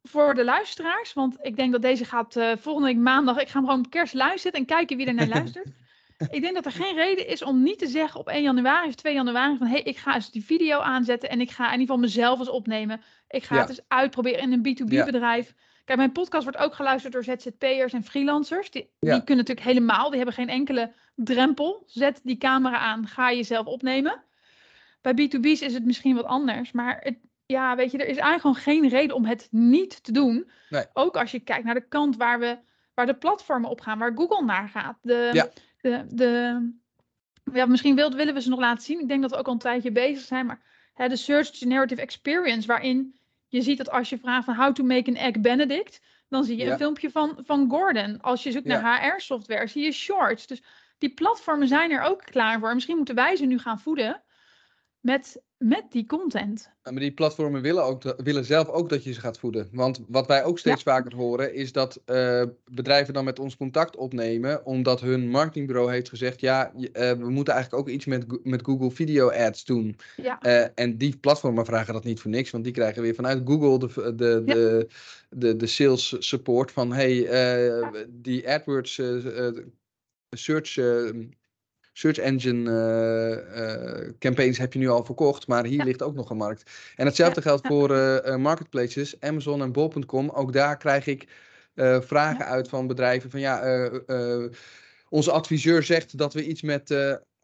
voor 0.04 0.34
de 0.34 0.44
luisteraars. 0.44 1.14
Want 1.14 1.38
ik 1.42 1.56
denk 1.56 1.72
dat 1.72 1.82
deze 1.82 2.06
gaat 2.06 2.36
uh, 2.36 2.52
volgende 2.60 2.88
week 2.88 2.98
maandag. 2.98 3.40
Ik 3.40 3.48
ga 3.48 3.58
hem 3.60 3.68
gewoon 3.68 3.86
op 3.86 3.92
kerst 3.92 4.14
luisteren 4.14 4.60
en 4.60 4.66
kijken 4.66 4.98
wie 4.98 5.06
er 5.06 5.14
naar 5.14 5.28
luistert. 5.38 5.68
Ik 6.30 6.42
denk 6.42 6.56
dat 6.56 6.66
er 6.66 6.72
geen 6.72 6.96
reden 6.96 7.28
is 7.28 7.44
om 7.44 7.64
niet 7.64 7.80
te 7.80 7.88
zeggen 7.88 8.20
op 8.20 8.28
1 8.28 8.44
januari 8.44 8.88
of 8.88 8.96
2 8.96 9.14
januari 9.14 9.58
van 9.58 9.68
hé, 9.68 9.74
hey, 9.74 9.82
ik 9.82 9.98
ga 9.98 10.16
eens 10.16 10.32
die 10.32 10.46
video 10.46 10.80
aanzetten 10.80 11.30
en 11.30 11.42
ik 11.42 11.52
ga 11.52 11.66
in 11.66 11.72
ieder 11.72 11.86
geval 11.86 12.02
mezelf 12.02 12.40
eens 12.40 12.50
opnemen. 12.50 13.02
Ik 13.28 13.44
ga 13.44 13.60
het 13.60 13.70
eens 13.70 13.82
uitproberen 13.88 14.40
in 14.40 14.52
een 14.52 14.78
B2B 14.78 15.06
bedrijf. 15.06 15.54
Kijk, 15.86 15.98
mijn 15.98 16.12
podcast 16.12 16.44
wordt 16.44 16.60
ook 16.60 16.74
geluisterd 16.74 17.14
door 17.14 17.24
ZZP'ers 17.24 17.94
en 17.94 18.04
freelancers. 18.04 18.72
Die, 18.72 18.90
die, 19.00 19.10
kunnen 19.10 19.46
natuurlijk 19.46 19.68
helemaal, 19.68 20.08
die 20.08 20.18
hebben 20.18 20.36
geen 20.36 20.50
enkele 20.50 20.94
drempel. 21.16 21.84
Zet 21.86 22.20
die 22.24 22.38
camera 22.38 22.78
aan, 22.78 23.08
ga 23.08 23.32
jezelf 23.32 23.66
opnemen. 23.66 24.24
Bij 25.02 25.14
B2B's 25.14 25.62
is 25.62 25.74
het 25.74 25.86
misschien 25.86 26.16
wat 26.16 26.26
anders, 26.26 26.72
maar 26.72 27.00
het, 27.02 27.18
ja, 27.46 27.76
weet 27.76 27.92
je, 27.92 27.98
er 27.98 28.08
is 28.08 28.18
eigenlijk 28.18 28.42
gewoon 28.42 28.80
geen 28.82 28.90
reden 28.90 29.16
om 29.16 29.26
het 29.26 29.48
niet 29.52 30.04
te 30.04 30.12
doen. 30.12 30.50
Nee. 30.70 30.86
Ook 30.94 31.18
als 31.18 31.32
je 31.32 31.40
kijkt 31.40 31.66
naar 31.66 31.74
de 31.74 31.88
kant 31.88 32.18
waar, 32.18 32.40
we, 32.40 32.58
waar 32.94 33.06
de 33.06 33.16
platformen 33.16 33.70
op 33.70 33.82
gaan, 33.82 34.00
waar 34.00 34.14
Google 34.16 34.46
naar 34.46 34.70
gaat. 34.70 34.98
De, 35.02 35.30
ja. 35.34 35.50
De, 35.86 36.06
de, 36.10 36.72
ja, 37.54 37.66
misschien 37.66 37.96
willen 37.96 38.34
we 38.34 38.42
ze 38.42 38.50
nog 38.50 38.60
laten 38.60 38.84
zien. 38.84 39.00
Ik 39.00 39.08
denk 39.08 39.22
dat 39.22 39.32
we 39.32 39.38
ook 39.38 39.48
al 39.48 39.54
een 39.54 39.60
tijdje 39.60 39.92
bezig 39.92 40.26
zijn, 40.26 40.46
maar 40.46 40.62
hè, 40.94 41.08
de 41.08 41.16
Search 41.16 41.58
Generative 41.58 42.02
Experience, 42.02 42.68
waarin 42.68 43.20
je 43.48 43.62
ziet 43.62 43.78
dat 43.78 43.90
als 43.90 44.10
je 44.10 44.18
vraagt 44.18 44.46
van 44.46 44.56
how 44.56 44.74
to 44.74 44.84
make 44.84 45.10
an 45.10 45.16
egg 45.16 45.40
benedict, 45.40 46.02
dan 46.30 46.44
zie 46.44 46.58
je 46.58 46.66
een 46.66 46.78
filmpje 46.78 47.12
van, 47.12 47.40
van 47.46 47.70
Gordon. 47.70 48.22
Als 48.22 48.44
je 48.44 48.52
zoekt 48.52 48.66
naar 48.66 49.14
HR-software, 49.14 49.68
zie 49.68 49.84
je 49.84 49.92
shorts. 49.92 50.48
Dus 50.48 50.64
die 50.98 51.14
platformen 51.14 51.68
zijn 51.68 51.92
er 51.92 52.02
ook 52.02 52.24
klaar 52.24 52.60
voor. 52.60 52.74
Misschien 52.74 52.98
moeten 52.98 53.16
wij 53.16 53.36
ze 53.36 53.46
nu 53.46 53.60
gaan 53.60 53.80
voeden 53.80 54.24
met, 55.06 55.42
met 55.58 55.84
die 55.90 56.06
content. 56.06 56.70
Maar 56.84 56.94
die 56.94 57.14
platformen 57.14 57.62
willen, 57.62 57.84
ook, 57.84 58.16
willen 58.24 58.46
zelf 58.46 58.68
ook 58.68 58.90
dat 58.90 59.04
je 59.04 59.14
ze 59.14 59.20
gaat 59.20 59.40
voeden. 59.40 59.70
Want 59.72 60.02
wat 60.08 60.28
wij 60.28 60.44
ook 60.44 60.60
steeds 60.60 60.84
vaker 60.84 61.16
horen, 61.16 61.54
is 61.54 61.72
dat 61.72 62.02
uh, 62.06 62.44
bedrijven 62.72 63.14
dan 63.14 63.24
met 63.24 63.40
ons 63.40 63.58
contact 63.58 63.96
opnemen, 63.96 64.66
omdat 64.66 65.02
hun 65.02 65.30
marketingbureau 65.30 65.92
heeft 65.92 66.10
gezegd, 66.10 66.40
ja, 66.40 66.72
uh, 66.76 66.90
we 67.12 67.30
moeten 67.30 67.54
eigenlijk 67.54 67.88
ook 67.88 67.94
iets 67.94 68.06
met, 68.06 68.46
met 68.46 68.66
Google 68.66 68.92
Video 68.92 69.32
Ads 69.32 69.66
doen. 69.66 69.98
Ja. 70.16 70.46
Uh, 70.46 70.68
en 70.76 70.98
die 70.98 71.18
platformen 71.18 71.66
vragen 71.66 71.94
dat 71.94 72.04
niet 72.04 72.20
voor 72.20 72.32
niks, 72.32 72.52
want 72.52 72.64
die 72.64 72.74
krijgen 72.74 73.02
weer 73.02 73.16
vanuit 73.16 73.42
Google 73.46 73.80
de, 73.80 74.16
de, 74.16 74.44
ja. 74.46 74.54
de, 74.54 74.88
de, 75.30 75.56
de, 75.56 75.68
sales 75.68 76.16
support 76.20 76.72
van, 76.72 76.94
hey, 76.94 77.28
die 78.10 78.50
AdWords 78.50 79.02
search 80.30 80.78
search 81.98 82.18
engine 82.18 82.70
uh, 82.70 84.12
campaigns 84.20 84.58
heb 84.58 84.74
je 84.74 84.80
nu 84.80 84.90
al 84.90 85.06
verkocht, 85.06 85.48
maar 85.48 85.66
hier 85.66 85.84
ligt 85.84 86.04
ook 86.04 86.16
nog 86.16 86.30
een 86.30 86.38
markt. 86.38 86.72
En 86.96 87.06
hetzelfde 87.06 87.42
geldt 87.42 87.68
voor 87.72 87.92
uh, 87.92 88.36
marketplaces, 88.36 89.20
Amazon 89.20 89.62
en 89.62 89.72
bol.com. 89.72 90.30
Ook 90.30 90.54
daar 90.54 90.78
krijg 90.78 91.08
ik 91.08 91.28
vragen 92.02 92.46
uit 92.46 92.70
van 92.70 92.88
bedrijven 92.88 93.30
van 93.30 93.40
ja, 93.40 93.90
onze 95.10 95.32
adviseur 95.32 95.84
zegt 95.84 96.18
dat 96.18 96.34
we 96.34 96.46
iets 96.46 96.62
met 96.62 96.90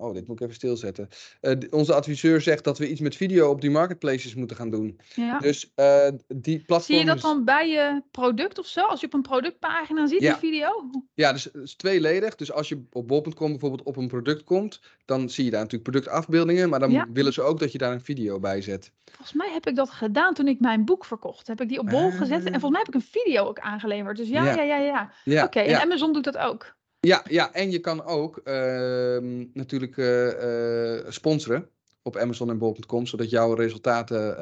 Oh, 0.01 0.13
dit 0.13 0.27
moet 0.27 0.35
ik 0.35 0.41
even 0.41 0.55
stilzetten. 0.55 1.07
Uh, 1.41 1.55
onze 1.69 1.93
adviseur 1.93 2.41
zegt 2.41 2.63
dat 2.63 2.77
we 2.77 2.89
iets 2.89 2.99
met 2.99 3.15
video 3.15 3.49
op 3.49 3.61
die 3.61 3.69
marketplaces 3.69 4.35
moeten 4.35 4.57
gaan 4.57 4.69
doen. 4.69 4.99
Ja. 5.15 5.39
Dus 5.39 5.71
uh, 5.75 6.07
die 6.27 6.55
platforms... 6.55 6.85
Zie 6.85 6.97
je 6.97 7.05
dat 7.05 7.21
dan 7.21 7.45
bij 7.45 7.69
je 7.69 8.01
product 8.11 8.59
of 8.59 8.65
zo? 8.65 8.81
Als 8.81 8.99
je 8.99 9.05
op 9.05 9.13
een 9.13 9.21
productpagina 9.21 10.07
ziet, 10.07 10.19
die 10.19 10.35
video? 10.35 10.89
Ja, 11.13 11.33
dus 11.33 11.43
het 11.43 11.55
is 11.55 11.75
tweeledig. 11.75 12.35
Dus 12.35 12.51
als 12.51 12.69
je 12.69 12.83
op 12.91 13.07
bol.com 13.07 13.49
bijvoorbeeld 13.49 13.83
op 13.83 13.97
een 13.97 14.07
product 14.07 14.43
komt, 14.43 14.81
dan 15.05 15.29
zie 15.29 15.45
je 15.45 15.51
daar 15.51 15.61
natuurlijk 15.61 15.91
productafbeeldingen, 15.91 16.69
maar 16.69 16.79
dan 16.79 17.05
willen 17.13 17.33
ze 17.33 17.41
ook 17.41 17.59
dat 17.59 17.71
je 17.71 17.77
daar 17.77 17.91
een 17.91 18.03
video 18.03 18.39
bij 18.39 18.61
zet. 18.61 18.91
Volgens 19.05 19.33
mij 19.33 19.49
heb 19.53 19.67
ik 19.67 19.75
dat 19.75 19.89
gedaan 19.89 20.33
toen 20.33 20.47
ik 20.47 20.59
mijn 20.59 20.85
boek 20.85 21.05
verkocht. 21.05 21.47
Heb 21.47 21.61
ik 21.61 21.69
die 21.69 21.79
op 21.79 21.89
bol 21.89 22.11
gezet 22.11 22.43
en 22.43 22.51
volgens 22.51 22.71
mij 22.71 22.79
heb 22.79 22.87
ik 22.87 22.93
een 22.93 23.07
video 23.21 23.45
ook 23.45 23.59
aangeleverd. 23.59 24.17
Dus 24.17 24.27
ja, 24.27 24.43
ja, 24.43 24.61
ja, 24.61 24.77
ja. 24.77 25.11
ja. 25.23 25.43
Oké, 25.43 25.59
en 25.59 25.81
Amazon 25.81 26.13
doet 26.13 26.23
dat 26.23 26.37
ook. 26.37 26.79
Ja, 27.07 27.23
ja, 27.29 27.53
en 27.53 27.71
je 27.71 27.79
kan 27.79 28.03
ook 28.03 28.41
uh, 28.43 29.17
natuurlijk 29.53 29.97
uh, 29.97 31.09
sponsoren 31.09 31.69
op 32.01 32.17
Amazon 32.17 32.49
en 32.49 32.57
bol.com, 32.57 33.05
zodat 33.05 33.29
jouw 33.29 33.53
resultaten 33.53 34.37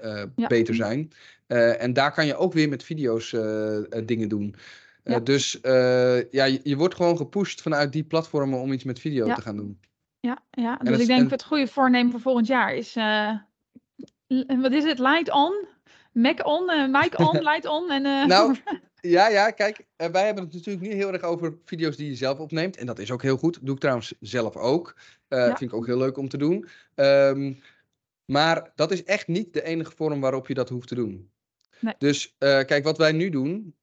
uh, 0.00 0.22
ja. 0.36 0.46
beter 0.46 0.74
zijn. 0.74 1.12
en 1.46 1.92
daar 1.92 2.12
kan 2.12 2.26
je 2.26 2.36
ook 2.36 2.52
weer 2.52 2.68
met 2.68 2.82
video's 2.82 3.30
dingen 4.04 4.28
doen. 4.28 4.54
Ja. 5.04 5.20
Dus 5.20 5.58
ja, 5.62 6.44
je, 6.44 6.60
je, 6.62 6.76
wordt 6.76 6.94
gewoon 6.94 7.16
gepusht 7.16 7.62
vanuit 7.62 7.92
die 7.92 8.04
platformen 8.04 8.60
om 8.60 8.72
iets 8.72 8.84
met 8.84 8.98
video 8.98 9.34
te 9.34 9.42
gaan 9.42 9.56
doen. 9.56 9.80
Ja, 10.20 10.42
ja. 10.50 10.76
dus 10.76 11.00
ik 11.00 11.06
denk 11.06 11.20
en... 11.20 11.30
het 11.30 11.44
goede 11.44 11.66
voornemen 11.66 12.10
voor 12.12 12.20
volgend 12.20 12.46
jaar 12.46 12.74
is, 12.74 12.94
wat 14.46 14.72
is 14.72 14.84
het, 14.84 14.98
light 14.98 15.30
on, 15.30 15.66
Mac 16.12 16.46
on, 16.46 16.90
mic 16.90 17.18
on, 17.18 17.42
light 17.50 17.66
on. 17.66 17.90
En, 17.90 18.28
nou, 18.28 18.56
Ja, 19.08 19.28
ja, 19.28 19.50
kijk, 19.50 19.86
eh, 19.96 20.08
wij 20.08 20.24
hebben 20.24 20.44
het 20.44 20.52
natuurlijk 20.52 20.86
niet 20.86 20.92
heel 20.92 21.12
erg 21.12 21.22
over 21.22 21.58
video's 21.64 21.96
die 21.96 22.08
je 22.08 22.14
zelf 22.14 22.38
opneemt. 22.38 22.76
En 22.76 22.86
dat 22.86 22.98
is 22.98 23.10
ook 23.10 23.22
heel 23.22 23.36
goed. 23.36 23.58
doe 23.62 23.74
ik 23.74 23.80
trouwens 23.80 24.14
zelf 24.20 24.56
ook. 24.56 24.96
Uh, 25.28 25.44
Vind 25.44 25.60
ik 25.60 25.74
ook 25.74 25.86
heel 25.86 25.98
leuk 25.98 26.16
om 26.16 26.28
te 26.28 26.36
doen. 26.36 26.68
Um, 26.94 27.62
maar 28.24 28.72
dat 28.74 28.92
is 28.92 29.04
echt 29.04 29.26
niet 29.26 29.52
de 29.52 29.62
enige 29.62 29.92
vorm 29.96 30.20
waarop 30.20 30.48
je 30.48 30.54
dat 30.54 30.68
hoeft 30.68 30.88
te 30.88 30.94
doen. 30.94 31.30
Nee. 31.80 31.94
Dus 31.98 32.26
uh, 32.26 32.60
kijk, 32.60 32.84
wat 32.84 32.98
wij 32.98 33.12
nu 33.12 33.30
doen, 33.30 33.74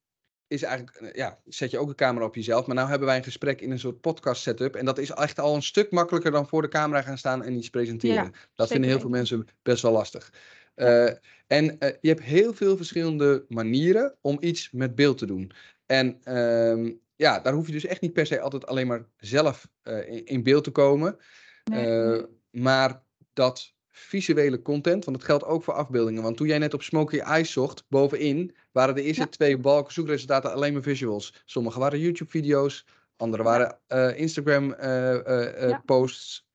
is 0.48 0.64
eigenlijk, 0.64 1.16
ja, 1.16 1.40
zet 1.46 1.72
je 1.72 1.80
ook 1.80 1.90
een 1.90 1.96
camera 1.96 2.26
op 2.26 2.36
jezelf. 2.36 2.66
Maar 2.66 2.76
nu 2.76 2.82
hebben 2.82 3.08
wij 3.08 3.18
een 3.18 3.24
gesprek 3.24 3.62
in 3.62 3.72
een 3.72 3.80
soort 3.80 4.02
podcast 4.02 4.42
setup. 4.42 4.76
En 4.76 4.86
dat 4.86 4.98
is 4.98 5.10
echt 5.10 5.40
al 5.40 5.56
een 5.56 5.64
stuk 5.64 5.92
makkelijker 5.92 6.32
dan 6.32 6.48
voor 6.48 6.62
de 6.62 6.68
camera 6.68 7.02
gaan 7.02 7.18
staan 7.18 7.44
en 7.44 7.54
iets 7.54 7.70
presenteren. 7.70 8.24
Ja, 8.24 8.32
dat 8.56 8.68
vinden 8.68 8.90
heel 8.90 9.00
veel 9.00 9.10
mensen 9.10 9.48
best 9.62 9.82
wel 9.82 9.92
lastig. 9.92 10.34
Uh, 10.76 11.10
en 11.48 11.66
uh, 11.66 11.90
je 12.02 12.08
hebt 12.08 12.22
heel 12.22 12.54
veel 12.54 12.78
verschillende 12.78 13.46
manieren 13.48 14.16
om 14.22 14.38
iets 14.40 14.72
met 14.72 14.96
beeld 14.96 15.18
te 15.18 15.26
doen. 15.26 15.52
En 15.86 16.22
uh, 16.28 16.92
ja, 17.16 17.40
daar 17.40 17.54
hoef 17.54 17.66
je 17.66 17.72
dus 17.72 17.86
echt 17.86 18.02
niet 18.02 18.14
per 18.14 18.26
se 18.26 18.40
altijd 18.40 18.66
alleen 18.66 18.88
maar 18.88 19.06
zelf 19.18 19.68
uh, 19.84 20.10
in, 20.10 20.26
in, 20.26 20.44
beeld 20.44 20.64
te 20.64 20.72
komen. 20.72 21.18
Nee. 21.64 22.26
Maar 22.52 23.04
dat 23.34 23.74
visuele 23.90 24.62
content, 24.62 25.06
want 25.06 25.18
dat 25.18 25.26
geldt 25.26 25.44
ook 25.44 25.64
voor 25.64 25.74
afbeeldingen. 25.74 26.24
Want 26.24 26.38
toen 26.38 26.48
jij 26.48 26.58
net 26.58 26.74
op 26.74 26.84
Smoky 26.84 27.18
Eyes 27.18 27.52
zocht, 27.52 27.86
bovenin 27.90 28.56
waren 28.72 28.96
de 28.96 29.04
eerste 29.04 29.22
ja. 29.22 29.28
twee 29.28 29.58
balken 29.58 29.94
zoekresultaten 29.94 30.54
alleen 30.54 30.74
maar 30.74 30.82
visuals. 30.82 31.44
Sommige 31.46 31.80
waren 31.80 32.00
YouTube-video's, 32.00 32.86
andere 33.18 33.44
waren 33.44 33.80
Instagram-posts. 34.16 36.48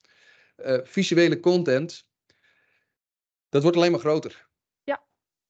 Ja. 0.57 0.81
visuele 0.85 1.41
content 1.41 2.08
dat 3.49 3.63
wordt 3.63 3.77
alleen 3.77 3.91
maar 3.91 4.01
groter. 4.01 4.47
Ja, 4.85 5.01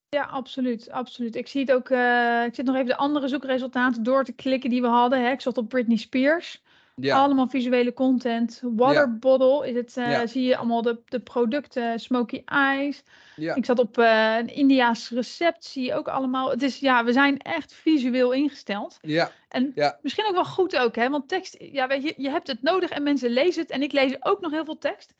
ja 0.08 0.22
absoluut, 0.22 0.90
absoluut. 0.90 1.36
Ik 1.36 1.48
zie 1.48 1.60
het 1.60 1.72
ook, 1.72 1.88
uh, 1.88 2.44
ik 2.44 2.54
zit 2.54 2.66
nog 2.66 2.74
even 2.74 2.86
de 2.86 2.96
andere 2.96 3.28
zoekresultaten 3.28 4.02
door 4.02 4.24
te 4.24 4.32
klikken 4.32 4.70
die 4.70 4.80
we 4.80 4.88
hadden. 4.88 5.22
Hè. 5.24 5.30
Ik 5.30 5.40
zat 5.40 5.58
op 5.58 5.68
Britney 5.68 5.96
Spears. 5.96 6.62
Ja. 7.00 7.16
Allemaal 7.16 7.48
visuele 7.48 7.92
content. 7.92 8.60
Water 8.62 9.00
ja. 9.00 9.08
bottle 9.08 9.68
is 9.68 9.74
het, 9.74 9.96
uh, 9.96 10.10
ja. 10.10 10.26
zie 10.26 10.44
je 10.44 10.56
allemaal 10.56 10.82
de, 10.82 11.00
de 11.04 11.20
producten, 11.20 12.00
smoky 12.00 12.42
eyes. 12.44 13.02
Ik 13.36 13.64
zat 13.64 13.78
op 13.78 13.98
uh, 13.98 14.36
een 14.38 14.54
Indiaas 14.54 15.10
recept, 15.10 15.64
zie 15.64 15.84
je 15.84 15.94
ook 15.94 16.08
allemaal. 16.08 16.50
Het 16.50 16.62
is, 16.62 16.78
ja, 16.78 17.04
we 17.04 17.12
zijn 17.12 17.38
echt 17.38 17.72
visueel 17.72 18.32
ingesteld. 18.32 18.98
Ja. 19.00 19.30
En 19.48 19.74
misschien 20.02 20.26
ook 20.26 20.34
wel 20.34 20.44
goed 20.44 20.76
ook, 20.76 20.96
hè, 20.96 21.08
want 21.10 21.28
tekst, 21.28 21.56
ja, 21.58 21.86
weet 21.86 22.02
je, 22.02 22.14
je 22.16 22.30
hebt 22.30 22.46
het 22.46 22.62
nodig 22.62 22.90
en 22.90 23.02
mensen 23.02 23.30
lezen 23.30 23.62
het. 23.62 23.70
En 23.70 23.82
ik 23.82 23.92
lees 23.92 24.16
ook 24.20 24.40
nog 24.40 24.52
heel 24.52 24.64
veel 24.64 24.78
tekst. 24.78 25.14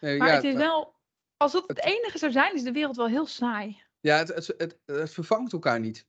Nee, 0.00 0.18
maar 0.18 0.32
het 0.32 0.44
is 0.44 0.54
wel 0.54 0.94
als 1.40 1.52
dat 1.52 1.64
het 1.66 1.84
enige 1.84 2.18
zou 2.18 2.32
zijn, 2.32 2.54
is 2.54 2.62
de 2.62 2.72
wereld 2.72 2.96
wel 2.96 3.08
heel 3.08 3.26
saai. 3.26 3.82
Ja, 4.00 4.16
het, 4.16 4.28
het, 4.28 4.54
het, 4.56 4.78
het 4.84 5.12
vervangt 5.12 5.52
elkaar 5.52 5.80
niet. 5.80 6.06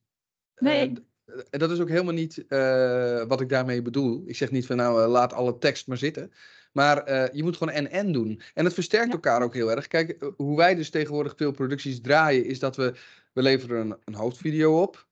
Nee. 0.56 0.94
Uh, 1.26 1.42
dat 1.50 1.72
is 1.72 1.80
ook 1.80 1.90
helemaal 1.90 2.14
niet 2.14 2.46
uh, 2.48 3.24
wat 3.24 3.42
ik 3.42 3.50
daarmee 3.50 3.82
bedoel. 3.82 4.24
Ik 4.26 4.36
zeg 4.36 4.52
niet 4.52 4.66
van 4.66 4.76
nou, 4.76 5.02
uh, 5.02 5.10
laat 5.10 5.34
alle 5.34 5.58
tekst 5.58 5.88
maar 5.88 5.98
zitten. 5.98 6.34
Maar 6.72 7.36
je 7.36 7.44
moet 7.44 7.58
gewoon 7.58 7.74
en-en 7.74 8.12
doen. 8.12 8.42
En 8.54 8.66
het 8.66 8.74
versterkt 8.74 9.08
ja. 9.08 9.14
elkaar 9.14 9.42
ook 9.42 9.54
heel 9.54 9.72
erg. 9.72 9.88
Kijk, 9.88 10.32
hoe 10.36 10.58
wij 10.58 10.76
dus 10.76 10.90
tegenwoordig 10.90 11.34
veel 11.36 11.52
producties 11.52 12.02
draaien, 12.02 12.46
is 12.46 12.60
dat 12.60 12.76
we, 12.76 12.94
we 13.34 13.42
leveren 13.42 13.80
een, 13.80 13.98
een 14.06 14.14
hoofdvideo 14.14 14.82
op. 14.82 15.08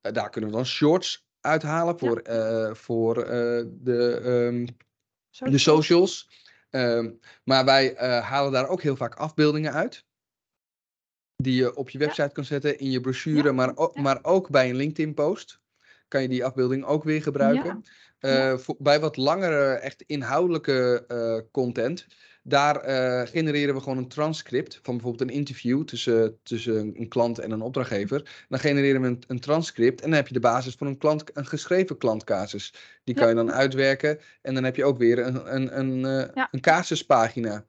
daar 0.00 0.30
kunnen 0.30 0.50
we 0.50 0.56
dan 0.56 0.66
shorts 0.66 1.26
uithalen 1.40 1.98
voor, 1.98 2.20
ja. 2.24 2.74
voor 2.74 3.14
de, 3.14 4.20
um, 4.24 4.66
de 5.38 5.58
socials. 5.58 6.28
Um, 6.70 7.20
maar 7.44 7.64
wij 7.64 7.92
uh, 7.92 8.20
halen 8.20 8.52
daar 8.52 8.68
ook 8.68 8.82
heel 8.82 8.96
vaak 8.96 9.14
afbeeldingen 9.14 9.72
uit. 9.72 10.06
Die 11.36 11.54
je 11.54 11.76
op 11.76 11.90
je 11.90 11.98
website 11.98 12.22
ja. 12.22 12.28
kan 12.28 12.44
zetten, 12.44 12.78
in 12.78 12.90
je 12.90 13.00
brochure, 13.00 13.42
ja. 13.42 13.52
maar, 13.52 13.76
ook, 13.76 13.96
maar 13.96 14.18
ook 14.22 14.50
bij 14.50 14.70
een 14.70 14.76
LinkedIn-post. 14.76 15.60
Kan 16.08 16.22
je 16.22 16.28
die 16.28 16.44
afbeelding 16.44 16.84
ook 16.84 17.04
weer 17.04 17.22
gebruiken. 17.22 17.84
Voor, 18.56 18.76
bij 18.78 19.00
wat 19.00 19.16
langere, 19.16 19.64
echt 19.64 20.02
inhoudelijke 20.02 21.04
uh, 21.08 21.50
content 21.52 22.06
daar 22.48 22.88
uh, 22.88 23.28
genereren 23.28 23.74
we 23.74 23.80
gewoon 23.80 23.98
een 23.98 24.08
transcript 24.08 24.80
van 24.82 24.94
bijvoorbeeld 24.94 25.30
een 25.30 25.36
interview 25.36 25.84
tussen, 25.84 26.38
tussen 26.42 26.92
een 26.96 27.08
klant 27.08 27.38
en 27.38 27.50
een 27.50 27.60
opdrachtgever. 27.60 28.44
Dan 28.48 28.58
genereren 28.58 29.00
we 29.00 29.06
een, 29.06 29.22
een 29.26 29.40
transcript 29.40 30.00
en 30.00 30.06
dan 30.08 30.16
heb 30.16 30.26
je 30.26 30.34
de 30.34 30.40
basis 30.40 30.74
voor 30.74 30.86
een, 30.86 30.98
klant, 30.98 31.36
een 31.36 31.46
geschreven 31.46 31.98
klantcasus. 31.98 32.74
Die 33.04 33.14
kan 33.14 33.28
je 33.28 33.34
dan 33.34 33.52
uitwerken 33.52 34.18
en 34.42 34.54
dan 34.54 34.64
heb 34.64 34.76
je 34.76 34.84
ook 34.84 34.98
weer 34.98 35.18
een, 35.18 35.54
een, 35.54 35.78
een, 35.78 35.98
uh, 35.98 36.34
ja. 36.34 36.48
een 36.50 36.60
casuspagina. 36.60 37.64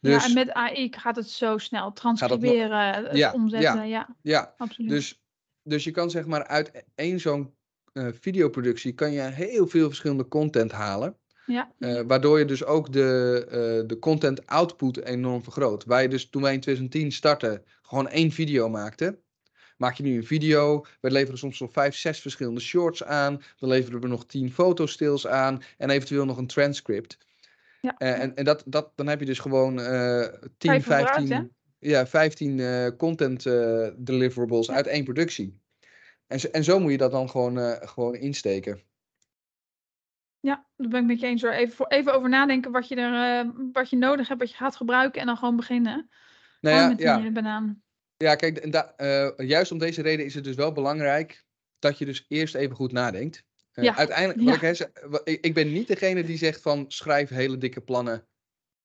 Dus, 0.00 0.22
ja, 0.22 0.28
en 0.28 0.34
met 0.34 0.52
AI 0.52 0.92
gaat 0.96 1.16
het 1.16 1.30
zo 1.30 1.58
snel 1.58 1.92
transcriberen, 1.92 3.02
nog, 3.02 3.16
ja, 3.16 3.32
omzetten. 3.32 3.76
Ja, 3.76 3.82
ja, 3.82 4.16
ja, 4.22 4.54
absoluut. 4.56 4.90
Dus, 4.90 5.22
dus 5.62 5.84
je 5.84 5.90
kan 5.90 6.10
zeg 6.10 6.26
maar 6.26 6.46
uit 6.46 6.84
één 6.94 7.20
zo'n 7.20 7.54
uh, 7.94 8.08
videoproductie 8.20 8.92
kan 8.92 9.12
je 9.12 9.20
heel 9.20 9.66
veel 9.66 9.86
verschillende 9.86 10.28
content 10.28 10.72
halen. 10.72 11.16
Ja. 11.46 11.72
Uh, 11.78 12.00
waardoor 12.06 12.38
je 12.38 12.44
dus 12.44 12.64
ook 12.64 12.92
de, 12.92 13.42
uh, 13.46 13.88
de 13.88 13.98
content 13.98 14.46
output 14.46 15.04
enorm 15.04 15.42
vergroot. 15.42 15.84
Waar 15.84 16.02
je 16.02 16.08
dus 16.08 16.28
toen 16.28 16.42
wij 16.42 16.52
in 16.52 16.60
2010 16.60 17.12
startten, 17.12 17.62
gewoon 17.82 18.08
één 18.08 18.30
video 18.30 18.68
maakten. 18.68 19.18
Maak 19.76 19.94
je 19.94 20.02
nu 20.02 20.16
een 20.16 20.26
video, 20.26 20.86
we 21.00 21.10
leveren 21.10 21.38
soms 21.38 21.60
nog 21.60 21.72
vijf, 21.72 21.94
zes 21.94 22.20
verschillende 22.20 22.60
shorts 22.60 23.04
aan. 23.04 23.42
Dan 23.58 23.68
leveren 23.68 24.00
we 24.00 24.06
nog 24.06 24.26
tien 24.26 24.52
fotostils 24.52 25.26
aan 25.26 25.62
en 25.78 25.90
eventueel 25.90 26.24
nog 26.24 26.36
een 26.36 26.46
transcript. 26.46 27.18
Ja. 27.80 27.94
Uh, 27.98 28.20
en 28.20 28.36
en 28.36 28.44
dat, 28.44 28.62
dat, 28.66 28.92
dan 28.94 29.06
heb 29.06 29.20
je 29.20 29.26
dus 29.26 29.38
gewoon 29.38 29.76
10, 30.58 30.82
15, 30.82 31.52
ja, 31.78 32.06
15 32.06 32.96
content 32.96 33.42
deliverables 33.96 34.70
uit 34.70 34.86
één 34.86 35.04
productie. 35.04 35.62
En 36.26 36.40
zo, 36.40 36.48
en 36.48 36.64
zo 36.64 36.80
moet 36.80 36.90
je 36.90 36.96
dat 36.96 37.10
dan 37.10 37.30
gewoon, 37.30 37.58
gewoon 37.88 38.14
insteken. 38.14 38.82
Ja, 40.40 40.66
daar 40.76 40.88
ben 40.88 41.00
ik 41.00 41.06
met 41.06 41.20
je 41.20 41.26
eens 41.26 41.42
hoor. 41.42 41.50
Even, 41.50 41.74
voor, 41.74 41.86
even 41.86 42.14
over 42.14 42.28
nadenken 42.28 42.72
wat 42.72 42.88
je, 42.88 42.94
er, 42.96 43.44
uh, 43.44 43.50
wat 43.72 43.90
je 43.90 43.96
nodig 43.96 44.28
hebt, 44.28 44.40
wat 44.40 44.50
je 44.50 44.56
gaat 44.56 44.76
gebruiken 44.76 45.20
en 45.20 45.26
dan 45.26 45.36
gewoon 45.36 45.56
beginnen. 45.56 46.10
Nou 46.60 46.76
ja, 46.76 46.88
met 46.88 46.98
die 46.98 47.06
ja. 47.06 47.30
banaan. 47.30 47.82
Ja, 48.16 48.34
kijk, 48.34 48.56
en 48.56 48.70
da, 48.70 48.94
uh, 48.96 49.48
juist 49.48 49.72
om 49.72 49.78
deze 49.78 50.02
reden 50.02 50.24
is 50.24 50.34
het 50.34 50.44
dus 50.44 50.54
wel 50.54 50.72
belangrijk 50.72 51.44
dat 51.78 51.98
je 51.98 52.04
dus 52.04 52.24
eerst 52.28 52.54
even 52.54 52.76
goed 52.76 52.92
nadenkt. 52.92 53.44
Uh, 53.74 53.84
ja. 53.84 53.96
Uiteindelijk, 53.96 54.62
ja. 54.62 54.68
ik, 54.68 54.90
ik, 55.24 55.44
ik 55.44 55.54
ben 55.54 55.72
niet 55.72 55.88
degene 55.88 56.24
die 56.24 56.36
zegt 56.36 56.60
van 56.60 56.84
schrijf 56.88 57.28
hele 57.28 57.58
dikke 57.58 57.80
plannen 57.80 58.26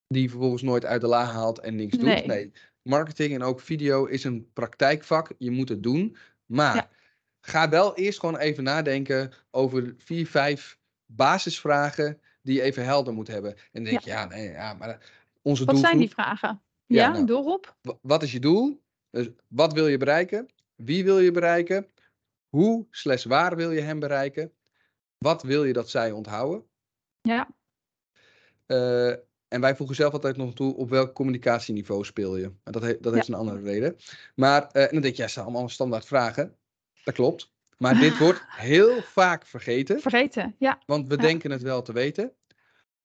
die 0.08 0.30
vervolgens 0.30 0.62
nooit 0.62 0.86
uit 0.86 1.02
de 1.02 1.08
la 1.08 1.24
haalt 1.24 1.60
en 1.60 1.76
niks 1.76 1.98
nee. 1.98 2.16
doet. 2.16 2.26
Nee, 2.26 2.52
marketing 2.82 3.34
en 3.34 3.44
ook 3.44 3.60
video 3.60 4.06
is 4.06 4.24
een 4.24 4.50
praktijkvak. 4.54 5.32
Je 5.38 5.52
moet 5.52 5.70
het 5.70 5.84
doen. 5.84 6.18
Maar. 6.46 6.98
Ga 7.50 7.70
wel 7.70 7.96
eerst 7.96 8.20
gewoon 8.20 8.38
even 8.38 8.64
nadenken 8.64 9.32
over 9.52 9.96
vier, 9.98 10.28
vijf 10.28 10.78
basisvragen 11.06 12.22
die 12.42 12.56
je 12.56 12.62
even 12.62 12.84
helder 12.84 13.14
moet 13.14 13.28
hebben. 13.28 13.56
En 13.56 13.60
dan 13.72 13.84
denk 13.84 14.00
je, 14.00 14.10
ja, 14.10 14.26
nee, 14.26 14.52
ja, 14.52 14.74
maar 14.74 15.12
onze 15.42 15.66
Wat 15.66 15.78
zijn 15.78 15.98
die 15.98 16.10
vragen? 16.10 16.62
Ja, 16.86 17.04
ja 17.04 17.12
nou, 17.12 17.26
doelgroep? 17.26 17.76
Wat 18.02 18.24
is 18.24 18.32
je 18.32 18.40
doel? 18.40 18.82
Dus 19.10 19.30
wat 19.48 19.74
wil 19.74 19.88
je 19.88 19.98
bereiken? 19.98 20.48
Wie 20.76 21.04
wil 21.04 21.20
je 21.20 21.32
bereiken? 21.32 21.88
Hoe 22.50 22.88
slash 22.90 23.26
waar 23.26 23.56
wil 23.56 23.72
je 23.72 23.82
hem 23.82 24.00
bereiken? 24.00 24.54
Wat 25.18 25.44
wil 25.44 25.64
je 25.64 25.74
dat 25.74 25.90
zij 25.90 26.12
onthouden? 26.12 26.66
Ja. 27.22 27.48
Uh, 28.68 29.10
en 29.48 29.62
wij 29.62 29.76
voegen 29.76 29.96
zelf 29.96 30.14
altijd 30.14 30.38
nog 30.38 30.54
toe 30.54 30.76
op 30.76 30.90
welk 30.90 31.14
communicatieniveau 31.14 32.06
speel 32.06 32.38
je. 32.38 32.52
Dat, 32.64 32.82
he 32.82 32.98
dat 33.00 33.14
heeft 33.14 33.28
een 33.28 33.34
andere 33.34 33.62
reden. 33.62 33.96
Maar 34.36 34.70
uh, 34.74 34.84
en 34.84 34.90
dan 34.92 35.02
denk 35.02 35.16
je, 35.16 35.22
ja, 35.22 35.28
zijn 35.28 35.46
allemaal 35.46 35.70
standaard 35.70 36.06
vragen. 36.06 36.58
Dat 37.10 37.18
klopt. 37.18 37.52
Maar 37.78 38.00
dit 38.00 38.18
wordt 38.18 38.42
heel 38.70 39.02
vaak 39.02 39.46
vergeten. 39.46 40.00
Vergeten, 40.00 40.56
ja. 40.60 40.82
Want 40.86 41.08
we 41.08 41.18
denken 41.18 41.52
het 41.52 41.62
wel 41.62 41.82
te 41.82 41.94
weten. 41.94 42.34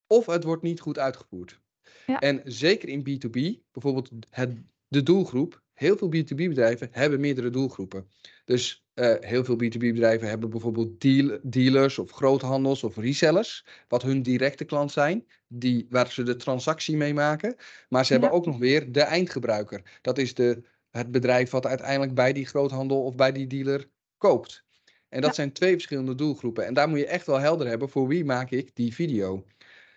Of 0.07 0.27
het 0.27 0.45
wordt 0.45 0.63
niet 0.63 0.81
goed 0.81 0.99
uitgevoerd. 0.99 1.61
Ja. 2.07 2.21
En 2.21 2.41
zeker 2.45 2.89
in 2.89 3.01
B2B, 3.01 3.63
bijvoorbeeld 3.73 4.11
het, 4.31 4.51
de 4.89 5.03
doelgroep. 5.03 5.63
Heel 5.75 5.97
veel 5.97 6.09
B2B-bedrijven 6.09 6.89
hebben 6.91 7.21
meerdere 7.21 7.51
doelgroepen. 7.51 8.09
Dus 8.45 8.87
uh, 8.95 9.15
heel 9.21 9.45
veel 9.45 9.57
B2B-bedrijven 9.57 10.29
hebben 10.29 10.51
bijvoorbeeld 10.51 11.01
deal, 11.01 11.39
dealers 11.43 11.99
of 11.99 12.11
groothandels 12.11 12.85
of 12.85 12.97
resellers, 12.97 13.67
wat 13.89 14.03
hun 14.03 14.23
directe 14.23 14.65
klant 14.65 14.93
zijn, 14.93 15.27
die, 15.49 15.87
waar 15.91 16.13
ze 16.13 16.23
de 16.23 16.37
transactie 16.37 16.97
mee 16.97 17.15
maken. 17.15 17.57
Maar 17.89 18.07
ze 18.07 18.13
hebben 18.13 18.31
ook 18.31 18.47
nog 18.47 18.59
weer 18.59 18.93
de 18.93 19.03
eindgebruiker. 19.03 19.99
Dat 20.01 20.19
is 20.19 20.35
de, 20.35 20.63
het 20.91 21.11
bedrijf 21.11 21.51
wat 21.51 21.67
uiteindelijk 21.67 22.15
bij 22.15 22.33
die 22.33 22.47
groothandel 22.47 23.05
of 23.05 23.15
bij 23.15 23.33
die 23.33 23.47
dealer 23.47 23.93
koopt. 24.29 24.65
En 25.09 25.21
dat 25.21 25.35
zijn 25.35 25.53
twee 25.53 25.73
verschillende 25.73 26.15
doelgroepen. 26.15 26.67
En 26.67 26.75
daar 26.75 26.89
moet 26.89 26.99
je 26.99 27.07
echt 27.07 27.27
wel 27.27 27.39
helder 27.39 27.67
hebben 27.67 27.89
voor 27.89 28.09
wie 28.09 28.25
maak 28.25 28.51
ik 28.51 28.71
die 28.75 28.95
video. 28.95 29.45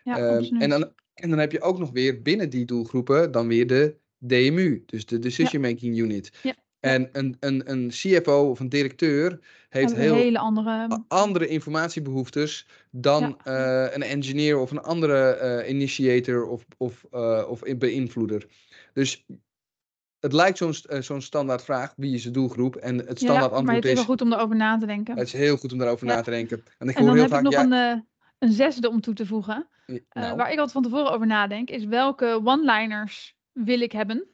Ja, 0.03 0.35
um, 0.35 0.61
en, 0.61 0.69
dan, 0.69 0.91
en 1.13 1.29
dan 1.29 1.39
heb 1.39 1.51
je 1.51 1.61
ook 1.61 1.79
nog 1.79 1.91
weer 1.91 2.21
binnen 2.21 2.49
die 2.49 2.65
doelgroepen 2.65 3.31
dan 3.31 3.47
weer 3.47 3.67
de 3.67 3.95
DMU, 4.17 4.83
dus 4.85 5.05
de 5.05 5.19
Decision 5.19 5.61
Making 5.61 5.97
Unit. 5.97 6.31
Ja. 6.43 6.55
En 6.79 7.09
een, 7.11 7.37
een, 7.39 7.71
een 7.71 7.89
CFO 7.89 8.49
of 8.49 8.59
een 8.59 8.69
directeur 8.69 9.39
heeft 9.69 9.95
heel 9.95 10.15
hele 10.15 10.39
andere... 10.39 11.03
andere 11.07 11.47
informatiebehoeftes 11.47 12.67
dan 12.91 13.37
ja. 13.43 13.87
uh, 13.87 13.93
een 13.95 14.03
engineer 14.03 14.57
of 14.57 14.71
een 14.71 14.81
andere 14.81 15.39
uh, 15.63 15.69
initiator 15.69 16.47
of, 16.47 16.65
of, 16.77 17.05
uh, 17.13 17.45
of 17.49 17.61
beïnvloeder. 17.77 18.45
Dus 18.93 19.25
het 20.27 20.35
lijkt 20.35 20.57
zo'n 20.57 20.73
zo'n 21.03 21.21
standaard 21.21 21.63
vraag, 21.63 21.93
wie 21.95 22.13
is 22.13 22.23
de 22.23 22.31
doelgroep? 22.31 22.75
En 22.75 22.97
het 22.97 23.19
standaard 23.19 23.51
ja, 23.51 23.57
antwoord 23.57 23.61
is... 23.61 23.65
maar 23.65 23.75
het 23.75 23.85
is 23.85 23.93
wel 23.93 24.03
goed 24.03 24.21
om 24.21 24.33
erover 24.33 24.55
na 24.55 24.77
te 24.77 24.85
denken. 24.85 25.17
Het 25.17 25.27
is 25.27 25.33
heel 25.33 25.57
goed 25.57 25.71
om 25.71 25.77
daarover 25.77 26.07
ja. 26.07 26.15
na 26.15 26.21
te 26.21 26.29
denken. 26.29 26.63
En, 26.77 26.89
ik 26.89 26.95
en 26.95 27.01
hoor 27.01 27.15
dan 27.15 27.19
heel 27.19 27.21
heb 27.21 27.31
vaak, 27.31 27.39
ik 27.39 27.57
nog 27.57 27.71
ja, 27.71 27.91
een, 27.91 27.97
uh, 27.97 28.01
een 28.37 28.51
zesde 28.51 28.89
om 28.89 29.01
toe 29.01 29.13
te 29.13 29.25
voegen. 29.25 29.67
Uh, 29.87 29.97
nou. 30.09 30.35
Waar 30.35 30.51
ik 30.51 30.57
altijd 30.57 30.71
van 30.71 30.83
tevoren 30.83 31.11
over 31.11 31.27
nadenk, 31.27 31.69
is 31.69 31.85
welke 31.85 32.41
one-liners 32.43 33.35
wil 33.51 33.81
ik 33.81 33.91
hebben? 33.91 34.27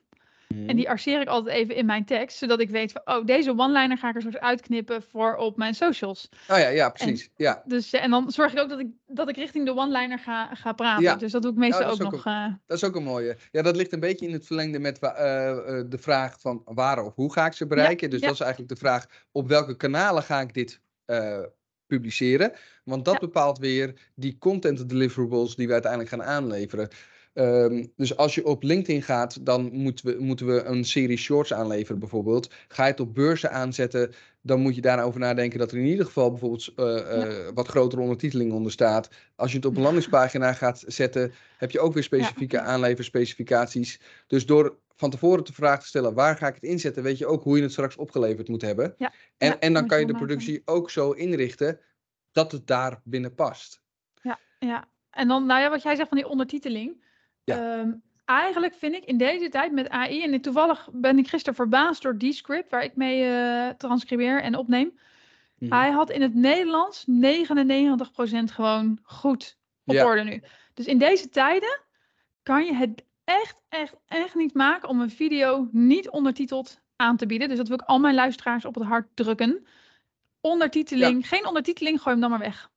En 0.48 0.76
die 0.76 0.84
mhm. 0.84 0.92
arceer 0.92 1.22
ik 1.22 1.28
altijd 1.28 1.56
even 1.56 1.76
in 1.76 1.86
mijn 1.86 2.06
tekst, 2.06 2.38
zodat 2.38 2.60
ik 2.60 2.70
weet 2.70 2.92
van, 2.92 3.02
oh, 3.06 3.26
deze 3.26 3.50
one-liner 3.50 3.98
ga 3.98 4.10
ik 4.10 4.16
er 4.16 4.22
soort 4.22 4.40
uitknippen 4.40 5.04
voor 5.04 5.36
op 5.36 5.58
mijn 5.58 5.74
socials. 5.74 6.30
Oh 6.48 6.58
ja, 6.58 6.68
ja, 6.68 6.90
precies. 6.90 7.24
En, 7.24 7.32
ja. 7.36 7.64
Dus, 7.66 7.94
en 7.94 8.10
dan 8.10 8.32
zorg 8.32 8.54
ik 8.54 8.60
ook 8.60 8.70
dat 8.70 8.80
ik, 8.80 8.88
dat 9.08 9.30
ik 9.30 9.36
richting 9.36 9.66
de 9.66 9.76
one-liner 9.76 10.20
ga, 10.20 10.56
ga 10.56 10.74
praten. 10.74 11.04
Ja. 11.04 11.16
Dus 11.16 11.32
dat 11.32 11.42
doe 11.42 11.52
ik 11.52 11.58
meestal 11.58 11.86
ook, 11.86 12.04
ook, 12.04 12.12
nog. 12.12 12.26
Een, 12.26 12.32
uh... 12.32 12.54
Dat 12.68 12.78
is 12.78 12.84
ook 12.84 12.96
een 12.96 13.04
mooie. 13.04 13.38
Ja, 13.52 13.62
dat 13.62 13.76
ligt 13.76 13.92
een 13.94 14.00
beetje 14.00 14.28
in 14.28 14.34
het 14.34 14.46
verlengde 14.46 14.80
met 14.80 15.00
uh, 15.02 15.10
uh, 15.12 15.82
de 15.90 15.98
vraag 15.98 16.40
van 16.40 16.62
waar 16.66 17.06
of 17.06 17.16
hoe 17.16 17.34
ga 17.34 17.46
ik 17.46 17.54
ze 17.54 17.68
bereiken. 17.68 18.08
Ja, 18.08 18.14
dus 18.14 18.22
dat 18.22 18.34
is 18.34 18.40
eigenlijk 18.40 18.72
de 18.72 18.80
vraag, 18.80 19.06
op 19.32 19.48
welke 19.48 19.76
kanalen 19.76 20.24
ga 20.24 20.42
ik 20.42 20.54
dit 20.54 20.82
publiceren? 21.88 22.52
Want 22.84 23.06
dat 23.06 23.20
bepaalt 23.20 23.58
weer 23.58 23.94
die 24.16 24.38
content 24.38 24.90
deliverables 24.90 25.56
die 25.56 25.68
we 25.68 25.74
uiteindelijk 25.74 26.12
gaan 26.12 26.24
aanleveren. 26.24 26.90
Um, 27.34 27.92
dus 27.96 28.18
als 28.18 28.36
je 28.36 28.46
op 28.46 28.64
LinkedIn 28.64 29.02
gaat, 29.02 29.46
dan 29.46 29.70
moeten 29.72 30.06
we, 30.06 30.24
moeten 30.24 30.46
we 30.46 30.64
een 30.64 30.84
serie 30.84 31.18
shorts 31.18 31.54
aanleveren 31.54 32.00
bijvoorbeeld. 32.00 32.54
Ga 32.68 32.84
je 32.84 32.92
het 32.92 33.00
op 33.00 33.14
beurzen 33.14 33.52
aanzetten, 33.52 34.14
dan 34.42 34.60
moet 34.60 34.76
je 34.76 34.82
daarover 34.82 35.20
nadenken 35.20 35.60
dat 35.60 35.72
er 35.72 35.78
in 35.78 35.86
ieder 35.86 36.06
geval 36.06 36.30
bijvoorbeeld 36.30 36.74
uh, 36.76 36.86
uh, 36.86 37.46
ja. 37.46 37.54
wat 37.54 37.68
grotere 37.68 38.02
ondertiteling 38.02 38.52
onder 38.52 38.72
staat. 38.72 39.10
Als 39.36 39.52
je 39.52 39.58
het 39.58 39.66
op 39.66 39.76
een 39.76 39.82
landingspagina 39.82 40.54
gaat 40.54 40.84
zetten, 40.88 41.34
heb 41.58 41.72
je 41.72 41.80
ook 41.80 41.94
weer 41.94 42.04
specifieke 42.04 42.56
ja. 42.56 42.64
aanleverspecificaties. 42.64 44.02
Dus 44.28 44.46
door 44.46 44.78
van 44.96 45.10
tevoren 45.10 45.46
de 45.46 45.54
vraag 45.54 45.80
te 45.80 45.88
stellen, 45.88 46.14
waar 46.14 46.38
ga 46.38 46.48
ik 46.48 46.56
het 46.56 46.64
inzetten, 46.64 47.04
weet 47.04 47.18
je 47.18 47.26
ook 47.26 47.44
hoe 47.44 47.58
je 47.58 47.64
het 47.64 47.72
straks 47.72 47.96
opgeleverd 47.96 48.48
moet 48.48 48.62
hebben. 48.62 48.96
Ja. 48.98 49.14
En, 49.38 49.60
en 49.60 49.74
dan 49.74 49.88
kan 49.88 50.00
je 50.00 50.06
de 50.06 50.14
productie 50.14 50.62
ook 50.66 50.90
zo 50.90 51.12
inrichten 51.12 51.80
dat 52.32 52.52
het 52.52 52.68
daar 52.68 53.02
binnen 53.04 53.36
past. 53.36 53.82
Ja, 54.22 54.40
ja. 54.60 54.88
En 55.10 55.28
dan, 55.28 55.46
nou 55.46 55.62
ja, 55.62 55.70
wat 55.70 55.84
jij 55.84 55.96
zegt 55.96 56.08
van 56.08 56.18
die 56.18 56.28
ondertiteling. 56.28 57.02
Ja. 57.44 57.80
Um, 57.80 58.02
eigenlijk 58.26 58.74
vind 58.76 58.96
ik 58.96 59.06
in 59.06 59.18
deze 59.18 59.50
tijd 59.50 59.72
met 59.72 59.90
AI, 59.90 60.24
en 60.24 60.42
toevallig 60.42 60.90
ben 60.92 61.18
ik 61.18 61.28
gisteren 61.28 61.56
verbaasd 61.56 62.02
door 62.02 62.18
die 62.18 62.34
script 62.34 62.72
waar 62.72 62.84
ik 62.84 62.96
mee 62.96 63.24
uh, 63.24 63.70
transcribeer 63.70 64.42
en 64.42 64.58
opneem. 64.58 65.00
Hmm. 65.58 65.72
Hij 65.72 65.92
had 65.92 66.10
in 66.10 66.22
het 66.22 66.34
Nederlands 66.34 67.06
99% 67.08 67.10
gewoon 68.54 69.00
goed 69.04 69.58
op 69.86 69.94
ja. 69.94 70.06
orde 70.06 70.24
nu. 70.24 70.42
Dus 70.74 70.86
in 70.86 70.98
deze 70.98 71.30
tijden 71.30 71.80
kan 72.44 72.66
je 72.66 72.74
het 72.74 73.04
echt, 73.24 73.62
echt, 73.70 73.96
echt 74.08 74.36
niet 74.36 74.54
maken 74.54 74.90
om 74.90 75.02
een 75.02 75.12
video 75.12 75.68
niet 75.72 76.10
ondertiteld 76.10 76.82
aan 76.96 77.18
te 77.18 77.26
bieden. 77.26 77.48
Dus 77.48 77.58
dat 77.58 77.68
wil 77.68 77.80
ik 77.80 77.88
al 77.88 78.00
mijn 78.00 78.16
luisteraars 78.16 78.66
op 78.66 78.76
het 78.76 78.84
hart 78.84 79.08
drukken. 79.14 79.66
Ondertiteling, 80.42 81.22
ja. 81.22 81.28
geen 81.28 81.48
ondertiteling, 81.48 82.02
gooi 82.02 82.12
hem 82.12 82.22
dan 82.22 82.30
maar 82.30 82.40
weg. 82.40 82.72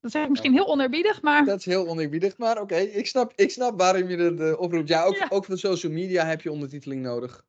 Dat 0.00 0.10
zeg 0.10 0.22
ik 0.22 0.28
misschien 0.28 0.52
heel 0.52 0.68
onerbiedig, 0.68 1.22
maar... 1.22 1.44
Dat 1.44 1.58
is 1.58 1.64
heel 1.64 1.88
onerbiedig, 1.88 2.38
maar 2.38 2.54
oké. 2.54 2.62
Okay. 2.62 2.84
Ik, 2.84 3.06
snap, 3.06 3.32
ik 3.36 3.50
snap 3.50 3.78
waarom 3.78 4.08
je 4.08 4.16
het 4.16 4.40
uh, 4.40 4.60
oproept. 4.60 4.88
Ja 4.88 5.04
ook, 5.04 5.16
ja. 5.16 5.26
ook 5.28 5.44
voor 5.44 5.58
social 5.58 5.92
media 5.92 6.26
heb 6.26 6.40
je 6.40 6.50
ondertiteling 6.50 7.02
nodig. 7.02 7.44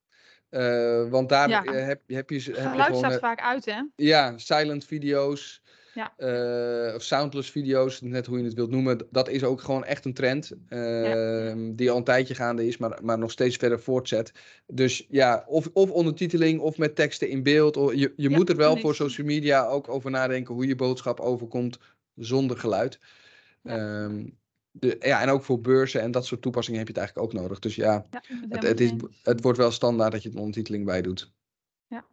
Uh, 0.49 1.09
want 1.09 1.29
daar 1.29 1.49
ja. 1.49 1.63
heb, 1.63 1.73
heb, 1.75 2.01
je... 2.05 2.15
Heb 2.15 2.29
je 2.29 2.39
Geluid 2.39 2.81
gewoon, 2.81 2.97
staat 2.97 3.19
vaak 3.19 3.41
uit, 3.41 3.65
hè? 3.65 3.81
Ja, 3.95 4.37
silent 4.37 4.85
video's. 4.85 5.61
Ja. 5.93 6.13
of 6.95 7.03
soundless 7.03 7.51
video's, 7.51 8.01
net 8.01 8.25
hoe 8.25 8.37
je 8.37 8.43
het 8.43 8.53
wilt 8.53 8.69
noemen. 8.69 9.07
Dat 9.09 9.29
is 9.29 9.43
ook 9.43 9.61
gewoon 9.61 9.83
echt 9.83 10.05
een 10.05 10.13
trend. 10.13 10.51
Ja. 10.69 11.55
Die 11.55 11.91
al 11.91 11.97
een 11.97 12.03
tijdje 12.03 12.35
gaande 12.35 12.67
is, 12.67 12.77
maar, 12.77 12.99
maar 13.03 13.17
nog 13.17 13.31
steeds 13.31 13.55
verder 13.55 13.79
voortzet. 13.79 14.31
Dus 14.67 15.05
ja, 15.09 15.43
of, 15.47 15.69
of 15.73 15.91
ondertiteling 15.91 16.59
of 16.59 16.77
met 16.77 16.95
teksten 16.95 17.29
in 17.29 17.43
beeld. 17.43 17.77
Of, 17.77 17.93
je 17.93 18.13
je 18.15 18.29
moet 18.29 18.49
er 18.49 18.55
wel 18.55 18.77
voor 18.77 18.95
social 18.95 19.27
media 19.27 19.65
ook 19.65 19.89
over 19.89 20.11
nadenken 20.11 20.53
hoe 20.53 20.67
je 20.67 20.75
boodschap 20.75 21.19
overkomt 21.19 21.77
zonder 22.15 22.57
geluid. 22.57 22.99
Ja. 23.61 24.03
Um, 24.03 24.39
de, 24.71 24.95
ja, 24.99 25.21
en 25.21 25.29
ook 25.29 25.43
voor 25.43 25.61
beurzen 25.61 26.01
en 26.01 26.11
dat 26.11 26.25
soort 26.25 26.41
toepassingen 26.41 26.79
heb 26.79 26.87
je 26.87 26.93
het 26.93 27.01
eigenlijk 27.03 27.33
ook 27.33 27.41
nodig. 27.41 27.59
Dus 27.59 27.75
ja, 27.75 28.05
ja 28.11 28.21
het, 28.49 28.63
het, 28.63 28.79
is, 28.79 28.91
het 29.23 29.41
wordt 29.41 29.57
wel 29.57 29.71
standaard 29.71 30.11
dat 30.11 30.23
je 30.23 30.29
een 30.29 30.37
ondertiteling 30.37 30.85
bij 30.85 31.01
doet. 31.01 31.31
Ja. 31.87 32.05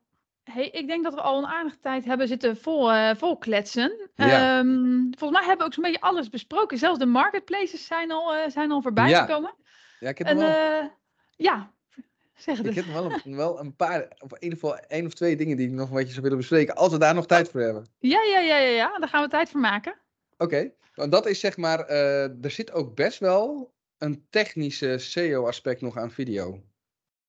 Hey, 0.44 0.68
ik 0.68 0.86
denk 0.86 1.04
dat 1.04 1.14
we 1.14 1.20
al 1.20 1.38
een 1.38 1.46
aardige 1.46 1.78
tijd 1.78 2.04
hebben 2.04 2.28
zitten 2.28 2.56
vol, 2.56 2.92
uh, 2.94 3.14
vol 3.14 3.38
kletsen. 3.38 4.10
Ja. 4.14 4.58
Um, 4.58 5.10
volgens 5.18 5.38
mij 5.38 5.48
hebben 5.48 5.58
we 5.58 5.64
ook 5.64 5.74
zo'n 5.74 5.82
beetje 5.82 6.00
alles 6.00 6.28
besproken. 6.28 6.78
Zelfs 6.78 6.98
de 6.98 7.06
marketplaces 7.06 7.86
zijn 7.86 8.10
al, 8.10 8.36
uh, 8.36 8.48
zijn 8.48 8.70
al 8.70 8.82
voorbij 8.82 9.08
ja. 9.08 9.24
gekomen. 9.24 9.54
Ja, 10.00 10.08
ik 10.08 10.18
heb 10.18 10.26
en, 10.26 10.36
wel... 10.36 10.82
Uh, 10.82 10.88
ja, 11.36 11.72
zeg 12.38 12.60
Ik 12.60 12.74
heb 12.74 12.84
wel 12.84 13.12
een, 13.24 13.36
wel 13.36 13.60
een 13.60 13.76
paar, 13.76 14.08
of 14.18 14.32
in 14.32 14.42
ieder 14.42 14.58
geval 14.58 14.78
één 14.78 15.06
of 15.06 15.14
twee 15.14 15.36
dingen 15.36 15.56
die 15.56 15.66
ik 15.66 15.72
nog 15.72 15.88
een 15.88 15.94
beetje 15.94 16.10
zou 16.10 16.22
willen 16.22 16.38
bespreken. 16.38 16.74
Als 16.74 16.92
we 16.92 16.98
daar 16.98 17.14
nog 17.14 17.26
tijd 17.26 17.48
voor 17.50 17.60
hebben. 17.60 17.86
Ja, 17.98 18.22
ja, 18.22 18.38
ja, 18.38 18.58
ja, 18.58 18.68
ja. 18.68 18.98
daar 18.98 19.08
gaan 19.08 19.22
we 19.22 19.30
tijd 19.30 19.50
voor 19.50 19.60
maken. 19.60 19.94
oké. 20.38 20.70
Want 20.94 21.12
dat 21.12 21.26
is 21.26 21.40
zeg 21.40 21.56
maar, 21.56 21.90
uh, 21.90 22.44
er 22.44 22.50
zit 22.50 22.72
ook 22.72 22.94
best 22.94 23.18
wel 23.18 23.74
een 23.98 24.26
technische 24.30 24.98
SEO-aspect 24.98 25.80
nog 25.80 25.96
aan 25.96 26.10
video. 26.10 26.62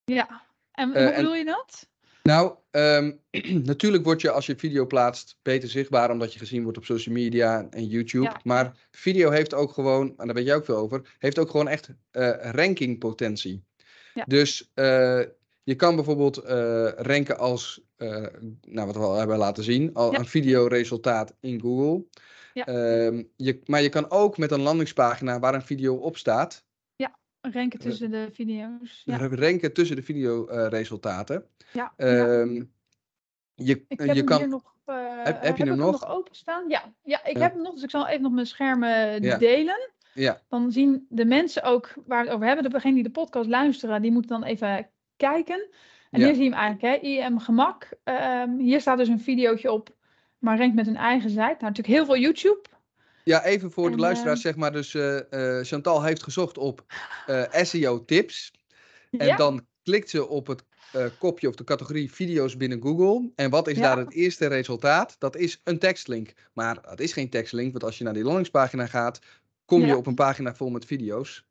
Ja, 0.04 0.42
en 0.72 0.88
uh, 0.88 1.04
hoe 1.04 1.14
bedoel 1.14 1.34
je 1.34 1.44
dat? 1.44 1.88
Nou, 2.22 2.54
um, 2.70 3.20
natuurlijk 3.72 4.04
word 4.04 4.20
je 4.20 4.30
als 4.30 4.46
je 4.46 4.56
video 4.56 4.86
plaatst 4.86 5.38
beter 5.42 5.68
zichtbaar 5.68 6.10
omdat 6.10 6.32
je 6.32 6.38
gezien 6.38 6.62
wordt 6.62 6.78
op 6.78 6.84
social 6.84 7.14
media 7.14 7.66
en 7.70 7.86
YouTube. 7.86 8.32
Maar 8.44 8.76
video 8.90 9.30
heeft 9.30 9.54
ook 9.54 9.72
gewoon, 9.72 10.14
en 10.16 10.26
daar 10.26 10.34
weet 10.34 10.46
jij 10.46 10.54
ook 10.54 10.64
veel 10.64 10.76
over, 10.76 11.16
heeft 11.18 11.38
ook 11.38 11.50
gewoon 11.50 11.68
echt 11.68 11.88
uh, 11.88 12.30
rankingpotentie. 12.40 13.64
Ja. 14.14 14.24
Dus 14.26 14.70
uh, 14.74 15.22
je 15.62 15.74
kan 15.76 15.94
bijvoorbeeld 15.94 16.44
uh, 16.44 16.88
ranken 16.96 17.38
als, 17.38 17.80
nou 18.60 18.86
wat 18.86 18.96
we 18.96 19.02
al 19.02 19.14
hebben 19.14 19.38
laten 19.38 19.64
zien, 19.64 19.94
al 19.94 20.14
een 20.14 20.26
videoresultaat 20.26 21.34
in 21.40 21.60
Google. 21.60 22.04
Ja. 22.52 22.68
Um, 23.06 23.30
je, 23.36 23.60
maar 23.64 23.82
je 23.82 23.88
kan 23.88 24.10
ook 24.10 24.38
met 24.38 24.50
een 24.50 24.60
landingspagina 24.60 25.38
waar 25.38 25.54
een 25.54 25.62
video 25.62 25.94
op 25.94 26.16
staat. 26.16 26.64
Ja, 26.96 27.18
ranken 27.40 27.78
tussen 27.78 28.10
de 28.10 28.28
video's. 28.32 29.02
Ja. 29.04 29.28
Ranken 29.28 29.72
tussen 29.72 29.96
de 29.96 30.02
videoresultaten. 30.02 31.46
Ja. 31.72 31.92
Um, 31.96 32.72
je, 33.54 33.84
ik 33.88 34.00
heb 34.00 34.14
je 34.14 34.24
kan. 34.24 34.48
Nog, 34.48 34.74
uh, 34.86 35.24
heb, 35.24 35.42
heb, 35.42 35.56
je 35.56 35.64
hem 35.64 35.76
nog? 35.76 36.00
nog 36.00 36.08
openstaan? 36.08 36.68
Ja, 36.68 36.92
ja 37.02 37.24
ik 37.24 37.36
heb 37.36 37.52
hem 37.52 37.62
nog, 37.62 37.74
dus 37.74 37.82
ik 37.82 37.90
zal 37.90 38.06
even 38.08 38.22
nog 38.22 38.32
mijn 38.32 38.46
schermen 38.46 39.22
delen. 39.38 39.90
Ja. 40.20 40.40
Dan 40.48 40.72
zien 40.72 41.06
de 41.08 41.24
mensen 41.24 41.62
ook 41.62 41.92
waar 42.06 42.20
we 42.20 42.26
het 42.26 42.34
over 42.34 42.46
hebben, 42.46 42.70
degene 42.70 42.94
die 42.94 43.02
de 43.02 43.10
podcast 43.10 43.48
luisteren, 43.48 44.02
die 44.02 44.12
moeten 44.12 44.40
dan 44.40 44.44
even 44.44 44.88
kijken. 45.16 45.68
En 46.10 46.20
hier 46.20 46.34
zie 46.34 46.44
je 46.44 46.50
hem 46.50 46.58
eigenlijk, 46.58 47.02
hè? 47.02 47.08
IM 47.08 47.38
Gemak. 47.38 47.88
Um, 48.04 48.58
hier 48.58 48.80
staat 48.80 48.98
dus 48.98 49.08
een 49.08 49.20
videootje 49.20 49.72
op, 49.72 49.96
maar 50.38 50.58
rankt 50.58 50.74
met 50.74 50.86
een 50.86 50.96
eigen 50.96 51.30
site. 51.30 51.40
Nou, 51.40 51.56
natuurlijk 51.60 51.86
heel 51.86 52.04
veel 52.04 52.18
YouTube. 52.18 52.60
Ja, 53.24 53.44
even 53.44 53.70
voor 53.70 53.90
de 53.90 53.96
luisteraars, 53.96 54.40
zeg 54.40 54.56
maar. 54.56 54.72
Dus 54.72 54.94
uh, 54.94 55.20
uh, 55.30 55.60
Chantal 55.62 56.02
heeft 56.02 56.22
gezocht 56.22 56.58
op 56.58 56.84
SEO 57.50 58.04
tips. 58.04 58.52
En 59.10 59.26
ja. 59.26 59.36
dan 59.36 59.66
klikt 59.82 60.10
ze 60.10 60.28
op 60.28 60.46
het 60.46 60.64
kopje 61.18 61.48
of 61.48 61.54
de 61.54 61.64
categorie 61.64 62.12
video's 62.12 62.56
binnen 62.56 62.82
Google. 62.82 63.30
En 63.34 63.50
wat 63.50 63.68
is 63.68 63.78
daar 63.78 63.98
het 63.98 64.12
eerste 64.12 64.46
resultaat? 64.46 65.16
Dat 65.18 65.36
is 65.36 65.60
een 65.64 65.78
tekstlink. 65.78 66.32
Maar 66.52 66.78
het 66.82 67.00
is 67.00 67.12
geen 67.12 67.30
tekstlink, 67.30 67.72
want 67.72 67.84
als 67.84 67.98
je 67.98 68.04
naar 68.04 68.14
die 68.14 68.24
landingspagina 68.24 68.86
gaat, 68.86 69.18
kom 69.70 69.86
je 69.86 69.96
op 69.96 70.06
een 70.06 70.14
pagina 70.14 70.54
vol 70.54 70.70
met 70.70 70.84
video's. 70.84 71.44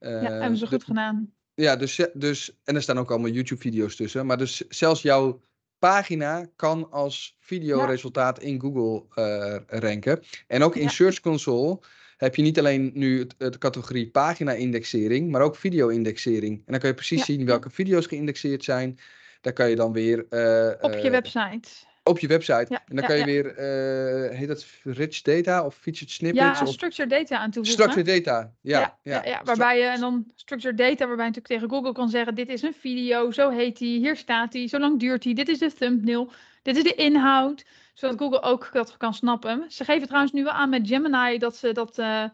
Ja, 0.00 0.08
hebben 0.08 0.56
ze 0.56 0.66
goed 0.66 0.84
gedaan. 0.84 1.32
Ja, 1.54 1.76
dus, 1.76 2.06
dus, 2.14 2.58
en 2.64 2.74
er 2.74 2.82
staan 2.82 2.98
ook 2.98 3.10
allemaal 3.10 3.30
YouTube-video's 3.30 3.96
tussen. 3.96 4.26
Maar 4.26 4.38
dus 4.38 4.68
zelfs 4.68 5.02
jouw 5.02 5.40
pagina 5.78 6.46
kan 6.56 6.90
als 6.90 7.36
videoresultaat 7.40 8.42
in 8.42 8.60
Google 8.60 9.04
uh, 9.14 9.80
ranken. 9.80 10.22
En 10.46 10.62
ook 10.62 10.76
in 10.76 10.90
Search 10.90 11.20
Console 11.20 11.78
heb 12.16 12.34
je 12.34 12.42
niet 12.42 12.58
alleen 12.58 12.90
nu 12.94 13.28
het, 13.38 13.58
categorie 13.58 14.10
pagina-indexering, 14.10 15.30
maar 15.30 15.42
ook 15.42 15.56
video-indexering. 15.56 16.56
En 16.58 16.72
dan 16.72 16.78
kan 16.78 16.88
je 16.88 16.94
precies 16.94 17.24
zien 17.24 17.46
welke 17.46 17.70
video's 17.70 18.06
geïndexeerd 18.06 18.64
zijn. 18.64 18.98
Daar 19.40 19.52
kan 19.52 19.70
je 19.70 19.76
dan 19.76 19.92
weer... 19.92 20.26
Uh, 20.30 20.72
op 20.80 20.94
je 20.94 21.10
website. 21.10 21.68
Op 22.04 22.18
je 22.18 22.26
website. 22.26 22.66
en 22.68 22.96
dan 22.96 23.06
kan 23.06 23.18
je 23.18 23.24
weer, 23.24 23.44
uh, 23.46 24.38
heet 24.38 24.48
dat 24.48 24.66
rich 24.82 25.22
data 25.22 25.64
of 25.64 25.74
featured 25.74 26.10
snippets? 26.10 26.58
Ja, 26.58 26.64
structured 26.64 27.10
data 27.10 27.38
aan 27.38 27.50
toevoegen. 27.50 27.82
Structured 27.82 28.24
data, 28.24 28.52
ja. 28.60 28.98
ja, 29.02 29.24
ja, 29.24 29.40
waarbij 29.44 29.78
je, 29.78 29.84
en 29.84 30.00
dan 30.00 30.24
structured 30.34 30.78
data, 30.78 31.06
waarbij 31.06 31.24
je 31.24 31.30
natuurlijk 31.30 31.46
tegen 31.46 31.70
Google 31.70 31.92
kan 31.92 32.08
zeggen, 32.08 32.34
dit 32.34 32.48
is 32.48 32.62
een 32.62 32.74
video, 32.80 33.30
zo 33.30 33.50
heet 33.50 33.78
die, 33.78 33.98
hier 33.98 34.16
staat 34.16 34.52
die, 34.52 34.68
zo 34.68 34.78
lang 34.78 35.00
duurt 35.00 35.22
die, 35.22 35.34
dit 35.34 35.48
is 35.48 35.58
de 35.58 35.72
thumbnail, 35.72 36.32
dit 36.62 36.76
is 36.76 36.82
de 36.82 36.94
inhoud 36.94 37.64
zodat 37.94 38.18
Google 38.18 38.42
ook 38.42 38.68
dat 38.72 38.96
kan 38.96 39.14
snappen. 39.14 39.64
Ze 39.68 39.84
geven 39.84 40.06
trouwens 40.06 40.32
nu 40.32 40.44
wel 40.44 40.52
aan 40.52 40.68
met 40.68 40.88
Gemini 40.88 41.38
dat 41.38 41.56
ze 41.56 41.72
dat 41.72 41.98
uh, 41.98 42.24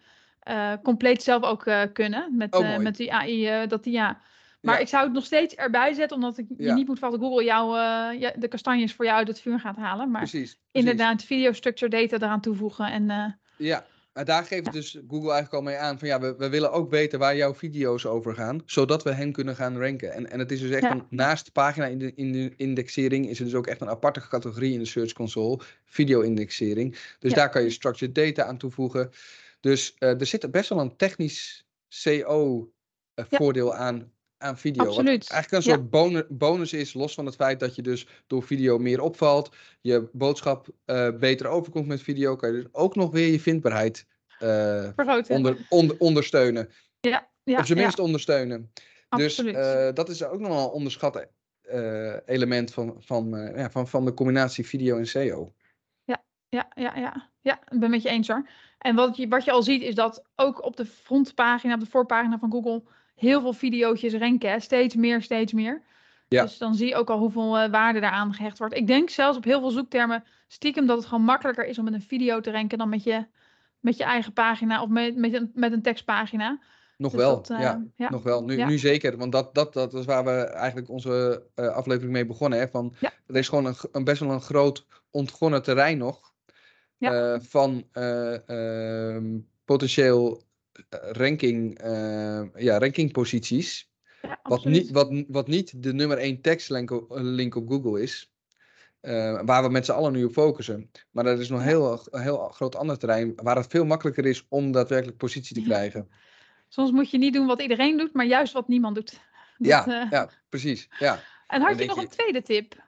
uh, 0.50 0.72
compleet 0.82 1.22
zelf 1.22 1.42
ook 1.42 1.70
kunnen. 1.92 2.36
Met, 2.36 2.54
oh, 2.54 2.76
met 2.76 2.96
die 2.96 3.12
AI. 3.12 3.66
dat 3.66 3.84
die, 3.84 3.92
ja. 3.92 4.20
Maar 4.60 4.74
ja. 4.74 4.80
ik 4.80 4.88
zou 4.88 5.04
het 5.04 5.12
nog 5.12 5.24
steeds 5.24 5.54
erbij 5.54 5.92
zetten, 5.92 6.16
omdat 6.16 6.38
ik 6.38 6.46
ja. 6.48 6.66
je 6.66 6.72
niet 6.72 6.86
moet 6.86 7.00
dat 7.00 7.14
Google 7.14 7.44
jou, 7.44 7.70
de 8.38 8.48
kastanjes 8.48 8.94
voor 8.94 9.04
jou 9.04 9.18
uit 9.18 9.28
het 9.28 9.40
vuur 9.40 9.60
gaat 9.60 9.76
halen. 9.76 10.10
Maar 10.10 10.20
precies, 10.20 10.40
precies. 10.40 10.58
inderdaad, 10.72 11.24
video 11.24 11.52
structure 11.52 11.90
data 11.90 12.16
eraan 12.16 12.40
toevoegen. 12.40 12.86
En, 12.86 13.38
ja, 13.56 13.86
maar 14.18 14.26
daar 14.26 14.44
geeft 14.44 14.64
ja. 14.64 14.70
dus 14.70 14.90
Google 15.08 15.32
eigenlijk 15.32 15.54
al 15.54 15.62
mee 15.62 15.76
aan 15.76 15.98
van 15.98 16.08
ja, 16.08 16.20
we, 16.20 16.34
we 16.36 16.48
willen 16.48 16.72
ook 16.72 16.90
weten 16.90 17.18
waar 17.18 17.36
jouw 17.36 17.54
video's 17.54 18.06
over 18.06 18.34
gaan, 18.34 18.62
zodat 18.66 19.02
we 19.02 19.12
hen 19.12 19.32
kunnen 19.32 19.56
gaan 19.56 19.78
ranken. 19.78 20.12
En, 20.12 20.30
en 20.30 20.38
het 20.38 20.52
is 20.52 20.60
dus 20.60 20.70
echt 20.70 20.82
ja. 20.82 20.90
een, 20.90 21.06
naast 21.10 21.52
pagina 21.52 21.86
in 21.86 21.98
de, 21.98 22.12
in 22.14 22.32
de 22.32 22.52
indexering 22.56 23.28
is 23.28 23.38
er 23.38 23.44
dus 23.44 23.54
ook 23.54 23.66
echt 23.66 23.80
een 23.80 23.88
aparte 23.88 24.28
categorie 24.28 24.72
in 24.72 24.78
de 24.78 24.84
Search 24.84 25.12
Console, 25.12 25.60
video-indexering. 25.84 26.98
Dus 27.18 27.30
ja. 27.30 27.36
daar 27.36 27.50
kan 27.50 27.62
je 27.62 27.70
structured 27.70 28.14
data 28.14 28.44
aan 28.44 28.58
toevoegen. 28.58 29.10
Dus 29.60 29.96
uh, 29.98 30.20
er 30.20 30.26
zit 30.26 30.50
best 30.50 30.68
wel 30.68 30.80
een 30.80 30.96
technisch 30.96 31.66
CO-voordeel 32.02 33.74
aan, 33.74 34.12
aan 34.38 34.58
video. 34.58 34.84
Absoluut. 34.84 35.30
eigenlijk 35.30 35.64
een 35.64 35.72
soort 35.72 35.90
bonus, 35.90 36.22
bonus 36.28 36.72
is, 36.72 36.94
los 36.94 37.14
van 37.14 37.26
het 37.26 37.34
feit 37.34 37.60
dat 37.60 37.74
je 37.74 37.82
dus 37.82 38.06
door 38.26 38.42
video 38.42 38.78
meer 38.78 39.00
opvalt, 39.00 39.56
je 39.80 40.08
boodschap 40.12 40.68
uh, 40.86 41.10
beter 41.18 41.46
overkomt 41.46 41.86
met 41.86 42.02
video, 42.02 42.36
kan 42.36 42.52
je 42.52 42.62
dus 42.62 42.72
ook 42.72 42.96
nog 42.96 43.10
weer 43.10 43.30
je 43.30 43.40
vindbaarheid 43.40 44.06
uh, 44.42 44.88
onder, 45.28 45.66
onder, 45.68 45.96
ondersteunen. 45.98 46.68
Ja, 47.00 47.28
ja, 47.42 47.58
of 47.58 47.66
zijn 47.66 47.78
minst 47.78 47.96
ja. 47.96 48.02
ondersteunen. 48.02 48.72
Absoluut. 49.08 49.54
Dus 49.54 49.64
uh, 49.64 49.92
dat 49.94 50.08
is 50.08 50.24
ook 50.24 50.40
nog 50.40 50.48
wel 50.48 50.64
een 50.64 50.70
onderschat 50.70 51.26
element 52.26 52.72
van, 52.72 52.96
van, 52.98 53.52
ja, 53.56 53.70
van, 53.70 53.88
van 53.88 54.04
de 54.04 54.14
combinatie 54.14 54.66
video 54.66 54.96
en 54.96 55.06
SEO. 55.06 55.52
Ja, 56.04 56.22
ja, 56.48 56.70
ja, 56.74 56.96
ja. 56.96 57.30
ja 57.40 57.60
ik 57.68 57.80
ben 57.80 57.90
met 57.90 58.02
je 58.02 58.08
eens 58.08 58.28
hoor. 58.28 58.48
En 58.78 58.94
wat 58.94 59.16
je, 59.16 59.28
wat 59.28 59.44
je 59.44 59.50
al 59.50 59.62
ziet 59.62 59.82
is 59.82 59.94
dat 59.94 60.24
ook 60.36 60.64
op 60.64 60.76
de 60.76 60.86
frontpagina, 60.86 61.74
op 61.74 61.80
de 61.80 61.86
voorpagina 61.86 62.38
van 62.38 62.50
Google, 62.50 62.82
heel 63.18 63.40
veel 63.40 63.52
video's 63.52 64.02
ranken. 64.02 64.60
Steeds 64.60 64.94
meer, 64.94 65.22
steeds 65.22 65.52
meer. 65.52 65.82
Ja. 66.28 66.42
Dus 66.42 66.58
dan 66.58 66.74
zie 66.74 66.88
je 66.88 66.94
ook 66.94 67.10
al 67.10 67.18
hoeveel 67.18 67.62
uh, 67.62 67.70
waarde 67.70 68.00
daaraan 68.00 68.34
gehecht 68.34 68.58
wordt. 68.58 68.74
Ik 68.74 68.86
denk 68.86 69.10
zelfs 69.10 69.36
op 69.36 69.44
heel 69.44 69.60
veel 69.60 69.70
zoektermen 69.70 70.24
stiekem 70.48 70.86
dat 70.86 70.96
het 70.96 71.06
gewoon 71.06 71.24
makkelijker 71.24 71.66
is 71.66 71.78
om 71.78 71.84
met 71.84 71.94
een 71.94 72.02
video 72.02 72.40
te 72.40 72.50
ranken 72.50 72.78
dan 72.78 72.88
met 72.88 73.02
je, 73.02 73.26
met 73.80 73.96
je 73.96 74.04
eigen 74.04 74.32
pagina 74.32 74.82
of 74.82 74.88
met, 74.88 75.16
met, 75.16 75.34
een, 75.34 75.50
met 75.54 75.72
een 75.72 75.82
tekstpagina. 75.82 76.58
Nog 76.96 77.12
dus 77.12 77.20
wel, 77.20 77.34
dat, 77.34 77.50
uh, 77.50 77.60
ja, 77.60 77.84
ja, 77.96 78.10
Nog 78.10 78.22
wel. 78.22 78.44
Nu, 78.44 78.56
ja. 78.56 78.66
nu 78.66 78.78
zeker, 78.78 79.16
want 79.16 79.32
dat, 79.32 79.54
dat, 79.54 79.72
dat 79.72 79.94
is 79.94 80.04
waar 80.04 80.24
we 80.24 80.30
eigenlijk 80.42 80.88
onze 80.88 81.42
uh, 81.56 81.68
aflevering 81.68 82.12
mee 82.12 82.26
begonnen. 82.26 82.58
Hè? 82.58 82.68
Van, 82.68 82.94
Er 83.26 83.36
is 83.36 83.48
gewoon 83.48 83.66
een, 83.66 83.74
een, 83.92 84.04
best 84.04 84.20
wel 84.20 84.30
een 84.30 84.40
groot 84.40 84.86
ontgonnen 85.10 85.62
terrein 85.62 85.98
nog. 85.98 86.32
van 87.40 87.84
ehm, 87.92 89.38
potentieel 89.64 90.42
ranking, 90.90 91.84
uh, 91.84 92.42
ja, 92.54 92.78
rankingposities. 92.78 93.90
Ja, 94.22 94.38
wat, 94.42 94.64
niet, 94.64 94.90
wat, 94.90 95.24
wat 95.28 95.46
niet 95.46 95.82
de 95.82 95.92
nummer 95.92 96.18
1 96.18 96.40
tekstlink 96.40 96.90
op, 96.90 97.06
link 97.10 97.54
op 97.54 97.68
Google 97.68 98.02
is. 98.02 98.32
Uh, 99.02 99.40
waar 99.44 99.62
we 99.62 99.68
met 99.68 99.84
z'n 99.84 99.92
allen 99.92 100.12
nu 100.12 100.24
op 100.24 100.32
focussen. 100.32 100.90
Maar 101.10 101.26
er 101.26 101.40
is 101.40 101.48
nog 101.48 101.62
heel, 101.62 102.06
een 102.10 102.20
heel 102.20 102.48
groot 102.48 102.76
ander 102.76 102.98
terrein 102.98 103.32
waar 103.36 103.56
het 103.56 103.66
veel 103.66 103.84
makkelijker 103.84 104.26
is 104.26 104.46
om 104.48 104.72
daadwerkelijk 104.72 105.16
positie 105.16 105.54
te 105.56 105.62
krijgen. 105.62 106.08
Soms 106.68 106.90
moet 106.90 107.10
je 107.10 107.18
niet 107.18 107.32
doen 107.32 107.46
wat 107.46 107.62
iedereen 107.62 107.96
doet, 107.96 108.12
maar 108.12 108.26
juist 108.26 108.52
wat 108.52 108.68
niemand 108.68 108.94
doet. 108.94 109.10
Dat, 109.10 109.68
ja, 109.68 109.88
uh... 109.88 110.10
ja, 110.10 110.30
precies. 110.48 110.88
Ja. 110.98 111.20
En 111.46 111.62
had 111.62 111.78
je 111.78 111.86
nog 111.86 111.96
je... 111.96 112.02
een 112.02 112.08
tweede 112.08 112.42
tip? 112.42 112.87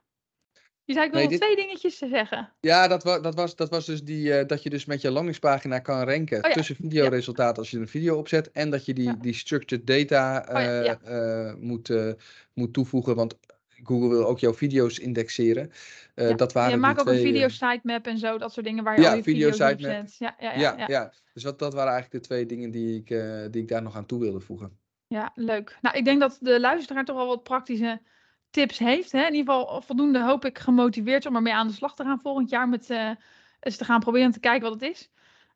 Je 0.91 0.97
zei 0.97 1.09
ik 1.09 1.12
wil 1.12 1.20
nee, 1.20 1.30
nog 1.30 1.38
dit... 1.38 1.49
twee 1.49 1.64
dingetjes 1.66 1.99
te 1.99 2.09
zeggen. 2.09 2.53
Ja, 2.61 2.88
dat, 2.88 3.03
wa 3.03 3.18
dat, 3.18 3.34
was, 3.34 3.57
dat 3.57 3.70
was 3.70 3.86
dus 3.86 4.05
die, 4.05 4.28
uh, 4.28 4.47
dat 4.47 4.62
je 4.62 4.70
dus 4.70 4.84
met 4.84 5.01
je 5.01 5.11
landingspagina 5.11 5.78
kan 5.78 6.03
ranken 6.03 6.43
oh, 6.43 6.49
ja. 6.49 6.55
tussen 6.55 6.76
videoresultaten 6.76 7.57
als 7.57 7.70
je 7.70 7.78
een 7.78 7.88
video 7.88 8.16
opzet. 8.16 8.51
En 8.51 8.70
dat 8.70 8.84
je 8.84 8.95
die, 8.95 9.05
ja. 9.05 9.16
die 9.20 9.34
structured 9.34 9.86
data 9.86 10.51
uh, 10.51 10.78
oh, 10.78 10.84
ja, 10.84 10.99
uh, 11.09 11.55
moet, 11.55 11.93
moet 12.55 12.72
toevoegen. 12.72 13.14
Want 13.14 13.38
Google 13.84 14.09
wil 14.09 14.26
ook 14.26 14.38
jouw 14.38 14.55
video's 14.55 14.99
indexeren. 14.99 15.72
dat 16.36 16.53
waren 16.53 16.70
je 16.70 16.76
maakt 16.76 17.01
ook 17.01 17.07
twee, 17.07 17.18
een 17.18 17.26
video 17.26 17.49
sitemap 17.49 18.07
en 18.07 18.18
zo, 18.18 18.38
dat 18.38 18.53
soort 18.53 18.66
dingen 18.66 18.84
waar 18.84 19.01
je 19.01 19.09
al 19.09 19.16
je 19.16 19.22
video 19.22 19.51
video's 19.51 19.72
op 19.72 19.80
zet. 19.80 20.16
Ja, 20.18 20.36
ja, 20.38 20.53
ja, 20.53 20.74
ja, 20.78 20.86
ja. 20.86 21.12
Dus 21.34 21.43
dat, 21.43 21.59
dat 21.59 21.74
waren 21.74 21.93
eigenlijk 21.93 22.22
de 22.22 22.28
twee 22.28 22.47
dingen 22.47 22.70
die 22.70 22.97
ik, 22.97 23.09
die 23.53 23.62
ik 23.62 23.68
daar 23.68 23.82
nog 23.82 23.97
aan 23.97 24.07
toe 24.07 24.20
wilde 24.20 24.41
voegen. 24.41 24.78
Ja, 25.07 25.32
leuk. 25.34 25.78
Nou, 25.80 25.97
ik 25.97 26.05
denk 26.05 26.20
dat 26.20 26.38
de 26.41 26.61
luisteraar 26.61 27.05
toch 27.05 27.16
wel 27.16 27.26
wat 27.26 27.43
praktische 27.43 28.01
tips 28.51 28.78
heeft. 28.78 29.12
Hè? 29.12 29.26
In 29.26 29.34
ieder 29.34 29.55
geval 29.55 29.82
voldoende 29.82 30.22
hoop 30.22 30.44
ik 30.44 30.59
gemotiveerd 30.59 31.26
om 31.26 31.36
ermee 31.36 31.55
aan 31.55 31.66
de 31.66 31.72
slag 31.72 31.94
te 31.94 32.05
gaan 32.05 32.20
volgend 32.20 32.51
jaar. 32.51 32.68
Met 32.68 32.90
uh, 32.90 33.11
eens 33.61 33.76
te 33.76 33.84
gaan 33.84 34.01
proberen 34.01 34.30
te 34.30 34.40
kijken 34.40 34.70
wat 34.70 34.80
het 34.80 34.90
is. 34.90 35.11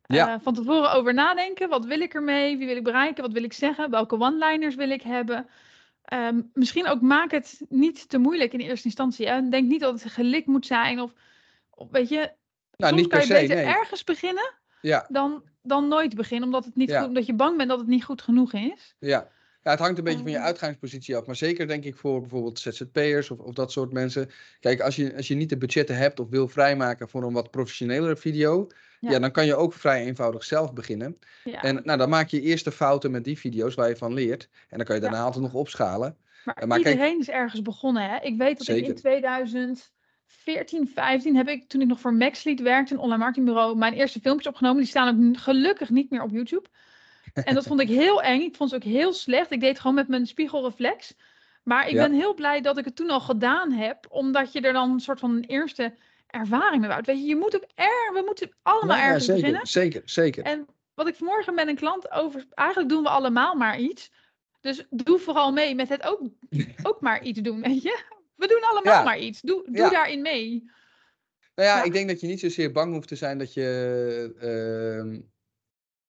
Ja. 0.07 0.35
Uh, 0.35 0.41
van 0.41 0.55
tevoren 0.55 0.93
over 0.93 1.15
nadenken. 1.15 1.69
Wat 1.69 1.85
wil 1.85 2.01
ik 2.01 2.15
ermee? 2.15 2.57
Wie 2.57 2.67
wil 2.67 2.77
ik 2.77 2.85
bereiken? 2.85 3.23
Wat 3.23 3.33
wil 3.33 3.43
ik 3.43 3.53
zeggen? 3.53 3.91
Welke 3.91 4.19
one-liners 4.19 4.75
wil 4.75 4.91
ik 4.91 5.03
hebben? 5.03 5.49
Um, 6.13 6.51
misschien 6.53 6.87
ook 6.87 7.01
maak 7.01 7.31
het 7.31 7.61
niet 7.69 8.09
te 8.09 8.19
moeilijk 8.19 8.53
in 8.53 8.61
eerste 8.61 8.87
instantie. 8.87 9.29
Hè? 9.29 9.49
Denk 9.49 9.69
niet 9.69 9.81
dat 9.81 10.03
het 10.03 10.13
gelikt 10.13 10.47
moet 10.47 10.67
zijn. 10.67 11.01
Of, 11.01 11.13
of 11.71 11.91
weet 11.91 12.09
je, 12.09 12.17
nou, 12.17 12.33
soms 12.77 13.01
niet 13.01 13.07
kan 13.11 13.21
je 13.21 13.27
se, 13.27 13.33
beter 13.33 13.57
nee. 13.57 13.65
ergens 13.65 14.05
beginnen 14.05 14.53
ja. 14.81 15.07
dan, 15.09 15.43
dan 15.63 15.89
nooit 15.89 16.15
beginnen. 16.15 16.47
Omdat, 16.47 16.65
het 16.65 16.77
niet 16.77 16.89
Ja. 16.89 16.99
goed, 16.99 17.09
omdat 17.09 17.27
je 17.27 17.35
bang 17.35 17.57
bent 17.57 17.69
dat 17.69 17.79
het 17.79 17.89
niet 17.89 18.05
goed 18.05 18.23
genoeg 18.23 18.53
is. 18.53 18.95
Ja. 18.99 19.29
Ja, 19.65 19.71
het 19.71 19.81
hangt 19.81 19.99
een 19.99 20.05
beetje 20.05 20.23
van 20.23 20.31
je 20.31 20.39
uitgangspositie 20.39 21.17
af. 21.17 21.27
Maar 21.27 21.37
zeker 21.37 21.67
denk 21.67 21.85
ik 21.85 21.97
voor 21.97 22.21
bijvoorbeeld 22.21 22.59
ZZP'ers 22.59 23.31
of, 23.31 23.39
of 23.39 23.55
dat 23.55 23.73
soort 23.73 23.93
mensen. 23.93 24.31
Kijk, 24.61 24.81
als 24.81 24.97
je, 24.97 25.17
als 25.17 25.29
je 25.29 25.35
niet 25.35 25.49
de 25.49 25.57
budgetten 25.57 25.97
hebt 25.97 26.21
of 26.21 26.29
wil 26.29 26.49
vrijmaken 26.49 27.09
voor 27.09 27.23
een 27.23 27.33
wat 27.33 27.51
professionelere 27.51 28.17
video. 28.17 28.67
Ja. 29.01 29.19
dan 29.19 29.31
kan 29.31 29.47
je 29.47 29.57
ook 29.57 29.73
vrij 29.73 30.05
eenvoudig 30.05 30.45
zelf 30.45 30.73
beginnen. 30.73 31.19
Ja. 31.45 31.63
En 31.63 31.81
nou, 31.85 31.99
dan 31.99 32.09
maak 32.09 32.29
je 32.29 32.41
eerste 32.41 32.73
fouten 32.73 33.11
met 33.11 33.25
die 33.25 33.39
video's 33.39 33.75
waar 33.75 33.89
je 33.89 33.97
van 33.97 34.15
leert. 34.15 34.49
En 34.69 34.77
dan 34.77 34.87
kan 34.87 34.95
je 34.95 35.01
daarna 35.01 35.23
altijd 35.23 35.45
nog 35.45 35.55
opschalen. 35.55 36.17
Maar, 36.45 36.67
maar 36.67 36.79
iedereen 36.79 37.19
is 37.19 37.31
ergens 37.31 37.63
begonnen, 37.63 38.11
hè? 38.11 38.21
Ik 38.21 38.37
weet 38.37 38.59
dat 38.59 38.77
ik 38.77 38.87
in 38.87 38.95
2014, 38.95 40.89
15 40.95 41.37
heb 41.37 41.49
ik, 41.49 41.69
toen 41.69 41.81
ik 41.81 41.87
nog 41.87 42.01
voor 42.01 42.15
Maxlead 42.15 42.61
werkte, 42.61 42.95
een 42.95 43.01
online 43.01 43.19
marketingbureau, 43.19 43.77
mijn 43.77 43.93
eerste 43.93 44.21
filmpjes 44.21 44.49
opgenomen. 44.49 44.79
Die 44.79 44.91
staan 44.91 45.33
ook 45.33 45.39
gelukkig 45.39 45.91
niet 45.91 46.11
meer 46.11 46.23
op 46.23 46.31
YouTube. 46.31 46.69
En 47.45 47.55
dat 47.55 47.67
vond 47.67 47.81
ik 47.81 47.89
heel 47.89 48.23
eng. 48.23 48.41
Ik 48.41 48.57
vond 48.57 48.71
ze 48.71 48.77
ook 48.77 48.83
heel 48.83 49.13
slecht. 49.13 49.51
Ik 49.51 49.61
deed 49.61 49.69
het 49.69 49.81
gewoon 49.81 49.97
met 49.97 50.09
mijn 50.09 50.27
spiegelreflex. 50.27 51.15
Maar 51.63 51.89
ik 51.89 51.95
ben 51.95 52.13
heel 52.13 52.35
blij 52.35 52.61
dat 52.61 52.79
ik 52.79 52.85
het 52.85 52.97
toen 52.97 53.11
al 53.11 53.21
gedaan 53.21 53.73
heb, 53.73 54.07
omdat 54.09 54.53
je 54.53 54.61
er 54.61 54.73
dan 54.73 54.91
een 54.91 55.01
soort 55.01 55.21
van 55.21 55.31
een 55.31 55.45
eerste 55.45 55.95
ervaring 56.27 56.81
mee 56.81 56.91
houdt. 56.91 57.07
Weet 57.07 57.19
je, 57.19 57.25
je 57.25 57.37
moet 57.37 57.57
ook 57.57 57.67
er, 57.75 58.11
we 58.13 58.23
moeten 58.25 58.51
allemaal 58.63 58.97
ergens 58.97 59.25
zeker, 59.25 59.41
beginnen. 59.41 59.67
Zeker, 59.67 60.03
zeker. 60.05 60.45
En 60.45 60.67
wat 60.95 61.09
ik 61.09 61.15
vanmorgen 61.15 61.55
met 61.55 61.69
een 61.69 61.77
klant 61.77 62.11
over, 62.11 62.45
eigenlijk 62.55 62.89
doen 62.89 63.03
we 63.03 63.09
allemaal 63.09 63.55
maar 63.55 63.79
iets. 63.79 64.11
Dus 64.61 64.87
doe 64.91 65.19
vooral 65.19 65.53
mee 65.53 65.75
met 65.75 65.89
het 65.89 66.03
ook, 66.03 66.21
ook 66.89 67.01
maar 67.01 67.23
iets 67.23 67.41
doen, 67.41 67.61
weet 67.61 67.83
je. 67.83 68.03
We 68.37 68.47
doen 68.47 68.63
allemaal 68.71 69.05
maar 69.05 69.19
iets. 69.19 69.41
Doe, 69.41 69.63
doe 69.67 69.91
daarin 69.91 70.23
mee. 70.23 70.71
Nou 71.55 71.69
ja, 71.69 71.83
ik 71.83 71.93
denk 71.93 72.09
dat 72.09 72.21
je 72.21 72.27
niet 72.27 72.41
zozeer 72.41 72.73
bang 72.73 72.93
hoeft 72.93 73.09
te 73.09 73.17
zijn 73.17 73.39
dat 73.39 73.55
je, 73.55 75.05
uh, 75.07 75.21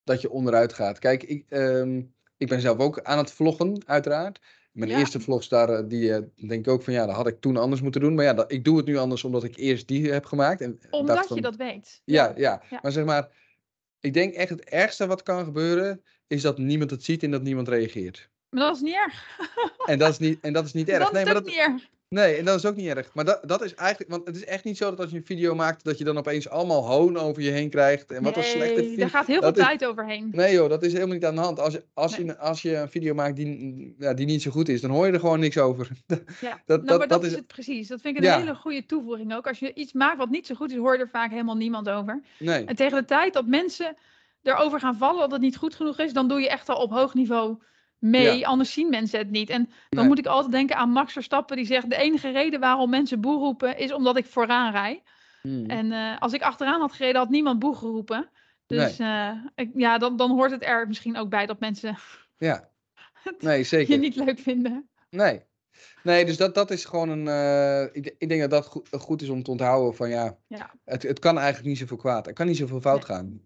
dat 0.05 0.21
je 0.21 0.29
onderuit 0.29 0.73
gaat. 0.73 0.99
Kijk, 0.99 1.23
ik, 1.23 1.45
uh, 1.49 1.97
ik 2.37 2.47
ben 2.47 2.61
zelf 2.61 2.77
ook 2.77 3.01
aan 3.01 3.17
het 3.17 3.31
vloggen, 3.31 3.83
uiteraard. 3.85 4.39
Mijn 4.71 4.91
eerste 4.91 5.19
vlogs 5.19 5.49
daar, 5.49 5.69
eh, 5.69 5.83
die 5.87 6.09
uh, 6.09 6.17
denk 6.47 6.65
ik 6.65 6.67
ook 6.67 6.83
van 6.83 6.93
ja, 6.93 7.05
dat 7.05 7.15
had 7.15 7.27
ik 7.27 7.41
toen 7.41 7.57
anders 7.57 7.81
moeten 7.81 8.01
doen. 8.01 8.15
Maar 8.15 8.25
ja, 8.25 8.33
dat, 8.33 8.51
ik 8.51 8.63
doe 8.63 8.77
het 8.77 8.85
nu 8.85 8.97
anders 8.97 9.23
omdat 9.23 9.43
ik 9.43 9.57
eerst 9.57 9.87
die 9.87 10.11
heb 10.11 10.25
gemaakt. 10.25 10.61
En 10.61 10.79
omdat 10.89 11.29
je 11.33 11.41
dat 11.41 11.55
weet. 11.55 12.01
Ja, 12.05 12.33
ja, 12.35 12.61
ja, 12.69 12.79
maar 12.81 12.91
zeg 12.91 13.05
maar, 13.05 13.29
ik 13.99 14.13
denk 14.13 14.33
echt 14.33 14.49
het 14.49 14.63
ergste 14.63 15.07
wat 15.07 15.23
kan 15.23 15.43
gebeuren, 15.43 16.03
is 16.27 16.41
dat 16.41 16.57
niemand 16.57 16.91
het 16.91 17.03
ziet 17.03 17.23
en 17.23 17.31
dat 17.31 17.41
niemand 17.41 17.67
reageert. 17.67 18.29
Maar 18.49 18.63
dat 18.63 18.75
is 18.75 18.81
niet 18.81 18.95
erg. 18.95 19.39
en, 19.85 19.99
dat 19.99 20.09
is 20.09 20.17
niet, 20.17 20.39
en 20.41 20.53
dat 20.53 20.65
is 20.65 20.73
niet 20.73 20.89
erg. 20.93 21.03
Dat 21.03 21.11
nee, 21.11 21.21
is 21.21 21.27
maar 21.27 21.43
dat, 21.43 21.45
niet 21.45 21.57
erg. 21.57 21.89
Nee, 22.15 22.35
en 22.35 22.45
dat 22.45 22.57
is 22.57 22.65
ook 22.65 22.75
niet 22.75 22.87
erg. 22.87 23.13
Maar 23.13 23.25
dat, 23.25 23.39
dat 23.47 23.61
is 23.63 23.73
eigenlijk, 23.73 24.11
want 24.11 24.25
het 24.25 24.35
is 24.35 24.45
echt 24.45 24.63
niet 24.63 24.77
zo 24.77 24.89
dat 24.89 24.99
als 24.99 25.09
je 25.09 25.17
een 25.17 25.25
video 25.25 25.55
maakt, 25.55 25.83
dat 25.83 25.97
je 25.97 26.03
dan 26.03 26.17
opeens 26.17 26.49
allemaal 26.49 26.87
hoon 26.87 27.17
over 27.17 27.41
je 27.41 27.51
heen 27.51 27.69
krijgt. 27.69 28.11
En 28.11 28.23
wat 28.23 28.35
nee, 28.35 28.45
een 28.45 28.51
slechte 28.51 28.83
video. 28.83 28.95
daar 28.95 29.09
gaat 29.09 29.27
heel 29.27 29.41
veel 29.41 29.51
tijd 29.51 29.85
overheen. 29.85 30.29
Nee 30.31 30.53
joh, 30.53 30.69
dat 30.69 30.83
is 30.83 30.93
helemaal 30.93 31.13
niet 31.13 31.25
aan 31.25 31.35
de 31.35 31.41
hand. 31.41 31.59
Als, 31.59 31.73
je, 31.73 31.83
als, 31.93 32.15
je, 32.15 32.37
als 32.37 32.61
je 32.61 32.75
een 32.75 32.89
video 32.89 33.13
maakt 33.13 33.35
die, 33.35 33.95
ja, 33.99 34.13
die 34.13 34.25
niet 34.25 34.41
zo 34.41 34.51
goed 34.51 34.69
is, 34.69 34.81
dan 34.81 34.91
hoor 34.91 35.05
je 35.05 35.11
er 35.11 35.19
gewoon 35.19 35.39
niks 35.39 35.57
over. 35.57 35.87
Ja, 36.41 36.61
dat, 36.65 36.83
nou, 36.83 36.97
maar 36.97 37.07
dat, 37.07 37.23
is 37.23 37.31
het 37.31 37.47
precies. 37.47 37.87
Dat 37.87 38.01
vind 38.01 38.17
ik 38.17 38.23
een 38.23 38.39
hele 38.39 38.55
goede 38.55 38.85
toevoeging 38.85 39.35
ook. 39.35 39.47
Als 39.47 39.59
je 39.59 39.73
iets 39.73 39.93
maakt 39.93 40.17
wat 40.17 40.29
niet 40.29 40.45
zo 40.45 40.55
goed 40.55 40.71
is, 40.71 40.77
hoor 40.77 40.93
je 40.93 40.99
er 40.99 41.09
vaak 41.09 41.29
helemaal 41.29 41.55
niemand 41.55 41.89
over. 41.89 42.21
Nee. 42.39 42.65
En 42.65 42.75
tegen 42.75 42.97
de 42.97 43.05
tijd 43.05 43.33
dat 43.33 43.47
mensen 43.47 43.95
erover 44.43 44.79
gaan 44.79 44.97
vallen 44.97 45.19
dat 45.19 45.31
het 45.31 45.41
niet 45.41 45.57
goed 45.57 45.75
genoeg 45.75 45.99
is, 45.99 46.13
dan 46.13 46.27
doe 46.27 46.41
je 46.41 46.49
echt 46.49 46.69
al 46.69 46.81
op 46.81 46.91
hoog 46.91 47.13
niveau 47.13 47.57
mee, 47.99 48.47
anders 48.47 48.73
zien 48.73 48.89
mensen 48.89 49.19
het 49.19 49.29
niet. 49.29 49.49
En 49.49 49.69
dan 49.89 50.07
moet 50.07 50.19
ik 50.19 50.25
altijd 50.25 50.51
denken 50.51 50.75
aan 50.75 50.89
Max 50.89 51.13
Verstappen, 51.13 51.57
die 51.57 51.65
zegt: 51.65 51.89
De 51.89 51.95
enige 51.95 52.29
reden 52.29 52.59
waarom 52.59 52.89
mensen 52.89 53.21
boe 53.21 53.37
roepen 53.37 53.77
is 53.77 53.93
omdat 53.93 54.17
ik 54.17 54.25
vooraan 54.25 54.71
rij. 54.71 55.03
Hmm. 55.41 55.65
En 55.65 55.85
uh, 55.85 56.19
als 56.19 56.33
ik 56.33 56.41
achteraan 56.41 56.81
had 56.81 56.93
gereden, 56.93 57.21
had 57.21 57.29
niemand 57.29 57.59
boe 57.59 57.75
geroepen. 57.75 58.29
Dus 58.67 58.97
nee. 58.97 59.09
uh, 59.09 59.31
ik, 59.55 59.71
ja, 59.75 59.97
dan, 59.97 60.17
dan 60.17 60.31
hoort 60.31 60.51
het 60.51 60.65
er 60.65 60.87
misschien 60.87 61.17
ook 61.17 61.29
bij 61.29 61.45
dat 61.45 61.59
mensen 61.59 61.97
ja. 62.37 62.69
nee, 63.39 63.63
zeker. 63.63 63.93
je 63.93 63.99
niet 63.99 64.15
leuk 64.15 64.39
vinden. 64.39 64.89
Nee. 65.09 65.43
Nee, 66.03 66.25
dus 66.25 66.37
dat, 66.37 66.55
dat 66.55 66.71
is 66.71 66.85
gewoon 66.85 67.09
een. 67.09 67.25
Uh, 67.25 67.81
ik, 67.95 68.15
ik, 68.17 68.29
denk 68.29 68.41
dat 68.41 68.49
dat 68.49 68.65
goed, 68.65 68.89
goed, 68.91 69.21
is 69.21 69.29
om 69.29 69.43
te 69.43 69.51
onthouden 69.51 69.95
van 69.95 70.09
ja, 70.09 70.37
ja. 70.47 70.73
Het, 70.83 71.03
het 71.03 71.19
kan 71.19 71.37
eigenlijk 71.37 71.67
niet 71.67 71.77
zoveel 71.77 71.97
kwaad. 71.97 72.27
Er 72.27 72.33
kan 72.33 72.47
niet 72.47 72.57
zoveel 72.57 72.81
fout 72.81 73.07
nee. 73.07 73.17
gaan. 73.17 73.41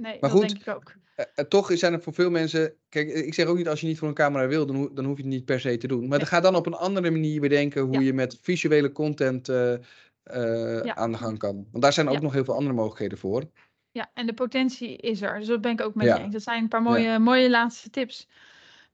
Nee, 0.00 0.16
maar 0.20 0.30
dat 0.30 0.38
goed, 0.38 0.48
denk 0.48 0.60
ik 0.60 0.74
ook. 0.74 0.94
Uh, 1.16 1.44
toch 1.44 1.70
zijn 1.72 1.92
er 1.92 2.02
voor 2.02 2.12
veel 2.14 2.30
mensen. 2.30 2.74
Kijk, 2.88 3.08
ik 3.08 3.34
zeg 3.34 3.46
ook 3.46 3.56
niet 3.56 3.68
als 3.68 3.80
je 3.80 3.86
niet 3.86 3.98
voor 3.98 4.08
een 4.08 4.14
camera 4.14 4.46
wil, 4.46 4.66
dan, 4.66 4.76
ho 4.76 4.92
dan 4.92 5.04
hoef 5.04 5.16
je 5.16 5.22
het 5.22 5.32
niet 5.32 5.44
per 5.44 5.60
se 5.60 5.76
te 5.76 5.86
doen. 5.86 6.08
Maar 6.08 6.18
nee. 6.18 6.26
ga 6.26 6.40
dan 6.40 6.54
op 6.54 6.66
een 6.66 6.74
andere 6.74 7.10
manier 7.10 7.40
bedenken 7.40 7.82
hoe 7.82 7.94
ja. 7.94 8.00
je 8.00 8.12
met 8.12 8.38
visuele 8.42 8.92
content 8.92 9.48
uh, 9.48 9.74
ja. 10.84 10.94
aan 10.94 11.12
de 11.12 11.18
gang 11.18 11.38
kan. 11.38 11.66
Want 11.70 11.82
daar 11.82 11.92
zijn 11.92 12.08
ook 12.08 12.14
ja. 12.14 12.20
nog 12.20 12.32
heel 12.32 12.44
veel 12.44 12.54
andere 12.54 12.74
mogelijkheden 12.74 13.18
voor. 13.18 13.50
Ja, 13.90 14.10
en 14.14 14.26
de 14.26 14.34
potentie 14.34 14.96
is 14.96 15.22
er. 15.22 15.38
Dus 15.38 15.48
dat 15.48 15.60
ben 15.60 15.72
ik 15.72 15.80
ook 15.80 15.94
met 15.94 16.06
je 16.06 16.18
eens. 16.18 16.32
Dat 16.32 16.42
zijn 16.42 16.62
een 16.62 16.68
paar 16.68 16.82
mooie, 16.82 17.18
mooie 17.18 17.50
laatste 17.50 17.90
tips. 17.90 18.28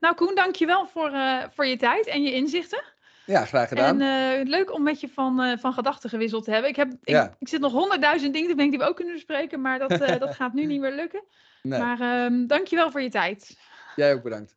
Nou, 0.00 0.14
Koen, 0.14 0.34
dankjewel 0.34 0.86
voor, 0.86 1.12
voor 1.54 1.66
je 1.66 1.76
tijd 1.76 2.06
en 2.06 2.22
je 2.22 2.32
inzichten. 2.32 2.82
Ja, 3.26 3.44
graag 3.44 3.68
gedaan. 3.68 4.00
En 4.00 4.40
uh, 4.40 4.48
leuk 4.48 4.72
om 4.72 4.82
met 4.82 5.00
je 5.00 5.08
van, 5.08 5.40
uh, 5.40 5.58
van 5.58 5.72
gedachten 5.72 6.10
gewisseld 6.10 6.44
te 6.44 6.50
hebben. 6.50 6.70
Ik, 6.70 6.76
heb, 6.76 6.92
ik, 6.92 7.08
ja. 7.08 7.34
ik 7.38 7.48
zit 7.48 7.60
nog 7.60 7.72
honderdduizend 7.72 8.32
dingen 8.32 8.48
te 8.48 8.56
denken 8.56 8.72
die 8.72 8.84
we 8.84 8.90
ook 8.90 8.96
kunnen 8.96 9.14
bespreken, 9.14 9.60
maar 9.60 9.78
dat, 9.78 9.90
uh, 9.90 10.18
dat 10.18 10.34
gaat 10.34 10.52
nu 10.52 10.64
niet 10.64 10.80
meer 10.80 10.94
lukken. 10.94 11.24
Nee. 11.62 11.80
Maar 11.80 12.24
um, 12.24 12.46
dankjewel 12.46 12.90
voor 12.90 13.02
je 13.02 13.10
tijd. 13.10 13.56
Jij 13.96 14.14
ook 14.14 14.22
bedankt. 14.22 14.56